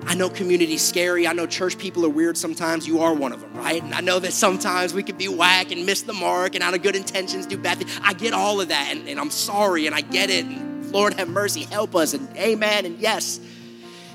I 0.09 0.15
know 0.15 0.27
community's 0.27 0.81
scary. 0.81 1.27
I 1.27 1.33
know 1.33 1.45
church 1.45 1.77
people 1.77 2.03
are 2.03 2.09
weird 2.09 2.35
sometimes. 2.35 2.87
You 2.87 3.01
are 3.01 3.13
one 3.13 3.31
of 3.31 3.41
them, 3.41 3.53
right? 3.53 3.79
And 3.79 3.93
I 3.93 4.01
know 4.01 4.17
that 4.17 4.33
sometimes 4.33 4.91
we 4.91 5.03
can 5.03 5.15
be 5.17 5.27
whack 5.27 5.71
and 5.71 5.85
miss 5.85 6.01
the 6.01 6.13
mark 6.13 6.55
and 6.55 6.63
out 6.63 6.73
of 6.73 6.81
good 6.81 6.95
intentions 6.95 7.45
do 7.45 7.59
bad 7.59 7.77
things. 7.77 7.95
I 8.01 8.13
get 8.13 8.33
all 8.33 8.59
of 8.59 8.69
that 8.69 8.87
and, 8.89 9.07
and 9.07 9.19
I'm 9.19 9.29
sorry 9.29 9.85
and 9.85 9.93
I 9.93 10.01
get 10.01 10.31
it. 10.31 10.45
And 10.45 10.91
Lord 10.91 11.13
have 11.13 11.29
mercy, 11.29 11.61
help 11.61 11.95
us 11.95 12.15
and 12.15 12.27
amen 12.35 12.87
and 12.87 12.99
yes. 12.99 13.39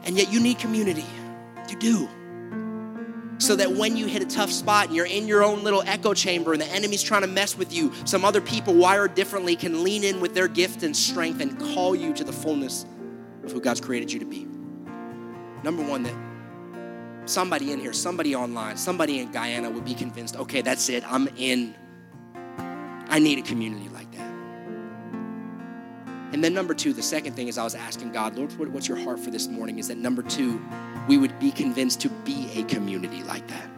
And 0.03 0.19
yet 0.19 0.33
you 0.33 0.41
need 0.41 0.59
community. 0.59 1.05
You 1.69 1.77
do. 1.77 2.09
So 3.39 3.55
that 3.55 3.71
when 3.71 3.97
you 3.97 4.07
hit 4.07 4.21
a 4.21 4.27
tough 4.27 4.51
spot 4.51 4.89
and 4.89 4.97
you're 4.97 5.07
in 5.07 5.29
your 5.29 5.45
own 5.45 5.63
little 5.63 5.85
echo 5.87 6.13
chamber 6.13 6.53
and 6.55 6.61
the 6.61 6.67
enemy's 6.67 7.05
trying 7.05 7.23
to 7.23 7.29
mess 7.29 7.57
with 7.57 7.73
you, 7.73 7.93
some 8.05 8.25
other 8.25 8.41
people 8.41 8.75
wired 8.75 9.15
differently 9.15 9.55
can 9.55 9.85
lean 9.85 10.03
in 10.03 10.19
with 10.21 10.35
their 10.35 10.49
gift 10.49 10.83
and 10.83 10.97
strength 10.97 11.41
and 11.41 11.57
call 11.57 11.95
you 11.95 12.13
to 12.15 12.25
the 12.25 12.33
fullness 12.33 12.85
of 13.45 13.53
who 13.53 13.61
God's 13.61 13.81
created 13.81 14.13
you 14.13 14.19
to 14.19 14.27
be. 14.27 14.49
Number 15.65 15.83
one, 15.83 16.03
that 16.03 16.15
somebody 17.25 17.73
in 17.73 17.81
here, 17.81 17.95
somebody 17.95 18.37
online, 18.37 18.77
somebody 18.77 19.21
in 19.21 19.33
Guyana 19.33 19.71
would 19.71 19.87
be 19.87 19.95
convinced, 19.95 20.37
okay, 20.37 20.61
that's 20.61 20.91
it, 20.91 21.03
I'm 21.11 21.27
in. 21.39 21.75
I 23.09 23.19
need 23.19 23.39
a 23.39 23.43
community 23.43 23.89
like 23.89 24.13
that. 24.13 24.31
And 26.35 26.45
then 26.45 26.53
number 26.53 26.75
two, 26.75 26.93
the 26.93 27.03
second 27.03 27.33
thing 27.33 27.49
is 27.49 27.57
I 27.57 27.65
was 27.65 27.75
asking 27.75 28.13
God, 28.13 28.37
Lord, 28.37 28.75
what's 28.75 28.89
your 28.89 28.99
heart 28.99 29.19
for 29.19 29.31
this 29.31 29.49
morning? 29.49 29.79
Is 29.79 29.89
that 29.89 29.97
number 29.97 30.23
two, 30.23 30.63
we 31.09 31.17
would 31.17 31.39
be 31.39 31.51
convinced 31.51 32.03
to 32.03 32.11
be 32.11 32.51
a 32.57 32.65
community 32.65 33.23
like 33.23 33.49
that. 33.49 33.71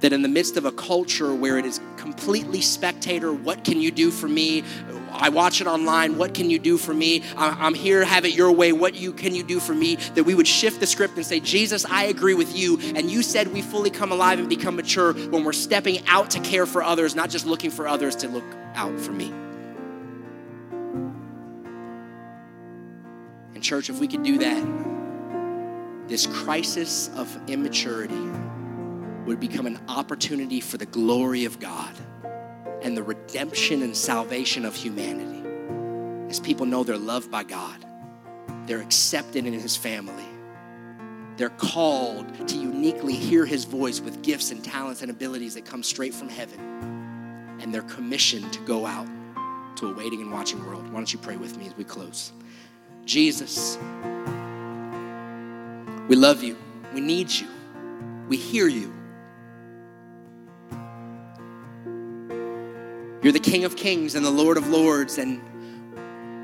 That 0.00 0.12
in 0.12 0.20
the 0.20 0.28
midst 0.28 0.58
of 0.58 0.66
a 0.66 0.72
culture 0.72 1.34
where 1.34 1.56
it 1.58 1.64
is 1.64 1.80
completely 1.96 2.60
spectator, 2.60 3.32
what 3.32 3.64
can 3.64 3.80
you 3.80 3.90
do 3.90 4.10
for 4.10 4.28
me? 4.28 4.64
I 5.12 5.28
watch 5.28 5.60
it 5.60 5.66
online. 5.66 6.18
What 6.18 6.34
can 6.34 6.50
you 6.50 6.58
do 6.58 6.78
for 6.78 6.92
me? 6.92 7.22
I'm 7.36 7.74
here, 7.74 8.04
have 8.04 8.24
it 8.24 8.34
your 8.34 8.52
way. 8.52 8.72
What 8.72 8.94
you 8.94 9.12
can 9.12 9.34
you 9.34 9.42
do 9.42 9.60
for 9.60 9.74
me? 9.74 9.96
That 10.14 10.24
we 10.24 10.34
would 10.34 10.48
shift 10.48 10.80
the 10.80 10.86
script 10.86 11.16
and 11.16 11.24
say, 11.24 11.40
Jesus, 11.40 11.84
I 11.84 12.04
agree 12.04 12.34
with 12.34 12.56
you. 12.56 12.78
And 12.94 13.10
you 13.10 13.22
said 13.22 13.52
we 13.52 13.62
fully 13.62 13.90
come 13.90 14.12
alive 14.12 14.38
and 14.38 14.48
become 14.48 14.76
mature 14.76 15.12
when 15.12 15.44
we're 15.44 15.52
stepping 15.52 16.06
out 16.08 16.30
to 16.30 16.40
care 16.40 16.66
for 16.66 16.82
others, 16.82 17.14
not 17.14 17.30
just 17.30 17.46
looking 17.46 17.70
for 17.70 17.86
others 17.86 18.16
to 18.16 18.28
look 18.28 18.44
out 18.74 18.98
for 18.98 19.12
me. 19.12 19.32
And 23.54 23.62
church, 23.62 23.90
if 23.90 24.00
we 24.00 24.08
could 24.08 24.22
do 24.22 24.38
that, 24.38 26.08
this 26.08 26.26
crisis 26.26 27.10
of 27.16 27.38
immaturity 27.48 28.28
would 29.24 29.38
become 29.38 29.66
an 29.66 29.78
opportunity 29.88 30.60
for 30.60 30.78
the 30.78 30.86
glory 30.86 31.44
of 31.44 31.60
God 31.60 31.94
and 32.82 32.96
the 32.96 33.02
redemption 33.02 33.82
and 33.82 33.96
salvation 33.96 34.64
of 34.64 34.74
humanity. 34.74 35.42
As 36.28 36.40
people 36.40 36.66
know 36.66 36.82
they're 36.82 36.96
loved 36.96 37.30
by 37.30 37.44
God, 37.44 37.84
they're 38.66 38.80
accepted 38.80 39.46
in 39.46 39.52
His 39.52 39.76
family, 39.76 40.24
they're 41.36 41.50
called 41.50 42.48
to 42.48 42.56
uniquely 42.56 43.14
hear 43.14 43.46
His 43.46 43.64
voice 43.64 44.00
with 44.00 44.22
gifts 44.22 44.50
and 44.50 44.62
talents 44.62 45.02
and 45.02 45.10
abilities 45.10 45.54
that 45.54 45.64
come 45.64 45.82
straight 45.82 46.14
from 46.14 46.28
heaven, 46.28 46.60
and 47.60 47.72
they're 47.72 47.82
commissioned 47.82 48.52
to 48.52 48.60
go 48.60 48.86
out 48.86 49.08
to 49.76 49.90
a 49.90 49.94
waiting 49.94 50.20
and 50.20 50.30
watching 50.30 50.64
world. 50.66 50.84
Why 50.88 50.94
don't 50.94 51.12
you 51.12 51.18
pray 51.18 51.36
with 51.36 51.56
me 51.56 51.66
as 51.66 51.76
we 51.76 51.84
close? 51.84 52.32
Jesus, 53.04 53.78
we 56.08 56.16
love 56.16 56.42
you. 56.42 56.56
We 56.94 57.00
need 57.00 57.30
you. 57.30 57.48
We 58.28 58.36
hear 58.36 58.68
you. 58.68 58.92
You're 63.22 63.32
the 63.32 63.38
King 63.38 63.64
of 63.64 63.76
Kings 63.76 64.16
and 64.16 64.26
the 64.26 64.30
Lord 64.30 64.56
of 64.56 64.68
Lords. 64.68 65.16
And 65.18 65.40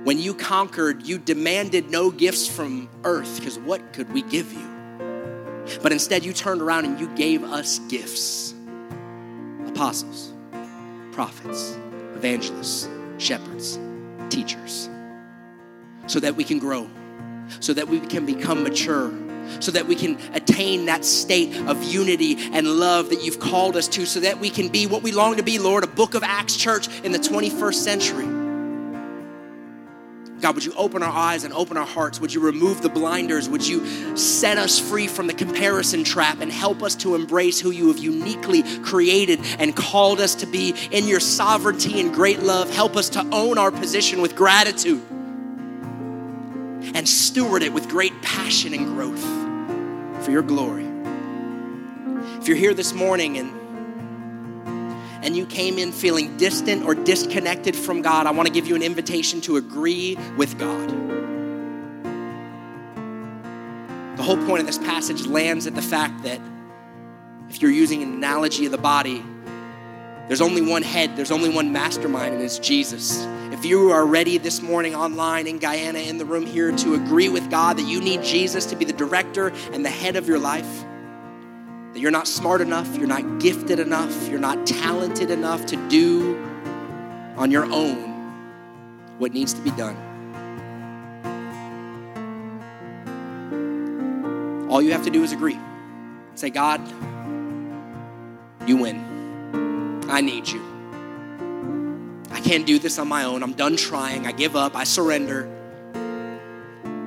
when 0.06 0.16
you 0.18 0.32
conquered, 0.32 1.04
you 1.04 1.18
demanded 1.18 1.90
no 1.90 2.12
gifts 2.12 2.46
from 2.46 2.88
earth, 3.02 3.40
because 3.40 3.58
what 3.58 3.92
could 3.92 4.12
we 4.12 4.22
give 4.22 4.52
you? 4.52 5.66
But 5.82 5.90
instead, 5.90 6.24
you 6.24 6.32
turned 6.32 6.62
around 6.62 6.84
and 6.84 7.00
you 7.00 7.08
gave 7.16 7.42
us 7.42 7.80
gifts 7.88 8.54
apostles, 9.66 10.32
prophets, 11.10 11.76
evangelists, 12.14 12.88
shepherds, 13.18 13.78
teachers, 14.30 14.88
so 16.06 16.20
that 16.20 16.36
we 16.36 16.44
can 16.44 16.60
grow, 16.60 16.88
so 17.58 17.74
that 17.74 17.88
we 17.88 17.98
can 17.98 18.24
become 18.24 18.62
mature 18.62 19.12
so 19.60 19.72
that 19.72 19.86
we 19.86 19.94
can 19.94 20.18
that 20.86 21.04
state 21.04 21.54
of 21.68 21.82
unity 21.84 22.36
and 22.52 22.66
love 22.66 23.10
that 23.10 23.24
you've 23.24 23.38
called 23.38 23.76
us 23.76 23.88
to, 23.88 24.06
so 24.06 24.20
that 24.20 24.40
we 24.40 24.50
can 24.50 24.68
be 24.68 24.86
what 24.86 25.02
we 25.02 25.12
long 25.12 25.36
to 25.36 25.42
be, 25.42 25.58
Lord, 25.58 25.84
a 25.84 25.86
book 25.86 26.14
of 26.14 26.22
Acts 26.22 26.56
church 26.56 26.88
in 27.02 27.12
the 27.12 27.18
21st 27.18 27.74
century. 27.74 28.26
God, 30.40 30.54
would 30.54 30.64
you 30.64 30.72
open 30.76 31.02
our 31.02 31.10
eyes 31.10 31.42
and 31.42 31.52
open 31.52 31.76
our 31.76 31.86
hearts? 31.86 32.20
Would 32.20 32.32
you 32.32 32.40
remove 32.40 32.80
the 32.80 32.88
blinders? 32.88 33.48
Would 33.48 33.66
you 33.66 34.16
set 34.16 34.56
us 34.56 34.78
free 34.78 35.08
from 35.08 35.26
the 35.26 35.34
comparison 35.34 36.04
trap 36.04 36.40
and 36.40 36.52
help 36.52 36.82
us 36.82 36.94
to 36.96 37.14
embrace 37.14 37.60
who 37.60 37.70
you 37.70 37.88
have 37.88 37.98
uniquely 37.98 38.62
created 38.82 39.40
and 39.58 39.74
called 39.74 40.20
us 40.20 40.36
to 40.36 40.46
be 40.46 40.74
in 40.92 41.08
your 41.08 41.20
sovereignty 41.20 42.00
and 42.00 42.14
great 42.14 42.40
love? 42.40 42.70
Help 42.70 42.96
us 42.96 43.08
to 43.10 43.20
own 43.32 43.58
our 43.58 43.72
position 43.72 44.22
with 44.22 44.36
gratitude 44.36 45.02
and 46.94 47.08
steward 47.08 47.62
it 47.62 47.72
with 47.72 47.88
great 47.88 48.22
passion 48.22 48.72
and 48.74 48.86
growth 48.86 49.47
for 50.28 50.32
your 50.32 50.42
glory. 50.42 50.84
If 52.38 52.48
you're 52.48 52.56
here 52.58 52.74
this 52.74 52.92
morning 52.92 53.38
and 53.38 53.50
and 55.24 55.34
you 55.34 55.46
came 55.46 55.78
in 55.78 55.90
feeling 55.90 56.36
distant 56.36 56.84
or 56.84 56.94
disconnected 56.94 57.74
from 57.74 58.02
God, 58.02 58.26
I 58.26 58.30
want 58.32 58.46
to 58.46 58.52
give 58.52 58.66
you 58.66 58.76
an 58.76 58.82
invitation 58.82 59.40
to 59.42 59.56
agree 59.56 60.18
with 60.36 60.58
God. 60.58 60.90
The 64.18 64.22
whole 64.22 64.36
point 64.46 64.60
of 64.60 64.66
this 64.66 64.76
passage 64.76 65.26
lands 65.26 65.66
at 65.66 65.74
the 65.74 65.80
fact 65.80 66.22
that 66.24 66.42
if 67.48 67.62
you're 67.62 67.70
using 67.70 68.02
an 68.02 68.12
analogy 68.12 68.66
of 68.66 68.72
the 68.72 68.76
body, 68.76 69.24
there's 70.26 70.42
only 70.42 70.60
one 70.60 70.82
head, 70.82 71.16
there's 71.16 71.30
only 71.30 71.48
one 71.48 71.72
mastermind, 71.72 72.34
and 72.34 72.44
it's 72.44 72.58
Jesus. 72.58 73.24
If 73.58 73.64
you 73.64 73.90
are 73.90 74.06
ready 74.06 74.38
this 74.38 74.62
morning 74.62 74.94
online 74.94 75.48
in 75.48 75.58
Guyana, 75.58 75.98
in 75.98 76.16
the 76.16 76.24
room 76.24 76.46
here, 76.46 76.70
to 76.70 76.94
agree 76.94 77.28
with 77.28 77.50
God 77.50 77.76
that 77.78 77.88
you 77.88 78.00
need 78.00 78.22
Jesus 78.22 78.66
to 78.66 78.76
be 78.76 78.84
the 78.84 78.92
director 78.92 79.48
and 79.72 79.84
the 79.84 79.90
head 79.90 80.14
of 80.14 80.28
your 80.28 80.38
life, 80.38 80.84
that 81.92 81.98
you're 81.98 82.12
not 82.12 82.28
smart 82.28 82.60
enough, 82.60 82.96
you're 82.96 83.08
not 83.08 83.40
gifted 83.40 83.80
enough, 83.80 84.28
you're 84.28 84.38
not 84.38 84.64
talented 84.64 85.32
enough 85.32 85.66
to 85.66 85.88
do 85.88 86.36
on 87.36 87.50
your 87.50 87.64
own 87.64 89.18
what 89.18 89.32
needs 89.32 89.54
to 89.54 89.60
be 89.60 89.72
done. 89.72 89.96
All 94.70 94.80
you 94.80 94.92
have 94.92 95.02
to 95.02 95.10
do 95.10 95.24
is 95.24 95.32
agree. 95.32 95.58
Say, 96.36 96.50
God, 96.50 96.80
you 98.68 98.76
win. 98.76 100.06
I 100.08 100.20
need 100.20 100.46
you. 100.46 100.67
I 102.38 102.40
can't 102.40 102.64
do 102.64 102.78
this 102.78 103.00
on 103.00 103.08
my 103.08 103.24
own. 103.24 103.42
I'm 103.42 103.54
done 103.54 103.76
trying. 103.76 104.24
I 104.24 104.30
give 104.30 104.54
up. 104.54 104.76
I 104.76 104.84
surrender. 104.84 105.48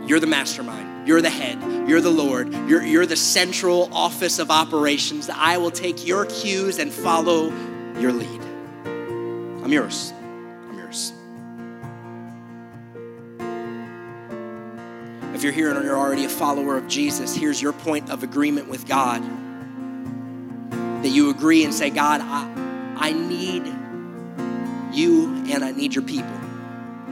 You're 0.05 0.19
the 0.19 0.27
mastermind. 0.27 1.07
You're 1.07 1.21
the 1.21 1.29
head. 1.29 1.87
You're 1.87 2.01
the 2.01 2.11
Lord. 2.11 2.53
You're, 2.67 2.83
you're 2.83 3.05
the 3.05 3.15
central 3.15 3.87
office 3.93 4.39
of 4.39 4.51
operations. 4.51 5.29
I 5.29 5.55
will 5.55 5.71
take 5.71 6.05
your 6.05 6.25
cues 6.25 6.79
and 6.79 6.91
follow 6.91 7.45
your 7.97 8.11
lead. 8.11 8.41
I'm 9.63 9.71
yours. 9.71 10.11
I'm 10.69 10.77
yours. 10.77 11.13
If 15.33 15.43
you're 15.43 15.53
here 15.53 15.71
and 15.71 15.81
you're 15.85 15.97
already 15.97 16.25
a 16.25 16.29
follower 16.29 16.75
of 16.75 16.89
Jesus, 16.89 17.33
here's 17.33 17.61
your 17.61 17.71
point 17.71 18.09
of 18.11 18.23
agreement 18.23 18.67
with 18.67 18.85
God. 18.85 19.23
That 21.03 21.09
you 21.09 21.29
agree 21.29 21.63
and 21.63 21.73
say, 21.73 21.89
God, 21.89 22.19
I, 22.21 22.97
I 22.97 23.13
need 23.13 23.77
you 24.93 25.43
and 25.49 25.63
I 25.63 25.71
need 25.71 25.95
your 25.95 26.03
people. 26.03 26.39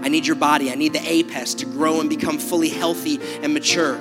I 0.01 0.07
need 0.07 0.25
your 0.25 0.35
body. 0.35 0.71
I 0.71 0.75
need 0.75 0.93
the 0.93 0.99
APEST 0.99 1.59
to 1.59 1.65
grow 1.65 1.99
and 1.99 2.09
become 2.09 2.37
fully 2.37 2.69
healthy 2.69 3.19
and 3.41 3.53
mature. 3.53 3.99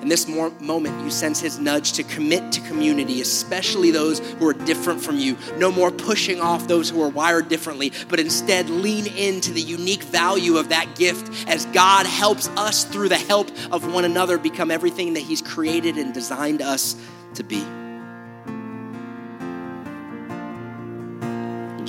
In 0.00 0.08
this 0.08 0.28
moment, 0.28 1.04
you 1.04 1.10
sense 1.10 1.40
his 1.40 1.58
nudge 1.58 1.92
to 1.94 2.04
commit 2.04 2.52
to 2.52 2.60
community, 2.60 3.20
especially 3.20 3.90
those 3.90 4.20
who 4.20 4.46
are 4.46 4.54
different 4.54 5.02
from 5.02 5.18
you. 5.18 5.36
No 5.56 5.72
more 5.72 5.90
pushing 5.90 6.40
off 6.40 6.68
those 6.68 6.88
who 6.88 7.02
are 7.02 7.08
wired 7.08 7.48
differently, 7.48 7.92
but 8.08 8.20
instead 8.20 8.70
lean 8.70 9.08
into 9.08 9.52
the 9.52 9.60
unique 9.60 10.04
value 10.04 10.56
of 10.56 10.68
that 10.68 10.94
gift 10.94 11.48
as 11.48 11.66
God 11.66 12.06
helps 12.06 12.48
us 12.50 12.84
through 12.84 13.08
the 13.08 13.18
help 13.18 13.50
of 13.72 13.92
one 13.92 14.04
another 14.04 14.38
become 14.38 14.70
everything 14.70 15.14
that 15.14 15.20
he's 15.20 15.42
created 15.42 15.96
and 15.96 16.14
designed 16.14 16.62
us 16.62 16.94
to 17.34 17.42
be. 17.42 17.66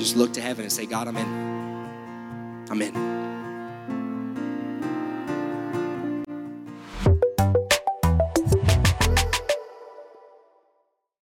Just 0.00 0.16
look 0.16 0.32
to 0.32 0.40
heaven 0.40 0.64
and 0.64 0.72
say, 0.72 0.86
God, 0.86 1.08
I'm 1.08 1.16
in. 1.18 2.66
I'm 2.70 2.80
in. 2.80 3.39